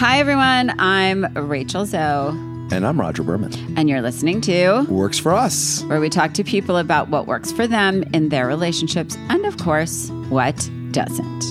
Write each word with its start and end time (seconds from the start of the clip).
Hi, 0.00 0.18
everyone. 0.18 0.74
I'm 0.78 1.26
Rachel 1.34 1.84
Zoe, 1.84 2.30
And 2.72 2.86
I'm 2.86 2.98
Rodger 2.98 3.22
Berman. 3.22 3.52
and 3.76 3.88
you're 3.90 4.00
listening 4.00 4.40
to 4.42 4.86
Works 4.88 5.18
for 5.18 5.32
us. 5.32 5.82
where 5.84 6.00
we 6.00 6.08
talk 6.08 6.32
to 6.34 6.44
people 6.44 6.78
about 6.78 7.10
what 7.10 7.26
works 7.26 7.52
for 7.52 7.66
them 7.66 8.02
in 8.14 8.30
their 8.30 8.46
relationships 8.46 9.16
and, 9.28 9.44
of 9.44 9.58
course, 9.58 10.08
what 10.30 10.56
doesn't. 10.92 11.44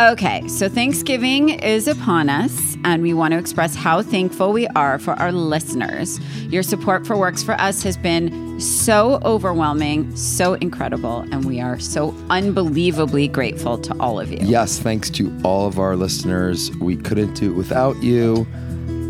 Okay, 0.00 0.46
so 0.48 0.68
Thanksgiving 0.68 1.50
is 1.50 1.88
upon 1.88 2.30
us, 2.30 2.76
and 2.84 3.02
we 3.02 3.12
want 3.12 3.32
to 3.32 3.38
express 3.38 3.74
how 3.74 4.00
thankful 4.00 4.52
we 4.52 4.66
are 4.68 4.98
for 4.98 5.12
our 5.14 5.32
listeners. 5.32 6.18
Your 6.44 6.62
support 6.62 7.06
for 7.06 7.16
Works 7.18 7.42
for 7.42 7.52
Us 7.60 7.82
has 7.82 7.96
been 7.98 8.47
so 8.58 9.20
overwhelming, 9.24 10.14
so 10.16 10.54
incredible, 10.54 11.20
and 11.30 11.44
we 11.44 11.60
are 11.60 11.78
so 11.78 12.14
unbelievably 12.30 13.28
grateful 13.28 13.78
to 13.78 13.96
all 14.00 14.18
of 14.18 14.30
you. 14.30 14.38
Yes, 14.40 14.78
thanks 14.78 15.10
to 15.10 15.32
all 15.44 15.66
of 15.66 15.78
our 15.78 15.96
listeners. 15.96 16.70
We 16.76 16.96
couldn't 16.96 17.34
do 17.34 17.52
it 17.52 17.54
without 17.54 18.02
you, 18.02 18.46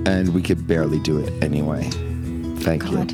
and 0.07 0.35
we 0.35 0.43
could 0.43 0.67
barely 0.67 0.99
do 1.01 1.19
it 1.19 1.33
anyway. 1.43 1.89
Thank 2.61 2.91
you. 2.91 3.05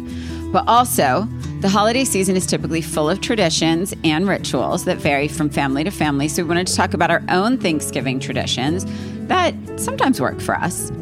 But 0.51 0.67
also, 0.69 1.29
the 1.61 1.69
holiday 1.69 2.05
season 2.05 2.37
is 2.37 2.47
typically 2.47 2.81
full 2.81 3.09
of 3.09 3.21
traditions 3.21 3.95
and 4.05 4.29
rituals 4.29 4.85
that 4.85 4.99
vary 4.99 5.29
from 5.29 5.51
family 5.51 5.83
to 5.85 5.91
family. 5.91 6.29
So 6.29 6.43
we 6.43 6.49
wanted 6.49 6.67
to 6.67 6.77
talk 6.77 6.95
about 6.95 7.11
our 7.11 7.23
own 7.29 7.59
Thanksgiving 7.59 8.21
traditions 8.21 8.85
that 9.29 9.55
sometimes 9.81 10.21
work 10.21 10.41
for 10.41 10.55
us. 10.55 10.93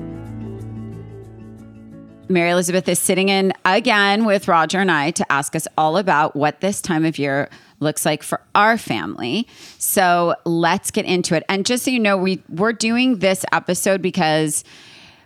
Mary 2.28 2.50
Elizabeth 2.50 2.88
is 2.88 2.98
sitting 2.98 3.28
in 3.28 3.52
again 3.64 4.24
with 4.24 4.48
Rodger 4.48 4.78
and 4.78 4.90
I 4.90 5.10
to 5.12 5.32
ask 5.32 5.54
us 5.56 5.66
all 5.76 5.96
about 5.96 6.34
what 6.36 6.60
this 6.60 6.80
time 6.80 7.04
of 7.04 7.18
year 7.18 7.48
looks 7.80 8.06
like 8.06 8.22
for 8.22 8.40
our 8.54 8.78
family. 8.78 9.46
So 9.78 10.34
let's 10.44 10.90
get 10.90 11.04
into 11.04 11.34
it. 11.34 11.44
And 11.48 11.66
just 11.66 11.84
so 11.84 11.90
you 11.90 11.98
know, 11.98 12.16
we 12.16 12.42
we're 12.48 12.72
doing 12.72 13.18
this 13.18 13.44
episode 13.52 14.00
because 14.00 14.64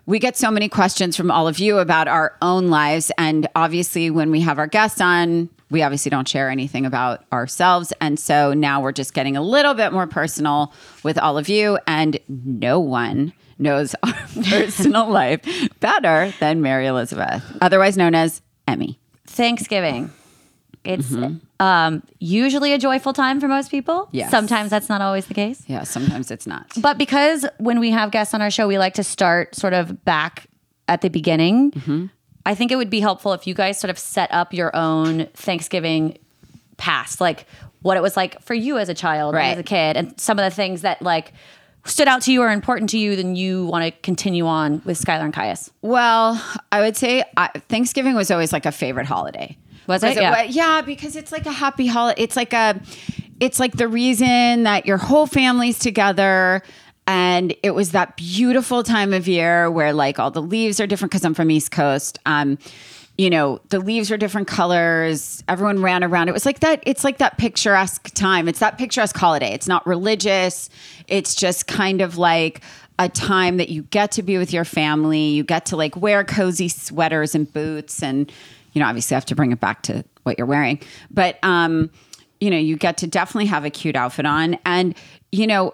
we 0.07 0.19
get 0.19 0.37
so 0.37 0.51
many 0.51 0.69
questions 0.69 1.17
from 1.17 1.31
all 1.31 1.47
of 1.49 1.59
you 1.59 1.79
about 1.79 2.09
our 2.09 2.37
own 2.41 2.69
lives. 2.69 3.11
And 3.19 3.47
obviously, 3.55 4.11
when 4.11 4.31
we 4.31 4.41
have 4.41 4.59
our 4.59 4.69
guests 4.69 5.01
on, 5.01 5.51
we 5.71 5.83
obviously 5.83 6.11
don't 6.11 6.29
share 6.29 6.49
anything 6.49 6.87
about 6.87 7.25
ourselves. 7.33 7.93
And 8.01 8.19
so 8.19 8.55
now 8.55 8.81
we're 8.81 8.93
just 8.93 9.15
getting 9.15 9.37
a 9.37 9.43
little 9.43 9.75
bit 9.75 9.93
more 9.93 10.07
personal 10.07 10.73
with 11.03 11.19
all 11.19 11.39
of 11.39 11.49
you. 11.49 11.79
And 11.87 12.19
no 12.29 12.79
one 12.79 13.33
knows 13.59 13.95
our 14.03 14.13
personal 14.49 15.09
life 15.09 15.41
better 15.81 16.33
than 16.41 16.63
Mary 16.63 16.87
Elizabeth, 16.87 17.43
otherwise 17.61 17.97
known 17.97 18.15
as 18.15 18.43
Emmy. 18.69 18.99
Thanksgiving. 19.27 20.13
It's 20.85 21.13
um, 21.59 22.03
usually 22.21 22.73
a 22.73 22.79
joyful 22.79 23.13
time 23.13 23.41
for 23.41 23.49
most 23.49 23.73
people. 23.73 24.09
Yes. 24.13 24.31
Sometimes 24.31 24.71
that's 24.71 24.89
not 24.89 25.01
always 25.01 25.27
the 25.27 25.35
case. 25.35 25.65
Yeah, 25.67 25.83
sometimes 25.83 26.31
it's 26.31 26.47
not. 26.47 26.71
But 26.81 26.97
because 26.97 27.45
when 27.59 27.81
we 27.81 27.91
have 27.91 28.13
guests 28.13 28.35
on 28.35 28.41
our 28.43 28.53
show, 28.53 28.69
we 28.69 28.79
like 28.79 28.95
to 28.95 29.05
start 29.05 29.57
sort 29.57 29.73
of 29.73 30.05
back 30.05 30.47
at 30.87 31.01
the 31.01 31.11
beginning. 31.11 32.11
I 32.47 32.55
think 32.55 32.71
it 32.73 32.77
would 32.77 32.89
be 32.91 33.01
helpful 33.01 33.33
if 33.35 33.47
you 33.47 33.53
guys 33.55 33.79
sort 33.79 33.91
of 33.91 33.99
set 33.99 34.33
up 34.33 34.55
your 34.55 34.75
own 34.75 35.27
Thanksgiving 35.35 36.17
past, 36.79 37.21
like 37.21 37.45
what 37.83 37.97
it 37.97 38.03
was 38.03 38.17
like 38.17 38.41
for 38.43 38.55
you 38.55 38.79
as 38.79 38.89
a 38.89 38.95
child, 38.95 39.35
Right. 39.35 39.49
as 39.53 39.59
a 39.59 39.63
kid, 39.63 39.97
and 39.97 40.19
some 40.19 40.39
of 40.39 40.45
the 40.45 40.55
things 40.55 40.83
that 40.83 41.03
like 41.03 41.33
stood 41.85 42.09
out 42.09 42.23
to 42.23 42.33
you 42.33 42.43
or 42.43 42.51
important 42.51 42.91
to 42.91 42.99
you, 42.99 43.15
then 43.17 43.37
you 43.37 43.67
want 43.67 43.85
to 43.85 43.91
continue 44.03 44.47
on 44.47 44.83
with 44.85 44.99
Skyler 44.99 45.23
and 45.25 45.33
Kaius. 45.35 45.71
Well, 45.83 46.43
I 46.73 46.81
would 46.81 46.97
say 46.97 47.23
I, 47.37 47.49
Thanksgiving 47.69 48.15
was 48.15 48.31
always 48.31 48.53
like 48.53 48.67
a 48.67 48.73
favorite 48.73 49.07
holiday. 49.07 49.57
Was 49.87 50.03
it? 50.03 50.17
Yeah. 50.17 50.31
wa- 50.33 50.49
yeah, 50.49 50.81
because 50.83 51.15
it's 51.15 51.31
like 51.31 51.47
a 51.47 51.53
happy 51.53 51.87
holiday. 51.87 52.21
It's 52.21 52.35
like 52.37 52.53
a, 52.53 52.81
it's 53.39 53.61
like 53.61 53.77
the 53.77 53.87
reason 53.87 54.65
that 54.65 54.85
your 54.87 54.97
whole 54.97 55.27
family's 55.27 55.79
together. 55.79 56.63
And 57.07 57.55
it 57.63 57.71
was 57.71 57.93
that 57.93 58.17
beautiful 58.17 58.83
time 58.83 59.13
of 59.13 59.29
year 59.29 59.71
where 59.71 59.93
like 59.93 60.19
all 60.19 60.31
the 60.31 60.43
leaves 60.43 60.81
are 60.81 60.87
different 60.87 61.13
because 61.13 61.25
I'm 61.25 61.35
from 61.35 61.51
East 61.51 61.71
Coast. 61.71 62.19
Um, 62.27 62.59
you 63.19 63.31
know, 63.31 63.61
the 63.71 63.79
leaves 63.79 64.11
are 64.11 64.17
different 64.17 64.47
colors. 64.47 65.43
Everyone 65.49 65.81
ran 65.81 66.05
around. 66.05 66.29
It 66.29 66.33
was 66.33 66.45
like 66.45 66.61
that. 66.61 66.83
It's 66.85 67.03
like 67.03 67.19
that 67.19 67.39
picturesque 67.39 68.11
time. 68.15 68.47
It's 68.49 68.59
that 68.59 68.77
picturesque 68.77 69.17
holiday. 69.17 69.53
It's 69.53 69.69
not 69.69 69.87
religious. 69.87 70.69
It's 71.09 71.35
just 71.35 71.67
kind 71.67 72.03
of 72.03 72.19
like 72.19 72.61
a 72.99 73.09
time 73.09 73.57
that 73.57 73.69
you 73.71 73.83
get 73.85 74.11
to 74.13 74.23
be 74.23 74.37
with 74.37 74.53
your 74.53 74.65
family. 74.65 75.29
You 75.29 75.45
get 75.45 75.67
to 75.67 75.77
like 75.77 75.97
wear 75.97 76.25
cozy 76.25 76.69
sweaters 76.69 77.35
and 77.35 77.51
boots 77.51 78.03
and, 78.03 78.31
you 78.73 78.81
know, 78.81 78.87
obviously 78.87 79.15
have 79.15 79.27
to 79.27 79.35
bring 79.35 79.53
it 79.53 79.61
back 79.61 79.83
to 79.83 80.05
what 80.25 80.37
you're 80.37 80.47
wearing. 80.47 80.81
But, 81.11 81.39
um, 81.43 81.91
you 82.41 82.51
know, 82.51 82.59
you 82.59 82.77
get 82.77 82.99
to 82.99 83.07
definitely 83.07 83.47
have 83.47 83.65
a 83.65 83.71
cute 83.71 83.97
outfit 83.97 84.27
on. 84.27 84.59
And, 84.67 84.95
you 85.33 85.47
know, 85.47 85.73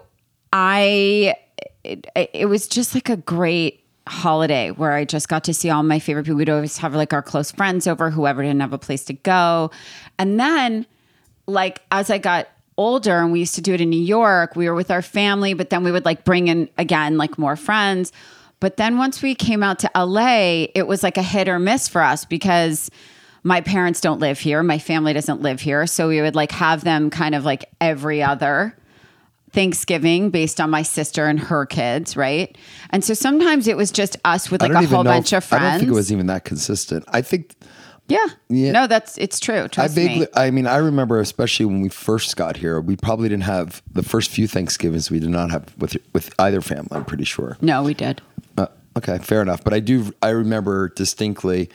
I, 0.53 1.35
it, 1.83 2.07
it 2.15 2.47
was 2.47 2.67
just 2.67 2.93
like 2.93 3.09
a 3.09 3.17
great 3.17 3.83
holiday 4.07 4.69
where 4.69 4.93
I 4.93 5.03
just 5.03 5.27
got 5.27 5.43
to 5.45 5.53
see 5.53 5.69
all 5.71 5.81
my 5.81 5.97
favorite 5.97 6.23
people. 6.23 6.37
We'd 6.37 6.49
always 6.49 6.77
have 6.77 6.93
like 6.93 7.11
our 7.11 7.23
close 7.23 7.51
friends 7.51 7.87
over, 7.87 8.11
whoever 8.11 8.43
didn't 8.43 8.59
have 8.61 8.71
a 8.71 8.77
place 8.77 9.03
to 9.05 9.13
go. 9.13 9.71
And 10.19 10.39
then, 10.39 10.85
like, 11.47 11.81
as 11.91 12.11
I 12.11 12.19
got 12.19 12.47
older 12.77 13.19
and 13.19 13.31
we 13.31 13.39
used 13.39 13.55
to 13.55 13.61
do 13.61 13.73
it 13.73 13.81
in 13.81 13.89
New 13.89 14.01
York, 14.01 14.55
we 14.55 14.69
were 14.69 14.75
with 14.75 14.91
our 14.91 15.01
family, 15.01 15.55
but 15.55 15.71
then 15.71 15.83
we 15.83 15.91
would 15.91 16.05
like 16.05 16.23
bring 16.23 16.47
in 16.47 16.69
again, 16.77 17.17
like 17.17 17.39
more 17.39 17.55
friends. 17.55 18.11
But 18.59 18.77
then 18.77 18.99
once 18.99 19.23
we 19.23 19.33
came 19.33 19.63
out 19.63 19.79
to 19.79 19.91
LA, 19.95 20.67
it 20.75 20.87
was 20.87 21.01
like 21.01 21.17
a 21.17 21.23
hit 21.23 21.49
or 21.49 21.57
miss 21.57 21.87
for 21.87 22.01
us 22.01 22.25
because 22.25 22.91
my 23.41 23.59
parents 23.59 23.99
don't 24.01 24.19
live 24.19 24.39
here. 24.39 24.61
My 24.61 24.79
family 24.79 25.13
doesn't 25.13 25.41
live 25.41 25.59
here. 25.59 25.87
So 25.87 26.09
we 26.09 26.21
would 26.21 26.35
like 26.35 26.51
have 26.51 26.83
them 26.83 27.09
kind 27.09 27.33
of 27.33 27.43
like 27.43 27.65
every 27.81 28.21
other 28.21 28.77
Thanksgiving 29.53 30.31
based 30.31 30.59
on 30.59 30.69
my 30.69 30.81
sister 30.81 31.27
and 31.27 31.39
her 31.39 31.65
kids, 31.65 32.17
right? 32.17 32.57
And 32.89 33.03
so 33.05 33.13
sometimes 33.13 33.67
it 33.67 33.77
was 33.77 33.91
just 33.91 34.17
us 34.25 34.49
with 34.51 34.61
like 34.61 34.71
a 34.71 34.85
whole 34.87 35.03
bunch 35.03 35.31
if- 35.31 35.37
of 35.37 35.43
friends. 35.45 35.63
I 35.63 35.69
don't 35.71 35.79
think 35.79 35.91
it 35.91 35.95
was 35.95 36.11
even 36.11 36.25
that 36.27 36.43
consistent. 36.43 37.05
I 37.07 37.21
think 37.21 37.55
Yeah. 38.09 38.25
Yeah. 38.49 38.71
No, 38.73 38.87
that's 38.87 39.17
it's 39.17 39.39
true. 39.39 39.63
I 39.63 39.67
Trust 39.67 39.95
vaguely, 39.95 40.19
me. 40.21 40.27
I 40.35 40.51
mean, 40.51 40.67
I 40.67 40.77
remember 40.77 41.19
especially 41.21 41.65
when 41.67 41.81
we 41.81 41.87
first 41.89 42.35
got 42.35 42.57
here, 42.57 42.81
we 42.81 42.95
probably 42.97 43.29
didn't 43.29 43.43
have 43.43 43.81
the 43.91 44.03
first 44.03 44.29
few 44.31 44.47
Thanksgivings 44.47 45.09
we 45.09 45.19
did 45.19 45.29
not 45.29 45.51
have 45.51 45.73
with 45.77 45.95
with 46.13 46.33
either 46.39 46.59
family. 46.59 46.89
I'm 46.91 47.05
pretty 47.05 47.23
sure. 47.23 47.55
No, 47.61 47.81
we 47.83 47.93
did. 47.93 48.21
Uh, 48.57 48.67
okay, 48.97 49.19
fair 49.19 49.41
enough. 49.41 49.63
But 49.63 49.73
I 49.73 49.79
do, 49.79 50.11
I 50.21 50.29
remember 50.29 50.89
distinctly. 50.89 51.69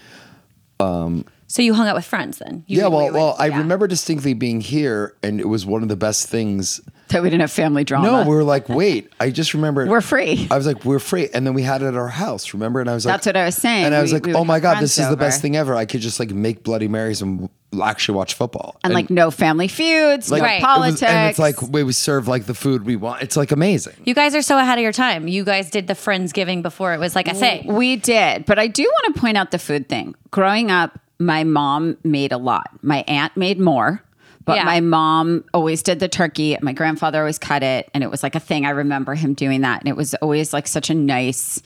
So 1.50 1.62
you 1.62 1.72
hung 1.72 1.88
out 1.88 1.94
with 1.96 2.04
friends 2.04 2.38
then? 2.38 2.62
You, 2.66 2.82
yeah, 2.82 2.86
well, 2.88 3.04
would- 3.06 3.14
well, 3.14 3.34
I 3.38 3.46
yeah. 3.46 3.58
remember 3.58 3.86
distinctly 3.86 4.34
being 4.34 4.60
here, 4.60 5.14
and 5.22 5.40
it 5.40 5.48
was 5.48 5.64
one 5.64 5.82
of 5.82 5.88
the 5.88 5.96
best 5.96 6.28
things. 6.28 6.78
That 7.08 7.22
we 7.22 7.30
didn't 7.30 7.40
have 7.40 7.50
family 7.50 7.84
drama. 7.84 8.06
No, 8.06 8.28
we 8.28 8.36
were 8.36 8.44
like, 8.44 8.68
wait, 8.68 9.10
I 9.18 9.30
just 9.30 9.54
remember 9.54 9.86
We're 9.86 10.02
free. 10.02 10.46
I 10.50 10.58
was 10.58 10.66
like, 10.66 10.84
we're 10.84 10.98
free, 10.98 11.30
and 11.32 11.46
then 11.46 11.54
we 11.54 11.62
had 11.62 11.80
it 11.80 11.86
at 11.86 11.94
our 11.94 12.08
house. 12.08 12.52
Remember? 12.52 12.80
And 12.82 12.90
I 12.90 12.92
was 12.92 13.06
like, 13.06 13.14
That's 13.14 13.24
what 13.26 13.36
I 13.38 13.46
was 13.46 13.56
saying. 13.56 13.86
And 13.86 13.94
I 13.94 14.02
was 14.02 14.12
We- 14.12 14.18
like, 14.18 14.26
we 14.26 14.34
oh 14.34 14.44
my 14.44 14.60
god, 14.60 14.80
this 14.82 14.98
is 14.98 15.08
the 15.08 15.16
best 15.16 15.40
thing 15.40 15.56
ever. 15.56 15.74
I 15.74 15.86
could 15.86 16.02
just 16.02 16.20
like 16.20 16.30
make 16.32 16.62
Bloody 16.64 16.86
Marys 16.86 17.22
and 17.22 17.48
actually 17.82 18.16
watch 18.16 18.34
football. 18.34 18.76
and 18.84 18.92
like 18.92 19.08
no 19.08 19.30
family 19.30 19.68
feuds, 19.68 20.30
no 20.30 20.38
Right. 20.40 20.52
it 20.52 20.56
was- 20.56 20.62
politics. 20.64 21.02
and 21.02 21.30
it's 21.30 21.38
like 21.38 21.62
we 21.62 21.82
we 21.82 21.94
serve 21.94 22.28
like 22.28 22.44
the 22.44 22.52
food 22.54 22.84
we 22.84 22.96
want. 22.96 23.22
It's 23.22 23.38
like 23.38 23.52
amazing. 23.52 23.94
You 24.04 24.14
guys 24.14 24.34
are 24.34 24.42
so 24.42 24.58
ahead 24.58 24.76
of 24.76 24.82
your 24.82 24.92
time. 24.92 25.28
You 25.28 25.44
guys 25.44 25.70
did 25.70 25.86
the 25.86 25.94
Friendsgiving 25.94 26.60
before 26.60 26.92
it 26.92 27.00
was 27.00 27.14
like 27.16 27.26
a 27.26 27.32
thing. 27.34 27.72
We 27.72 27.96
did, 27.96 28.44
but 28.44 28.58
I 28.58 28.66
do 28.66 28.82
want 28.82 29.14
to 29.14 29.18
point 29.20 29.38
out 29.38 29.50
the 29.50 29.58
food 29.58 29.88
thing. 29.88 30.14
Growing 30.30 30.70
up, 30.70 30.98
my 31.18 31.44
mom 31.44 31.96
made 32.04 32.32
a 32.32 32.38
lot. 32.38 32.70
My 32.82 33.04
aunt 33.08 33.36
made 33.36 33.58
more, 33.60 34.02
but 34.44 34.56
Yeah. 34.56 34.64
my 34.64 34.80
mom 34.80 35.44
always 35.52 35.82
did 35.82 36.00
the 36.00 36.08
turkey. 36.08 36.56
My 36.62 36.72
grandfather 36.72 37.18
always 37.20 37.38
cut 37.38 37.62
it, 37.62 37.90
and 37.94 38.04
it 38.04 38.10
was 38.10 38.22
like 38.22 38.34
a 38.34 38.40
thing. 38.40 38.64
I 38.66 38.70
remember 38.70 39.14
him 39.14 39.34
doing 39.34 39.62
that, 39.62 39.80
and 39.80 39.88
it 39.88 39.96
was 39.96 40.14
always 40.14 40.52
like 40.52 40.66
such 40.66 40.90
a 40.90 40.94
nice 40.94 41.60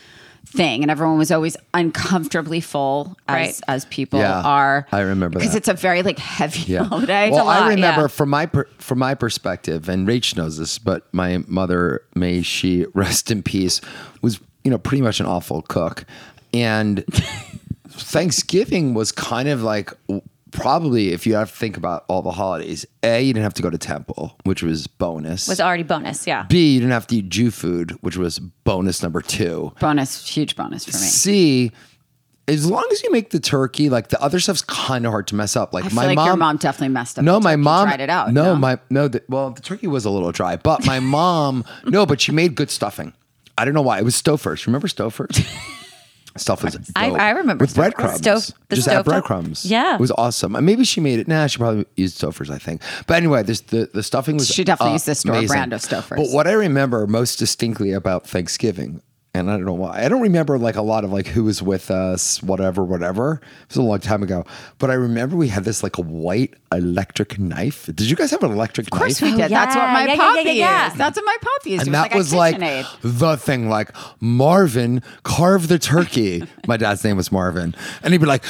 thing. 0.44 0.82
And 0.82 0.90
everyone 0.90 1.18
was 1.18 1.30
always 1.30 1.56
uncomfortably 1.72 2.60
full, 2.60 3.16
as 3.28 3.34
Right. 3.34 3.60
as 3.68 3.84
people 3.86 4.18
Yeah, 4.18 4.40
are. 4.42 4.86
I 4.90 5.00
remember 5.00 5.38
because 5.38 5.54
it's 5.54 5.68
a 5.68 5.74
very 5.74 6.02
like 6.02 6.18
heavy 6.18 6.72
Yeah. 6.72 6.82
holiday. 6.88 7.30
Well, 7.30 7.48
I 7.48 7.68
remember 7.68 8.02
yeah. 8.02 8.06
from 8.08 8.30
my 8.30 8.46
per, 8.46 8.66
from 8.78 8.98
my 8.98 9.14
perspective, 9.14 9.88
and 9.88 10.06
Rach 10.08 10.36
knows 10.36 10.58
this, 10.58 10.78
but 10.78 11.06
my 11.12 11.44
mother, 11.46 12.02
may 12.16 12.42
she 12.42 12.86
rest 12.94 13.30
in 13.30 13.42
peace, 13.42 13.80
was 14.20 14.40
you 14.64 14.70
know 14.70 14.78
pretty 14.78 15.02
much 15.02 15.20
an 15.20 15.26
awful 15.26 15.62
cook, 15.62 16.04
and 16.52 17.04
Thanksgiving 17.92 18.94
was 18.94 19.12
kind 19.12 19.48
of 19.48 19.62
like 19.62 19.92
probably 20.50 21.12
if 21.12 21.26
you 21.26 21.34
have 21.34 21.50
to 21.50 21.56
think 21.56 21.76
about 21.76 22.04
all 22.08 22.22
the 22.22 22.30
holidays. 22.30 22.86
A, 23.02 23.20
you 23.22 23.32
didn't 23.32 23.44
have 23.44 23.54
to 23.54 23.62
go 23.62 23.70
to 23.70 23.78
temple, 23.78 24.36
which 24.44 24.62
was 24.62 24.86
bonus. 24.86 25.48
Was 25.48 25.60
already 25.60 25.82
bonus, 25.82 26.26
yeah. 26.26 26.44
B, 26.48 26.74
you 26.74 26.80
didn't 26.80 26.92
have 26.92 27.06
to 27.08 27.16
eat 27.16 27.28
Jew 27.28 27.50
food, 27.50 27.92
which 28.02 28.16
was 28.16 28.38
bonus 28.38 29.02
number 29.02 29.20
two. 29.20 29.72
bonus, 29.80 30.26
huge 30.28 30.56
bonus 30.56 30.84
for 30.84 30.92
me. 30.92 30.98
C, 30.98 31.72
as 32.48 32.68
long 32.68 32.86
as 32.92 33.02
you 33.02 33.10
make 33.10 33.30
the 33.30 33.40
turkey, 33.40 33.88
like 33.88 34.08
the 34.08 34.20
other 34.20 34.40
stuff's 34.40 34.62
kind 34.62 35.06
of 35.06 35.10
hard 35.12 35.26
to 35.28 35.34
mess 35.34 35.56
up. 35.56 35.72
Like 35.72 35.84
I 35.84 35.88
my 35.88 36.06
like 36.06 36.16
mom, 36.16 36.26
your 36.26 36.36
mom 36.36 36.56
definitely 36.56 36.92
messed 36.92 37.18
up. 37.18 37.24
no, 37.24 37.40
my 37.40 37.56
mom 37.56 37.88
tried 37.88 38.00
it 38.00 38.10
out. 38.10 38.32
No, 38.32 38.54
my 38.54 38.78
no. 38.90 39.08
The, 39.08 39.22
well, 39.28 39.50
the 39.50 39.62
turkey 39.62 39.86
was 39.86 40.04
a 40.04 40.10
little 40.10 40.32
dry, 40.32 40.56
but 40.56 40.84
my 40.86 41.00
mom, 41.00 41.64
no, 41.84 42.04
but 42.04 42.20
she 42.20 42.32
made 42.32 42.54
good 42.54 42.70
stuffing. 42.70 43.12
I 43.56 43.64
don't 43.64 43.74
know 43.74 43.82
why. 43.82 43.98
It 43.98 44.04
was 44.04 44.20
Stouffer's. 44.20 44.66
Remember 44.66 44.88
Stouffer's? 44.88 45.46
Stuff 46.36 46.64
was. 46.64 46.78
I-. 46.96 47.10
I 47.10 47.30
remember 47.30 47.62
with 47.62 47.74
breadcrumbs. 47.74 48.20
Stouf- 48.20 48.52
the 48.68 48.76
Just 48.76 48.88
add 48.88 49.04
breadcrumbs. 49.04 49.64
Yeah. 49.64 49.94
it 49.94 50.00
was 50.00 50.12
awesome. 50.12 50.56
And 50.56 50.64
maybe 50.64 50.84
she 50.84 51.00
made 51.00 51.18
it. 51.18 51.28
Nah, 51.28 51.46
she 51.46 51.58
probably 51.58 51.84
used 51.96 52.20
Stouffer's. 52.20 52.50
I 52.50 52.58
think. 52.58 52.82
But 53.06 53.18
anyway, 53.18 53.42
this 53.42 53.60
the 53.60 53.90
the 53.92 54.02
stuffing 54.02 54.36
was. 54.36 54.48
She 54.48 54.64
definitely 54.64 54.90
uh, 54.90 54.94
used 54.94 55.06
the 55.06 55.14
store 55.14 55.32
amazing. 55.34 55.48
brand 55.48 55.72
of 55.72 55.80
Stouffer's. 55.80 56.16
But 56.16 56.34
what 56.34 56.46
I 56.46 56.52
remember 56.52 57.06
most 57.06 57.38
distinctly 57.38 57.92
about 57.92 58.26
Thanksgiving 58.26 59.02
and 59.34 59.50
I 59.50 59.56
don't 59.56 59.64
know 59.64 59.72
why. 59.72 60.04
I 60.04 60.08
don't 60.08 60.20
remember 60.20 60.58
like 60.58 60.76
a 60.76 60.82
lot 60.82 61.04
of 61.04 61.12
like 61.12 61.26
who 61.26 61.44
was 61.44 61.62
with 61.62 61.90
us, 61.90 62.42
whatever, 62.42 62.84
whatever. 62.84 63.40
It 63.62 63.68
was 63.68 63.76
a 63.78 63.82
long 63.82 63.98
time 64.00 64.22
ago. 64.22 64.44
But 64.78 64.90
I 64.90 64.94
remember 64.94 65.36
we 65.36 65.48
had 65.48 65.64
this 65.64 65.82
like 65.82 65.96
a 65.96 66.02
white 66.02 66.52
electric 66.70 67.38
knife. 67.38 67.86
Did 67.86 68.02
you 68.02 68.14
guys 68.16 68.30
have 68.30 68.42
an 68.42 68.52
electric 68.52 68.88
Of 68.88 68.90
course 68.98 69.22
knife? 69.22 69.30
we 69.30 69.34
oh, 69.34 69.48
did. 69.48 69.50
That's 69.50 69.74
what 69.74 69.88
my 69.88 70.04
yeah, 70.04 70.12
yeah, 70.12 70.16
poppy 70.16 70.42
yeah, 70.42 70.52
yeah. 70.52 70.92
is. 70.92 70.98
That's 70.98 71.16
what 71.16 71.24
my 71.24 71.36
poppy 71.40 71.74
is. 71.74 71.80
and 71.80 71.88
It 71.88 71.92
that 71.92 72.02
like 72.10 72.14
was 72.14 72.34
like 72.34 72.58
the 73.00 73.36
thing 73.38 73.70
like 73.70 73.90
marvin 74.20 75.02
carve 75.22 75.68
the 75.68 75.78
turkey 75.78 76.42
my 76.66 76.76
dad's 76.76 77.02
name 77.02 77.16
was 77.16 77.32
marvin 77.32 77.74
and 78.02 78.12
he'd 78.12 78.18
be 78.20 78.26
like 78.26 78.44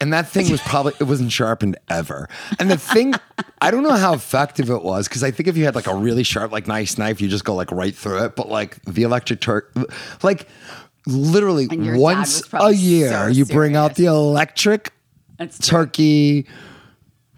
and 0.00 0.12
that 0.12 0.28
thing 0.28 0.50
was 0.50 0.60
probably 0.62 0.92
it 1.00 1.04
wasn't 1.04 1.30
sharpened 1.30 1.76
ever 1.88 2.28
and 2.58 2.70
the 2.70 2.76
thing 2.76 3.14
i 3.60 3.70
don't 3.70 3.82
know 3.82 3.92
how 3.92 4.14
effective 4.14 4.70
it 4.70 4.82
was 4.82 5.08
because 5.08 5.22
i 5.22 5.30
think 5.30 5.48
if 5.48 5.56
you 5.56 5.64
had 5.64 5.74
like 5.74 5.86
a 5.86 5.94
really 5.94 6.22
sharp 6.22 6.52
like 6.52 6.66
nice 6.66 6.98
knife 6.98 7.20
you 7.20 7.28
just 7.28 7.44
go 7.44 7.54
like 7.54 7.70
right 7.72 7.94
through 7.94 8.22
it 8.24 8.36
but 8.36 8.48
like 8.48 8.82
the 8.84 9.02
electric 9.02 9.40
turk 9.40 9.72
like 10.22 10.48
literally 11.06 11.66
And 11.70 11.84
your 11.84 11.94
dad 11.94 12.00
once 12.00 12.42
a 12.52 12.72
year 12.72 13.08
so 13.10 13.26
you 13.28 13.44
bring 13.44 13.76
out 13.76 13.94
the 13.94 14.06
electric 14.06 14.92
That's 15.38 15.58
turkey 15.58 16.46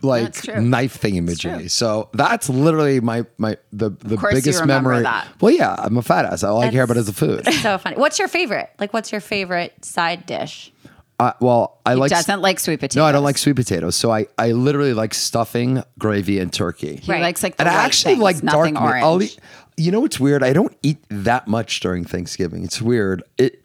like 0.02 0.32
That's 0.32 0.48
knife 0.60 1.00
thingamajiggy. 1.00 1.70
So 1.70 2.08
that's 2.14 2.48
literally 2.48 3.00
my 3.00 3.26
my 3.38 3.58
the 3.72 3.90
the 3.90 4.16
biggest 4.16 4.64
memory. 4.64 5.02
that. 5.02 5.28
Well, 5.40 5.52
yeah, 5.52 5.76
I'm 5.78 5.96
a 5.96 6.02
fat 6.02 6.24
ass. 6.24 6.42
All 6.42 6.60
I 6.60 6.70
care 6.70 6.84
about 6.84 6.96
is 6.96 7.06
the 7.06 7.12
food. 7.12 7.44
So 7.52 7.76
funny. 7.78 7.96
What's 7.96 8.18
your 8.18 8.28
favorite? 8.28 8.70
Like, 8.78 8.94
what's 8.94 9.12
your 9.12 9.20
favorite 9.20 9.84
side 9.84 10.24
dish? 10.24 10.72
Uh, 11.20 11.32
well, 11.40 11.80
I 11.84 11.92
He 11.92 12.00
like 12.00 12.10
doesn't 12.10 12.40
like 12.40 12.58
sweet 12.58 12.80
potatoes. 12.80 12.96
no, 12.96 13.04
I 13.04 13.12
don't 13.12 13.22
like 13.24 13.36
sweet 13.38 13.54
potatoes. 13.56 13.94
So 13.94 14.10
I 14.10 14.26
I 14.38 14.52
literally 14.52 14.94
like 14.94 15.12
stuffing, 15.14 15.82
gravy, 15.98 16.38
and 16.38 16.52
turkey. 16.52 16.96
He 16.96 17.12
Right. 17.12 17.20
likes 17.20 17.42
like 17.42 17.56
the 17.56 17.62
and 17.62 17.68
I 17.68 17.74
actually 17.84 18.14
things, 18.14 18.22
like 18.22 18.40
dark 18.40 18.72
nothing 18.72 18.74
meat. 18.74 18.80
orange. 18.80 19.04
I'll 19.04 19.22
eat, 19.22 19.38
you 19.76 19.92
know 19.92 20.00
what's 20.00 20.18
weird? 20.18 20.42
I 20.42 20.52
don't 20.52 20.74
eat 20.82 20.98
that 21.10 21.46
much 21.46 21.80
during 21.80 22.04
Thanksgiving. 22.04 22.64
It's 22.64 22.80
weird. 22.80 23.22
It 23.38 23.62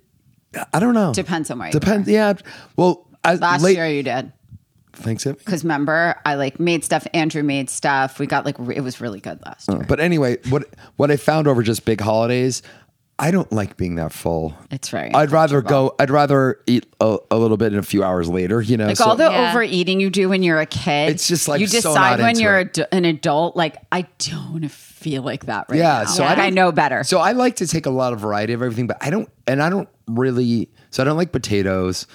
I 0.74 0.80
don't 0.80 0.94
know. 0.94 1.14
Depends 1.14 1.50
on 1.50 1.60
where 1.60 1.68
you 1.70 1.72
Depends. 1.72 2.08
Yeah. 2.10 2.34
Well, 2.76 3.08
as 3.24 3.40
Last 3.42 3.62
late 3.64 3.76
year 3.78 3.88
you 3.88 4.04
did. 4.04 4.32
Thanksgiving. 4.94 5.40
Because 5.44 5.64
remember, 5.64 6.16
I 6.26 6.36
like 6.36 6.60
made 6.60 6.86
stuff. 6.86 7.06
Andrew 7.14 7.44
made 7.44 7.70
stuff. 7.70 8.18
We 8.20 8.28
got 8.28 8.46
like 8.46 8.56
re- 8.60 8.76
it 8.78 8.82
was 8.82 9.02
really 9.02 9.20
good 9.20 9.40
last 9.46 9.68
year. 9.70 9.84
But 9.88 10.00
anyway, 10.00 10.38
what 10.50 10.64
what 10.96 11.12
I 11.12 11.18
found 11.18 11.48
over 11.48 11.64
just 11.64 11.84
big 11.86 12.00
holidays, 12.00 12.62
I 13.18 13.32
don't 13.32 13.50
like 13.50 13.78
being 13.78 13.96
that 13.96 14.12
full. 14.12 14.54
It's 14.72 14.92
right. 14.92 15.16
I'd 15.16 15.32
rather 15.32 15.62
go. 15.62 15.96
I'd 16.00 16.10
rather 16.10 16.60
eat 16.68 16.86
a, 17.00 17.18
a 17.32 17.38
little 17.38 17.56
bit 17.56 17.68
and 17.72 17.78
a 17.80 17.84
few 17.84 18.04
hours 18.04 18.28
later. 18.28 18.62
You 18.62 18.76
know, 18.76 18.88
Like 18.88 18.98
so- 18.98 19.06
all 19.06 19.16
the 19.16 19.30
Yeah. 19.32 19.52
overeating 19.52 20.02
you 20.02 20.10
do 20.10 20.28
when 20.28 20.44
you're 20.44 20.60
a 20.60 20.66
kid. 20.66 21.12
It's 21.12 21.26
just, 21.28 21.48
like, 21.48 21.62
you 21.62 21.68
so 21.68 21.78
decide 21.78 22.18
not 22.18 22.20
when 22.20 22.30
into 22.32 22.42
you're 22.42 22.60
it. 22.60 22.78
an 22.92 23.06
adult. 23.06 23.56
Like 23.56 23.78
I 23.90 24.06
don't 24.20 24.70
feel 24.70 25.24
like 25.24 25.46
that 25.46 25.68
right 25.70 25.78
yeah. 25.80 26.00
now. 26.00 26.06
So 26.06 26.24
Like, 26.24 26.38
I, 26.40 26.48
I 26.48 26.50
know 26.50 26.74
better. 26.74 27.06
So 27.06 27.20
I 27.20 27.32
like 27.32 27.56
to 27.58 27.68
take 27.68 27.86
a 27.86 27.90
lot 27.90 28.12
of 28.12 28.20
variety 28.20 28.52
of 28.52 28.62
everything, 28.62 28.86
but 28.88 28.98
I 29.00 29.10
don't, 29.10 29.30
and 29.48 29.64
I 29.64 29.70
don't 29.70 29.88
really. 30.08 30.70
So 30.90 31.02
I 31.02 31.06
don't 31.06 31.18
like 31.18 31.32
potatoes. 31.32 32.08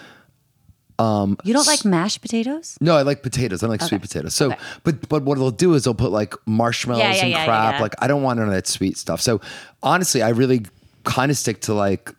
Um, 0.98 1.38
You 1.44 1.54
don't 1.54 1.66
like 1.66 1.82
mashed 1.86 2.20
potatoes? 2.20 2.76
No, 2.78 2.94
I 2.94 3.02
like 3.02 3.22
potatoes. 3.22 3.62
I 3.62 3.68
like 3.68 3.80
sweet 3.80 4.02
potatoes. 4.02 4.34
So, 4.34 4.52
but 4.84 5.08
but 5.08 5.22
what 5.22 5.38
they'll 5.38 5.50
do 5.50 5.72
is 5.72 5.84
they'll 5.84 5.94
put 5.94 6.12
like 6.12 6.34
marshmallows 6.46 7.02
Yeah, 7.02 7.14
yeah, 7.14 7.22
and 7.22 7.30
yeah, 7.30 7.44
crap. 7.46 7.74
yeah. 7.76 7.80
Like 7.80 7.94
I 8.00 8.06
don't 8.06 8.22
want 8.22 8.38
none 8.38 8.48
of 8.48 8.52
that 8.54 8.66
sweet 8.66 8.98
stuff. 8.98 9.22
So 9.22 9.40
honestly, 9.82 10.20
I 10.20 10.28
really 10.28 10.66
kind 11.04 11.30
of 11.30 11.36
stick 11.36 11.60
to 11.62 11.74
like 11.74 12.10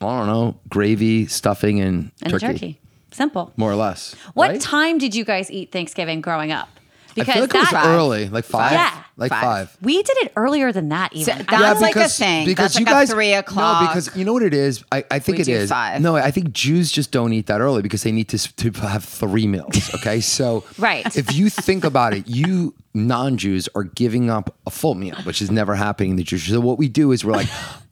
I 0.00 0.18
don't 0.18 0.26
know 0.26 0.56
gravy, 0.68 1.26
stuffing, 1.26 1.80
and, 1.80 2.12
And 2.22 2.32
turkey, 2.32 2.46
turkey. 2.46 2.80
Simple. 3.10 3.52
more 3.56 3.70
or 3.72 3.76
less. 3.76 4.14
What 4.34 4.50
right? 4.52 4.60
time 4.60 4.98
did 4.98 5.14
you 5.14 5.24
guys 5.24 5.50
eat 5.50 5.72
Thanksgiving 5.72 6.20
growing 6.20 6.52
up? 6.52 6.68
I 7.16 7.24
feel 7.24 7.40
like 7.42 7.54
it 7.54 7.58
was 7.58 7.72
early, 7.86 8.28
like 8.28 8.44
five. 8.44 8.70
Yeah. 8.70 9.02
like 9.16 9.30
Five. 9.30 9.42
five. 9.70 9.76
we 9.82 10.00
did 10.00 10.16
it 10.18 10.32
earlier 10.36 10.70
than 10.70 10.90
that. 10.90 11.12
So 11.16 11.32
Even 11.32 11.46
that's 11.48 11.80
like 11.80 11.96
a 11.96 12.08
thing. 12.08 12.46
Because 12.46 12.74
That's 12.74 12.78
you 12.78 12.84
like 12.84 12.92
a 12.94 12.98
guys 12.98 13.10
three 13.10 13.32
o'clock. 13.32 13.82
No, 13.82 13.88
because 13.88 14.14
you 14.16 14.24
know 14.24 14.32
what 14.34 14.44
it 14.44 14.54
is. 14.54 14.84
I, 14.92 15.04
I 15.10 15.18
think 15.18 15.38
We 15.38 15.42
it 15.42 15.46
do 15.46 15.52
is. 15.54 15.68
five. 15.70 16.00
No, 16.00 16.14
I 16.14 16.30
think 16.30 16.52
Jews 16.52 16.92
just 16.92 17.10
don't 17.10 17.32
eat 17.32 17.46
that 17.46 17.60
early 17.60 17.82
because 17.82 18.04
they 18.04 18.12
need 18.12 18.28
to 18.28 18.38
to 18.38 18.70
have 18.86 19.02
three 19.02 19.48
meals. 19.48 19.90
Okay, 19.96 20.20
so 20.20 20.62
Right. 20.78 21.04
If 21.16 21.34
you 21.34 21.50
think 21.50 21.82
about 21.82 22.14
it, 22.14 22.28
you 22.28 22.72
non-Jews 22.94 23.68
are 23.74 23.82
giving 23.84 24.30
up 24.30 24.54
a 24.64 24.70
full 24.70 24.94
meal, 24.94 25.16
which 25.24 25.42
is 25.42 25.50
never 25.50 25.74
happening 25.74 26.10
in 26.10 26.16
the 26.16 26.22
Jewish. 26.22 26.48
So 26.48 26.60
what 26.60 26.78
we 26.78 26.88
do 26.88 27.10
is 27.10 27.24
we're 27.24 27.32
like, 27.32 27.48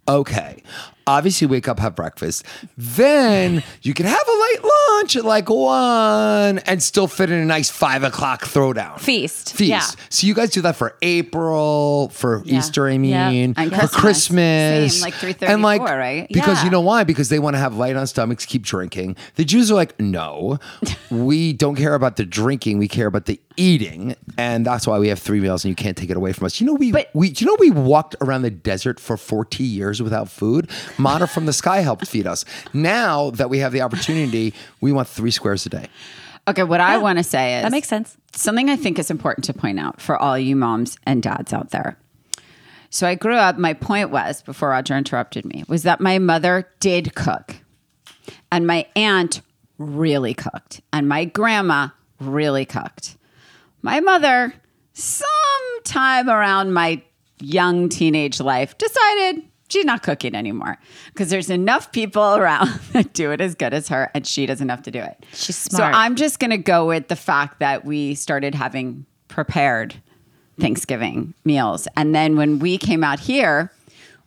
okay, 0.09 0.63
obviously 1.07 1.47
wake 1.47 1.69
up, 1.69 1.79
have 1.79 1.95
breakfast, 1.95 2.45
then 2.77 3.63
you 3.83 3.95
can 3.95 4.07
have 4.07 4.21
a 4.29 4.33
late 4.33 4.65
lunch 4.65 5.17
at 5.17 5.25
like 5.25 5.49
one, 5.49 6.59
and 6.61 6.83
still 6.83 7.07
fit 7.07 7.31
in 7.31 7.39
a 7.41 7.45
nice 7.45 7.71
five 7.71 8.03
o'clock 8.03 8.43
throwdown 8.43 8.99
Feast. 8.99 9.55
feast. 9.55 9.69
Yeah. 9.71 10.05
So 10.09 10.27
you 10.27 10.35
guys 10.35 10.51
do 10.51 10.63
that 10.63 10.77
for 10.77 10.97
April, 11.03 12.09
for 12.13 12.43
Yeah. 12.45 12.59
Easter, 12.59 12.89
I 12.89 12.99
mean, 12.99 13.55
for 13.55 13.89
Christmas. 13.89 15.01
Same, 15.01 15.03
like 15.03 15.43
and 15.43 15.63
like 15.63 15.81
3:34, 15.83 15.99
right? 15.99 16.27
Because 16.31 16.65
you 16.65 16.71
know 16.71 16.81
why? 16.81 17.05
Because 17.05 17.29
they 17.29 17.39
want 17.39 17.55
to 17.55 17.59
have 17.59 17.77
light 17.77 17.97
on 17.97 18.07
stomachs, 18.07 18.45
keep 18.47 18.63
drinking. 18.63 19.17
The 19.37 19.45
Jews 19.45 19.71
are 19.71 19.75
like, 19.75 19.99
no, 20.01 20.59
we 21.11 21.53
don't 21.53 21.77
care 21.77 21.95
about 21.95 22.17
the 22.17 22.25
drinking, 22.25 22.79
we 22.79 22.89
care 22.89 23.07
about 23.07 23.27
the 23.27 23.41
eating, 23.57 24.15
and 24.39 24.65
that's 24.67 24.87
why 24.87 24.99
we 24.99 25.09
have 25.09 25.19
three 25.19 25.41
meals, 25.41 25.65
and 25.65 25.71
you 25.71 25.75
can't 25.77 25.97
take 25.97 26.11
it 26.11 26.17
away 26.17 26.33
from 26.33 26.47
us. 26.47 26.61
You 26.61 26.67
know, 26.67 26.75
we 26.75 26.93
But- 26.93 27.11
we 27.15 27.29
you 27.29 27.47
know 27.47 27.57
we 27.59 27.71
walked 27.71 28.17
around 28.21 28.43
the 28.43 28.51
desert 28.51 28.99
for 29.01 29.17
forty 29.17 29.65
years 29.65 30.03
without 30.03 30.29
food. 30.29 30.69
Manna 30.99 31.27
from 31.27 31.47
the 31.47 31.53
sky 31.53 31.81
helped 31.81 32.07
feed 32.07 32.27
us. 32.27 32.45
Now 32.73 33.31
that 33.31 33.49
we 33.51 33.59
have 33.59 33.73
the 33.73 33.83
opportunity, 33.83 34.55
we 34.81 34.93
want 34.93 35.09
three 35.09 35.31
squares 35.31 35.67
a 35.67 35.69
day. 35.71 35.89
okay, 36.49 36.63
what 36.63 36.81
I 36.81 36.99
want 36.99 37.19
to 37.19 37.25
say 37.25 37.57
is 37.57 37.63
That 37.65 37.73
makes 37.73 37.89
sense. 37.89 38.17
something 38.33 38.71
I 38.71 38.77
think 38.77 38.99
is 39.01 39.11
important 39.11 39.45
to 39.47 39.53
point 39.53 39.81
out 39.81 40.01
for 40.01 40.17
all 40.17 40.39
you 40.39 40.55
moms 40.55 40.97
and 41.05 41.23
dads 41.23 41.53
out 41.53 41.71
there. 41.71 41.97
So 42.91 43.07
I 43.09 43.17
grew 43.17 43.35
up, 43.35 43.59
my 43.59 43.75
point 43.75 44.11
was, 44.11 44.43
before 44.43 44.69
Rodger 44.71 44.97
interrupted 44.97 45.45
me, 45.45 45.65
was 45.69 45.83
that 45.83 46.01
my 46.01 46.19
mother 46.21 46.69
did 46.79 47.15
cook. 47.17 47.57
And 48.53 48.65
my 48.67 48.87
aunt 48.95 49.41
really 49.77 50.35
cooked. 50.35 50.81
And 50.93 51.09
my 51.09 51.25
grandma 51.25 51.89
really 52.21 52.65
cooked. 52.65 53.17
My 53.87 54.01
mother, 54.01 54.53
sometime 54.95 56.29
around 56.29 56.73
my 56.73 57.01
young 57.41 57.89
teenage 57.89 58.41
life, 58.41 58.77
decided 58.79 59.45
she's 59.69 59.85
not 59.85 60.03
cooking 60.03 60.35
anymore 60.35 60.77
because 61.13 61.31
there's 61.31 61.51
enough 61.51 61.93
people 61.93 62.35
around 62.35 62.69
that 62.95 63.13
do 63.13 63.31
it 63.31 63.41
as 63.41 63.55
good 63.55 63.73
as 63.73 63.87
her, 63.87 64.11
and 64.13 64.27
she 64.27 64.45
doesn't 64.45 64.69
have 64.71 64.83
to 64.83 64.91
do 64.91 64.99
it. 64.99 65.25
She's 65.35 65.55
smart. 65.57 65.95
So 65.95 65.99
I'm 65.99 66.17
just 66.17 66.41
going 66.41 66.51
to 66.51 66.59
go 66.59 66.85
with 66.89 67.07
the 67.07 67.15
fact 67.15 67.61
that 67.61 67.85
we 67.85 68.17
started 68.17 68.57
having 68.57 69.07
prepared 69.29 69.95
Thanksgiving 70.59 71.35
meals. 71.45 71.87
And 71.97 72.13
then 72.13 72.37
when 72.37 72.59
we 72.59 72.79
came 72.79 73.05
out 73.05 73.21
here, 73.21 73.71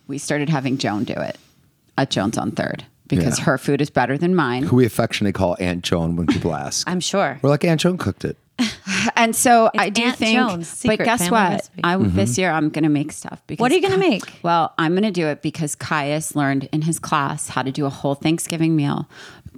we 0.08 0.18
started 0.20 0.48
having 0.48 0.78
Joan 0.78 1.04
do 1.04 1.14
it 1.14 1.38
at 1.98 2.12
Joan's 2.12 2.38
on 2.38 2.52
Third 2.52 2.86
because 3.10 3.40
Yeah. 3.40 3.44
her 3.44 3.58
food 3.58 3.82
is 3.82 3.90
better 3.90 4.18
than 4.18 4.36
mine. 4.36 4.64
Who 4.64 4.78
we 4.78 4.86
affectionately 4.86 5.34
call 5.34 5.58
Aunt 5.60 5.84
Joan 5.84 6.16
when 6.16 6.28
people 6.28 6.56
ask. 6.56 6.88
I'm 6.90 7.02
sure. 7.02 7.40
We're 7.42 7.50
like 7.50 7.66
Aunt 7.66 7.82
Joan 7.82 7.98
cooked 7.98 8.24
it. 8.24 8.38
And 9.16 9.36
so 9.36 9.70
I 9.78 9.90
do 9.90 10.04
Aunt 10.04 10.18
think, 10.18 10.38
Joan's 10.38 10.84
but 10.84 11.00
guess 11.00 11.30
what? 11.30 11.70
I 11.84 11.96
Mm-hmm. 11.96 12.16
this 12.16 12.38
year 12.38 12.52
I'm 12.52 12.70
going 12.70 12.84
to 12.84 12.90
make 12.90 13.12
stuff. 13.12 13.42
Because 13.48 13.62
What 13.62 13.72
are 13.72 13.76
you 13.76 13.82
gonna 13.82 13.98
make? 13.98 14.40
Well, 14.44 14.74
I'm 14.78 14.92
going 14.92 15.04
to 15.04 15.12
do 15.12 15.28
it 15.28 15.42
because 15.42 15.76
Kaius 15.76 16.36
learned 16.36 16.70
in 16.72 16.84
his 16.84 17.00
class 17.00 17.50
how 17.50 17.62
to 17.64 17.72
do 17.72 17.86
a 17.86 17.90
whole 17.90 18.16
Thanksgiving 18.16 18.76
meal 18.76 19.10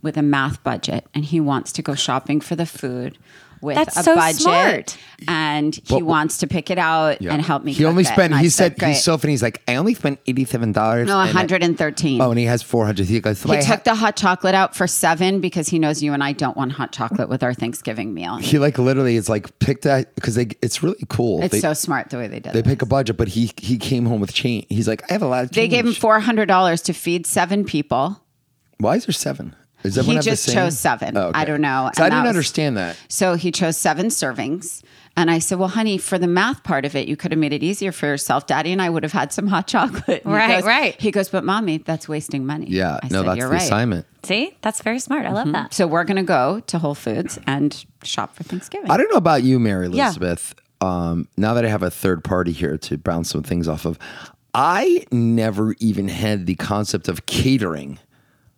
with 0.01 0.17
a 0.17 0.21
math 0.23 0.63
budget, 0.63 1.05
and 1.13 1.23
he 1.25 1.39
wants 1.39 1.71
to 1.73 1.81
go 1.81 1.93
shopping 1.95 2.41
for 2.41 2.55
the 2.55 2.65
food 2.65 3.17
with 3.61 3.75
That's 3.75 3.97
a 3.97 4.03
so 4.03 4.15
budget, 4.15 4.41
smart. 4.41 4.97
and 5.27 5.75
he 5.75 5.81
But- 5.99 6.03
wants 6.05 6.37
to 6.39 6.47
pick 6.47 6.69
it 6.71 6.77
out 6.77 7.21
and 7.21 7.41
help 7.41 7.63
me. 7.63 7.73
He 7.73 7.83
cook 7.83 7.89
only 7.89 8.03
spent. 8.03 8.33
And 8.33 8.41
He 8.41 8.49
said 8.49 8.77
"Great." 8.77 8.89
he's 8.89 9.03
so 9.03 9.17
funny. 9.17 9.33
He's 9.33 9.43
like, 9.43 9.61
I 9.67 9.75
only 9.75 9.93
spent 9.93 10.19
eighty 10.27 10.45
seven 10.45 10.71
dollars. 10.71 11.07
no 11.07 11.17
113. 11.17 12.19
Oh, 12.21 12.29
and 12.31 12.39
he 12.39 12.45
has 12.45 12.61
four 12.63 12.85
hundred. 12.85 13.07
He 13.07 13.19
goes. 13.19 13.41
he 13.43 13.49
"Wait, 13.49 13.63
took 13.63 13.83
the 13.83 13.95
hot 13.95 14.15
chocolate 14.15 14.55
out 14.55 14.75
for 14.75 14.87
seven 14.87 15.41
because 15.41 15.69
he 15.69 15.79
knows 15.79 16.01
you 16.01 16.13
and 16.13 16.23
I 16.23 16.31
don't 16.31 16.57
want 16.57 16.71
hot 16.73 16.91
chocolate 16.91 17.29
with 17.29 17.43
our 17.43 17.53
Thanksgiving 17.53 18.13
meal. 18.13 18.37
He 18.37 18.57
like 18.59 18.77
literally 18.79 19.15
is 19.15 19.29
like 19.29 19.57
picked 19.59 19.83
that 19.83 20.13
because 20.15 20.35
they. 20.35 20.47
It's 20.61 20.81
really 20.83 21.03
cool. 21.09 21.43
It's 21.43 21.51
they, 21.53 21.59
so 21.59 21.73
smart 21.73 22.09
the 22.09 22.17
way 22.17 22.27
they 22.27 22.39
did 22.39 22.47
it. 22.47 22.53
they 22.53 22.59
it. 22.59 22.65
pick 22.65 22.81
a 22.81 22.85
budget, 22.85 23.17
but 23.17 23.27
he 23.29 23.51
he 23.57 23.77
came 23.77 24.05
home 24.05 24.21
with 24.21 24.33
change. 24.33 24.65
He's 24.69 24.87
like, 24.87 25.03
I 25.09 25.13
have 25.13 25.21
a 25.21 25.27
lot 25.27 25.43
of. 25.43 25.51
Change. 25.51 25.55
They 25.55 25.67
gave 25.67 25.85
him 25.85 25.93
four 25.93 26.19
hundred 26.19 26.47
dollars 26.47 26.81
to 26.83 26.93
feed 26.93 27.25
seven 27.27 27.63
people. 27.65 28.21
Why 28.79 28.95
is 28.95 29.05
there 29.05 29.13
seven? 29.13 29.55
Does 29.83 29.95
He 29.95 29.99
everyone 29.99 30.15
have 30.17 30.25
the 30.25 30.31
just 30.31 30.43
same? 30.43 30.55
chose 30.55 30.79
seven. 30.79 31.17
Oh, 31.17 31.27
okay. 31.27 31.39
I 31.39 31.45
don't 31.45 31.61
know. 31.61 31.89
So 31.95 32.03
I 32.03 32.05
And 32.07 32.11
that 32.13 32.17
didn't 32.17 32.23
was- 32.23 32.29
understand 32.29 32.77
that. 32.77 32.97
So 33.09 33.35
he 33.35 33.51
chose 33.51 33.77
seven 33.77 34.07
servings. 34.07 34.81
And 35.17 35.29
I 35.29 35.39
said, 35.39 35.59
Well, 35.59 35.67
honey, 35.67 35.97
for 35.97 36.17
the 36.17 36.27
math 36.27 36.63
part 36.63 36.85
of 36.85 36.95
it, 36.95 37.07
you 37.09 37.17
could 37.17 37.31
have 37.31 37.39
made 37.39 37.51
it 37.51 37.61
easier 37.63 37.91
for 37.91 38.05
yourself. 38.05 38.47
Daddy 38.47 38.71
and 38.71 38.81
I 38.81 38.89
would 38.89 39.03
have 39.03 39.11
had 39.11 39.33
some 39.33 39.45
hot 39.47 39.67
chocolate. 39.67 40.23
And 40.23 40.31
he 40.33 40.37
Right, 40.37 40.55
goes- 40.59 40.63
right. 40.63 41.01
He 41.01 41.11
goes, 41.11 41.27
But 41.29 41.43
mommy, 41.43 41.79
that's 41.79 42.07
wasting 42.07 42.45
money. 42.45 42.67
Yeah, 42.69 42.97
I 43.03 43.07
no, 43.09 43.19
said, 43.19 43.27
that's 43.27 43.37
You're 43.37 43.47
the 43.49 43.53
right. 43.55 43.61
assignment. 43.61 44.05
See, 44.23 44.55
that's 44.61 44.81
very 44.81 44.99
smart. 44.99 45.25
I 45.25 45.31
love 45.31 45.43
Mm-hmm. 45.47 45.51
that. 45.53 45.73
So 45.73 45.85
we're 45.85 46.05
going 46.05 46.15
to 46.17 46.23
go 46.23 46.61
to 46.67 46.79
Whole 46.79 46.95
Foods 46.95 47.39
and 47.45 47.83
shop 48.03 48.35
for 48.35 48.43
Thanksgiving. 48.43 48.89
I 48.89 48.95
don't 48.95 49.09
know 49.11 49.17
about 49.17 49.43
you, 49.43 49.59
Mary 49.59 49.89
Yeah. 49.89 50.05
Elizabeth. 50.05 50.55
Um, 50.79 51.27
now 51.37 51.53
that 51.55 51.65
I 51.65 51.69
have 51.69 51.83
a 51.83 51.91
third 51.91 52.23
party 52.23 52.51
here 52.53 52.77
to 52.77 52.97
bounce 52.97 53.29
some 53.31 53.43
things 53.43 53.67
off 53.67 53.85
of, 53.85 53.99
I 54.53 55.05
never 55.11 55.75
even 55.79 56.07
had 56.07 56.45
the 56.45 56.55
concept 56.55 57.07
of 57.07 57.25
catering 57.25 57.99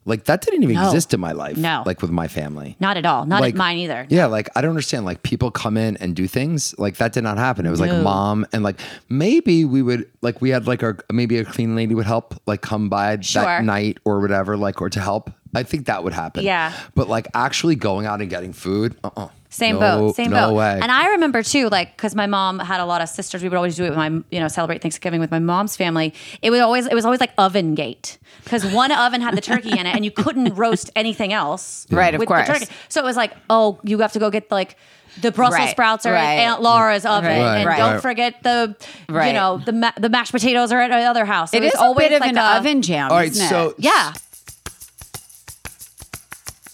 Like 0.06 0.26
that 0.26 0.42
didn't 0.42 0.64
even 0.64 0.76
No. 0.76 0.86
exist 0.86 1.14
in 1.14 1.20
my 1.20 1.32
life. 1.32 1.58
No. 1.58 1.84
Like 1.86 2.02
with 2.02 2.12
my 2.12 2.28
family. 2.28 2.76
Not 2.80 2.98
at 2.98 3.06
all. 3.06 3.26
Not 3.26 3.42
like 3.42 3.54
at 3.54 3.58
mine 3.58 3.78
either. 3.78 4.06
Yeah, 4.10 4.26
like 4.26 4.50
I 4.56 4.62
don't 4.62 4.70
understand. 4.72 5.06
Like 5.06 5.24
people 5.24 5.50
come 5.52 5.78
in 5.78 5.98
and 5.98 6.16
do 6.16 6.28
things 6.28 6.76
like 6.78 6.98
that 6.98 7.14
did 7.14 7.24
not 7.24 7.38
happen. 7.38 7.66
It 7.66 7.70
was 7.70 7.80
like 7.80 7.92
mom 8.04 8.46
and 8.52 8.64
like 8.64 8.80
maybe 9.10 9.66
we 9.66 9.82
would 9.82 10.10
like 10.22 10.42
we 10.42 10.50
had 10.50 10.68
like 10.68 10.84
our 10.84 10.98
maybe 11.12 11.38
a 11.38 11.46
clean 11.46 11.76
lady 11.76 11.96
would 11.96 12.06
help 12.06 12.36
like 12.46 12.62
come 12.62 12.90
by 12.90 13.18
Sure. 13.22 13.44
that 13.44 13.64
night 13.64 13.98
or 14.06 14.20
whatever 14.20 14.58
like 14.58 14.82
or 14.82 14.90
to 14.90 15.00
help. 15.00 15.30
I 15.56 15.64
think 15.64 15.86
that 15.86 16.04
would 16.04 16.14
happen. 16.14 16.44
Yeah. 16.44 16.74
But 16.96 17.08
like 17.10 17.28
actually 17.34 17.76
going 17.76 18.06
out 18.06 18.22
and 18.22 18.30
getting 18.30 18.54
food, 18.54 18.96
uh, 19.04 19.10
uh 19.16 19.28
Same 19.54 19.76
no, 19.76 19.80
boat, 20.08 20.16
same 20.16 20.32
no 20.32 20.50
boat. 20.50 20.56
way. 20.56 20.80
And 20.82 20.92
I 20.92 21.10
remember 21.10 21.44
too, 21.44 21.70
like, 21.70 21.96
because 21.96 22.16
my 22.16 22.26
mom 22.26 22.58
had 22.60 22.82
a 22.82 22.86
lot 22.86 23.02
of 23.02 23.08
sisters. 23.10 23.44
We 23.44 23.50
would 23.50 23.56
always 23.56 23.76
do 23.76 23.84
it 23.86 23.90
with 23.90 23.98
my, 23.98 24.08
you 24.32 24.40
know, 24.40 24.48
celebrate 24.48 24.82
Thanksgiving 24.82 25.20
with 25.20 25.30
my 25.32 25.40
mom's 25.40 25.76
family. 25.76 26.14
It 26.42 26.50
would 26.50 26.62
always, 26.62 26.88
it 26.88 26.94
was 26.96 27.06
always 27.06 27.20
like 27.20 27.32
oven 27.38 27.76
gate 27.76 28.18
because 28.44 28.66
one 28.66 28.92
oven 29.06 29.22
had 29.22 29.36
the 29.38 29.42
turkey 29.42 29.70
in 29.72 29.86
it, 29.86 29.96
and 29.96 30.04
you 30.04 30.12
couldn't 30.12 30.56
roast 30.56 30.90
anything 30.96 31.34
else. 31.34 31.86
Right, 31.92 32.14
of 32.16 32.20
with 32.20 32.28
the 32.30 32.34
course. 32.36 32.48
turkey. 32.48 32.66
So 32.90 33.00
it 33.02 33.06
was 33.06 33.16
like, 33.16 33.34
oh, 33.50 33.80
you 33.84 34.00
have 34.00 34.12
to 34.14 34.20
go 34.20 34.30
get 34.30 34.50
like. 34.52 34.76
The 35.22 35.32
Brussels 35.32 35.60
Right, 35.60 35.70
sprouts 35.70 36.08
are 36.08 36.12
right. 36.14 36.38
at 36.40 36.40
Aunt 36.40 36.62
Laura's 36.64 37.06
oven, 37.06 37.30
Right, 37.30 37.58
and 37.60 37.68
right. 37.68 37.78
don't 37.78 38.02
forget 38.02 38.42
the, 38.42 38.76
you 39.08 39.14
know, 39.34 39.60
the 39.64 39.72
ma- 39.72 39.92
the 39.96 40.10
mashed 40.10 40.32
potatoes 40.32 40.72
are 40.72 40.82
at 40.82 40.90
another 40.90 41.24
house. 41.24 41.54
It 41.54 41.62
was 41.62 41.72
is 41.72 41.80
a 41.80 41.84
always 41.84 42.08
bit 42.10 42.16
of 42.16 42.22
like 42.22 42.32
an 42.32 42.38
a- 42.40 42.58
oven 42.58 42.82
jam. 42.82 43.12
All 43.12 43.18
right, 43.18 43.30
isn't 43.30 43.46
it? 43.46 43.50
so 43.50 43.76
Yeah, 43.78 44.14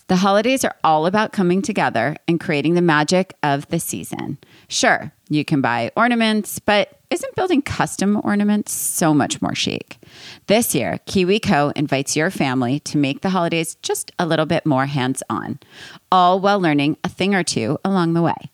The 0.10 0.16
holidays 0.16 0.66
are 0.66 0.76
all 0.84 1.06
about 1.06 1.34
coming 1.34 1.62
together 1.62 2.16
and 2.28 2.40
creating 2.40 2.74
the 2.74 2.82
magic 2.82 3.36
of 3.44 3.68
the 3.68 3.80
season. 3.80 4.40
Sure, 4.68 5.12
you 5.30 5.46
can 5.46 5.62
buy 5.62 5.92
ornaments, 5.96 6.58
but 6.58 7.00
isn't 7.12 7.36
building 7.36 7.62
custom 7.62 8.20
ornaments 8.24 8.72
so 8.72 9.14
much 9.14 9.40
more 9.40 9.54
chic? 9.54 10.00
This 10.48 10.74
year, 10.74 11.00
KiwiCo 11.06 11.74
invites 11.76 12.18
your 12.18 12.32
family 12.32 12.80
to 12.80 12.98
make 12.98 13.22
the 13.22 13.30
holidays 13.30 13.76
just 13.84 14.12
a 14.18 14.26
little 14.26 14.48
bit 14.48 14.66
more 14.66 14.88
hands 14.88 15.22
on, 15.30 15.60
all 16.12 16.40
while 16.40 16.60
learning 16.60 16.98
a 17.04 17.10
thing 17.10 17.36
or 17.36 17.44
two 17.44 17.78
along 17.86 18.14
the 18.14 18.24
way. 18.24 18.50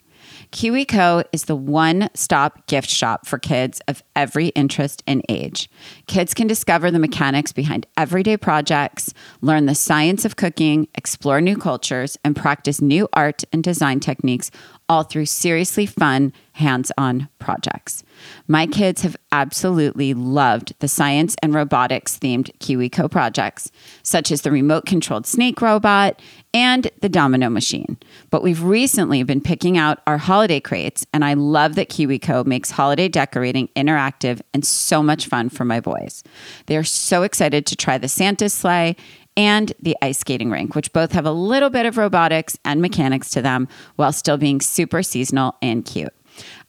KiwiCo 0.55 1.25
is 1.33 1.45
the 1.45 1.55
one 1.55 2.09
stop 2.13 2.65
gift 2.67 2.89
shop 2.89 3.27
for 3.27 3.37
kids 3.37 3.81
of 3.89 4.01
every 4.15 4.47
interest 4.49 5.03
and 5.05 5.21
age. 5.27 5.69
Kids 6.07 6.33
can 6.33 6.47
discover 6.47 6.89
the 6.89 6.97
mechanics 6.97 7.51
behind 7.51 7.85
everyday 7.97 8.37
projects, 8.37 9.13
learn 9.41 9.65
the 9.65 9.75
science 9.75 10.23
of 10.23 10.37
cooking, 10.37 10.87
explore 10.95 11.41
new 11.41 11.57
cultures, 11.57 12.17
and 12.23 12.37
practice 12.37 12.79
new 12.79 13.09
art 13.11 13.43
and 13.51 13.65
design 13.65 13.99
techniques 13.99 14.49
all 14.87 15.03
through 15.03 15.25
seriously 15.25 15.85
fun, 15.85 16.31
hands 16.53 16.91
on 16.97 17.27
projects. 17.39 18.03
My 18.47 18.65
kids 18.67 19.01
have 19.01 19.17
absolutely 19.31 20.13
loved 20.13 20.73
the 20.79 20.87
science 20.87 21.35
and 21.41 21.53
robotics 21.53 22.17
themed 22.17 22.55
KiwiCo 22.59 23.09
projects, 23.09 23.71
such 24.03 24.31
as 24.31 24.41
the 24.41 24.51
remote 24.51 24.85
controlled 24.85 25.25
snake 25.25 25.61
robot 25.61 26.21
and 26.53 26.89
the 27.01 27.09
domino 27.09 27.49
machine. 27.49 27.97
But 28.29 28.43
we've 28.43 28.63
recently 28.63 29.23
been 29.23 29.41
picking 29.41 29.77
out 29.77 30.01
our 30.07 30.17
holiday 30.17 30.59
crates, 30.59 31.05
and 31.13 31.25
I 31.25 31.33
love 31.33 31.75
that 31.75 31.89
KiwiCo 31.89 32.45
makes 32.45 32.71
holiday 32.71 33.09
decorating 33.09 33.67
interactive 33.75 34.41
and 34.53 34.65
so 34.65 35.03
much 35.03 35.27
fun 35.27 35.49
for 35.49 35.65
my 35.65 35.79
boys. 35.79 36.23
They 36.67 36.77
are 36.77 36.83
so 36.83 37.23
excited 37.23 37.65
to 37.65 37.75
try 37.75 37.97
the 37.97 38.07
Santa 38.07 38.49
sleigh 38.49 38.95
and 39.37 39.73
the 39.81 39.97
ice 40.01 40.19
skating 40.19 40.49
rink, 40.49 40.75
which 40.75 40.93
both 40.93 41.11
have 41.11 41.25
a 41.25 41.31
little 41.31 41.69
bit 41.69 41.85
of 41.85 41.97
robotics 41.97 42.57
and 42.63 42.81
mechanics 42.81 43.29
to 43.31 43.41
them 43.41 43.67
while 43.95 44.11
still 44.11 44.37
being 44.37 44.61
super 44.61 45.03
seasonal 45.03 45.55
and 45.61 45.85
cute. 45.85 46.13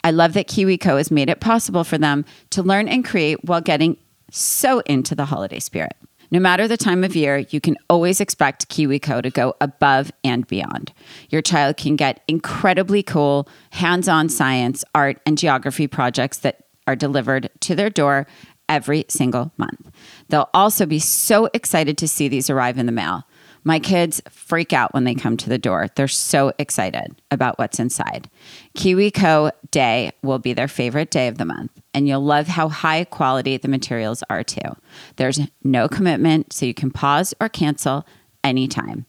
I 0.05 0.11
love 0.11 0.35
that 0.35 0.49
KiwiCo 0.49 0.97
has 0.97 1.11
made 1.11 1.29
it 1.29 1.41
possible 1.41 1.85
for 1.85 1.99
them 1.99 2.25
to 2.51 2.63
learn 2.63 2.89
and 2.89 3.05
create 3.05 3.45
while 3.45 3.61
getting 3.61 3.97
so 4.31 4.81
into 4.81 5.15
the 5.15 5.27
holiday 5.27 5.61
spirit. 5.61 5.97
No 6.31 6.41
matter 6.41 6.67
the 6.67 6.77
time 6.77 7.05
of 7.05 7.15
year, 7.15 7.39
you 7.51 7.61
can 7.61 7.77
always 7.89 8.21
expect 8.21 8.69
KiwiCo 8.69 9.23
to 9.23 9.31
go 9.31 9.55
above 9.61 10.11
and 10.25 10.47
beyond. 10.47 10.93
Your 11.29 11.43
child 11.43 11.77
can 11.77 11.95
get 11.95 12.23
incredibly 12.27 13.03
cool 13.03 13.49
hands 13.71 14.09
on 14.09 14.29
science, 14.29 14.85
art, 14.95 15.21
and 15.25 15.39
geography 15.39 15.87
projects 15.87 16.39
that 16.39 16.65
are 16.89 16.97
delivered 16.97 17.51
to 17.61 17.75
their 17.75 17.91
door 17.91 18.27
every 18.69 19.05
single 19.09 19.53
month. 19.57 19.91
They'll 20.29 20.51
also 20.55 20.87
be 20.87 20.99
so 20.99 21.49
excited 21.53 21.99
to 21.99 22.09
see 22.09 22.29
these 22.29 22.51
arrive 22.51 22.79
in 22.79 22.87
the 22.87 22.93
mail. 22.93 23.25
My 23.65 23.81
kids 23.81 24.23
freak 24.31 24.73
out 24.73 24.95
when 24.95 25.03
they 25.03 25.17
come 25.17 25.37
to 25.39 25.49
the 25.49 25.59
door. 25.59 25.89
They're 25.97 26.07
so 26.07 26.53
excited 26.57 27.21
about 27.33 27.59
what's 27.59 27.81
inside. 27.81 28.31
KiwiCo 28.79 29.51
Day 29.73 30.13
will 30.23 30.39
be 30.39 30.53
their 30.53 30.69
favorite 30.69 31.11
day 31.11 31.27
of 31.27 31.37
the 31.37 31.45
month, 31.45 31.73
and 31.93 32.07
you'll 32.07 32.25
love 32.25 32.47
how 32.47 32.69
high 32.69 33.03
quality 33.03 33.57
the 33.57 33.67
materials 33.67 34.23
are 34.31 34.45
too. 34.45 34.77
There's 35.17 35.41
no 35.65 35.89
commitment, 35.89 36.53
so 36.53 36.65
you 36.65 36.75
can 36.75 36.93
pause 36.93 37.35
or 37.41 37.49
cancel 37.49 38.07
anytime. 38.45 39.05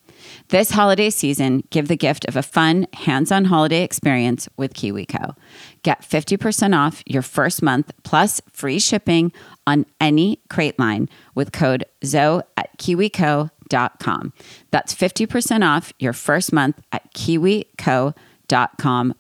This 0.49 0.71
holiday 0.71 1.09
season, 1.09 1.63
give 1.69 1.87
the 1.87 1.97
gift 1.97 2.25
of 2.25 2.35
a 2.35 2.43
fun, 2.43 2.87
hands 2.93 3.31
on 3.31 3.45
holiday 3.45 3.83
experience 3.83 4.47
with 4.57 4.73
KiwiCo. 4.73 5.35
Get 5.83 6.01
50% 6.01 6.77
off 6.77 7.03
your 7.05 7.21
first 7.21 7.61
month 7.61 7.91
plus 8.03 8.41
free 8.51 8.79
shipping 8.79 9.31
on 9.65 9.85
any 9.99 10.39
crate 10.49 10.77
line 10.79 11.09
with 11.35 11.51
code 11.51 11.85
ZOE 12.03 12.41
at 12.55 12.77
kiwico.com. 12.77 14.33
That's 14.71 14.93
50% 14.93 15.67
off 15.67 15.93
your 15.99 16.13
first 16.13 16.53
month 16.53 16.79
at 16.91 17.13
kiwico.com, 17.13 18.13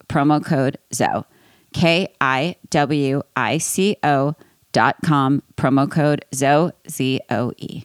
promo 0.07 0.45
code 0.45 0.77
ZOE. 0.93 1.25
K 1.73 2.07
I 2.19 2.55
W 2.69 3.21
I 3.35 3.57
C 3.57 3.97
O 4.03 4.35
dot 4.71 4.95
com, 5.05 5.43
promo 5.55 5.89
code 5.89 6.25
ZOE, 6.33 6.71
Z 6.89 7.21
O 7.29 7.51
E. 7.57 7.83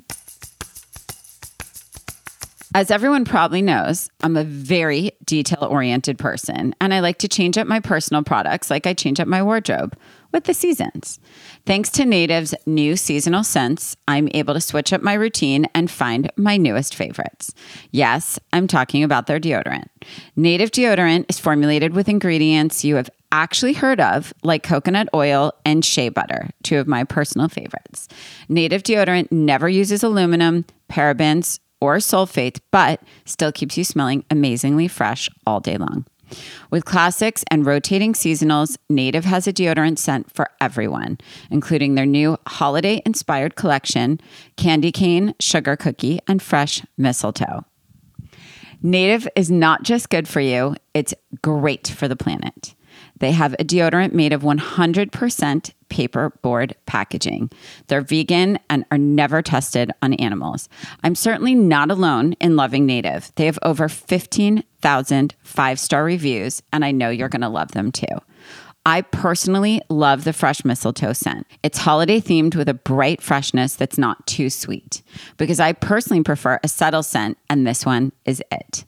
As 2.75 2.91
everyone 2.91 3.26
probably 3.26 3.61
knows, 3.61 4.09
I'm 4.23 4.35
a 4.35 4.45
very 4.45 5.12
detail 5.26 5.69
oriented 5.71 6.19
person 6.19 6.75
and 6.81 6.95
I 6.95 7.00
like 7.00 7.19
to 7.19 7.29
change 7.29 7.59
up 7.59 7.67
my 7.67 7.81
personal 7.81 8.23
products 8.23 8.71
like 8.71 8.87
I 8.87 8.95
change 8.95 9.21
up 9.21 9.29
my 9.29 9.43
wardrobe 9.43 9.95
with 10.33 10.45
the 10.45 10.55
seasons. 10.55 11.21
Thanks 11.67 11.91
to 11.91 12.07
Native's 12.07 12.55
new 12.64 12.97
seasonal 12.97 13.45
scents, 13.45 13.95
I'm 14.09 14.31
able 14.33 14.55
to 14.55 14.61
switch 14.61 14.91
up 14.91 15.02
my 15.02 15.12
routine 15.12 15.67
and 15.75 15.91
find 15.91 16.33
my 16.37 16.57
newest 16.57 16.95
favorites. 16.95 17.52
Yes, 17.91 18.38
I'm 18.55 18.67
talking 18.67 19.05
about 19.05 19.26
their 19.26 19.38
deodorant. 19.38 19.88
Native 20.35 20.71
deodorant 20.71 21.26
is 21.29 21.38
formulated 21.38 21.93
with 21.93 22.09
ingredients 22.09 22.87
you 22.87 22.97
have 22.97 23.11
actually 23.31 23.75
heard 23.75 24.00
of, 24.00 24.33
like 24.43 24.62
coconut 24.62 25.11
oil 25.12 25.52
and 25.67 25.85
shea 25.85 26.09
butter, 26.09 26.49
two 26.62 26.79
of 26.79 26.88
my 26.88 27.05
personal 27.05 27.49
favorites. 27.49 28.09
Native 28.49 28.83
deodorant 28.83 29.31
never 29.31 29.69
uses 29.69 30.02
aluminum, 30.02 30.64
parabens, 30.91 31.59
or 31.83 31.97
sulfate, 31.97 32.61
but 32.71 33.03
still 33.25 33.51
keeps 33.51 33.77
you 33.77 33.83
smelling 33.83 34.25
amazingly 34.31 34.87
fresh 34.87 35.29
all 35.45 35.59
day 35.59 35.77
long. 35.77 36.07
With 36.71 36.85
classics 36.85 37.45
and 37.51 37.67
rotating 37.67 38.12
seasonals, 38.12 38.79
Native 38.89 39.25
has 39.25 39.47
a 39.49 39.53
deodorant 39.53 39.99
scent 39.99 40.33
for 40.33 40.49
everyone, 40.61 41.19
including 41.51 41.95
their 41.95 42.07
new 42.07 42.39
holiday 42.47 43.03
inspired 43.05 43.57
collection 43.57 44.21
candy 44.57 44.93
cane, 44.93 45.35
sugar 45.41 45.77
cookie, 45.77 46.21
and 46.29 46.41
fresh 46.41 46.83
mistletoe. 46.97 47.65
Native 48.81 49.29
is 49.37 49.51
not 49.51 49.83
just 49.83 50.09
good 50.09 50.29
for 50.29 50.41
you, 50.41 50.77
it's 50.95 51.15
great 51.43 51.89
for 51.89 52.07
the 52.07 52.17
planet. 52.17 52.75
They 53.23 53.31
have 53.31 53.52
a 53.52 53.64
deodorant 53.64 54.12
made 54.14 54.33
of 54.33 54.43
100% 54.43 55.73
paperboard 55.88 56.73
packaging. 56.87 57.52
They're 57.87 58.00
vegan 58.00 58.59
and 58.69 58.85
are 58.91 58.99
never 58.99 59.43
tested 59.43 59.93
on 60.02 60.14
animals. 60.14 60.69
I'm 61.05 61.14
certainly 61.14 61.55
not 61.55 61.93
alone 61.93 62.33
in 62.41 62.57
loving 62.57 62.85
Native. 62.85 63.31
They 63.37 63.47
have 63.47 63.61
over 63.62 63.88
15,000 63.88 65.35
five 65.45 65.79
star 65.79 66.02
reviews, 66.02 66.64
and 66.73 66.85
I 66.85 66.91
know 66.91 67.11
you're 67.11 67.29
going 67.29 67.43
to 67.43 67.49
love 67.49 67.71
them 67.71 67.93
too. 67.93 68.07
I 68.85 69.02
personally 69.02 69.81
love 69.88 70.25
the 70.25 70.33
fresh 70.33 70.64
mistletoe 70.64 71.12
scent. 71.12 71.47
It's 71.62 71.79
holiday 71.79 72.21
themed 72.21 72.57
with 72.57 72.69
a 72.69 72.75
bright 72.75 73.23
freshness 73.23 73.76
that's 73.76 73.99
not 73.99 74.26
too 74.26 74.50
sweet 74.50 75.00
because 75.37 75.61
I 75.61 75.75
personally 75.75 76.25
prefer 76.25 76.59
a 76.64 76.69
subtle 76.69 77.05
scent, 77.05 77.38
and 77.49 77.64
this 77.64 77.87
one 77.87 78.11
is 78.25 78.43
it. 78.50 78.85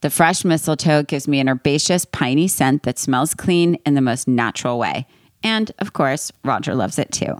The 0.00 0.10
fresh 0.10 0.44
mistletoe 0.44 1.02
gives 1.02 1.28
me 1.28 1.40
an 1.40 1.48
herbaceous, 1.48 2.04
piney 2.04 2.48
scent 2.48 2.82
that 2.84 2.98
smells 2.98 3.34
clean 3.34 3.76
in 3.86 3.94
the 3.94 4.00
most 4.00 4.28
natural 4.28 4.78
way. 4.78 5.06
And 5.42 5.70
of 5.78 5.92
course, 5.92 6.32
Rodger 6.44 6.74
loves 6.74 6.98
it 6.98 7.12
too. 7.12 7.38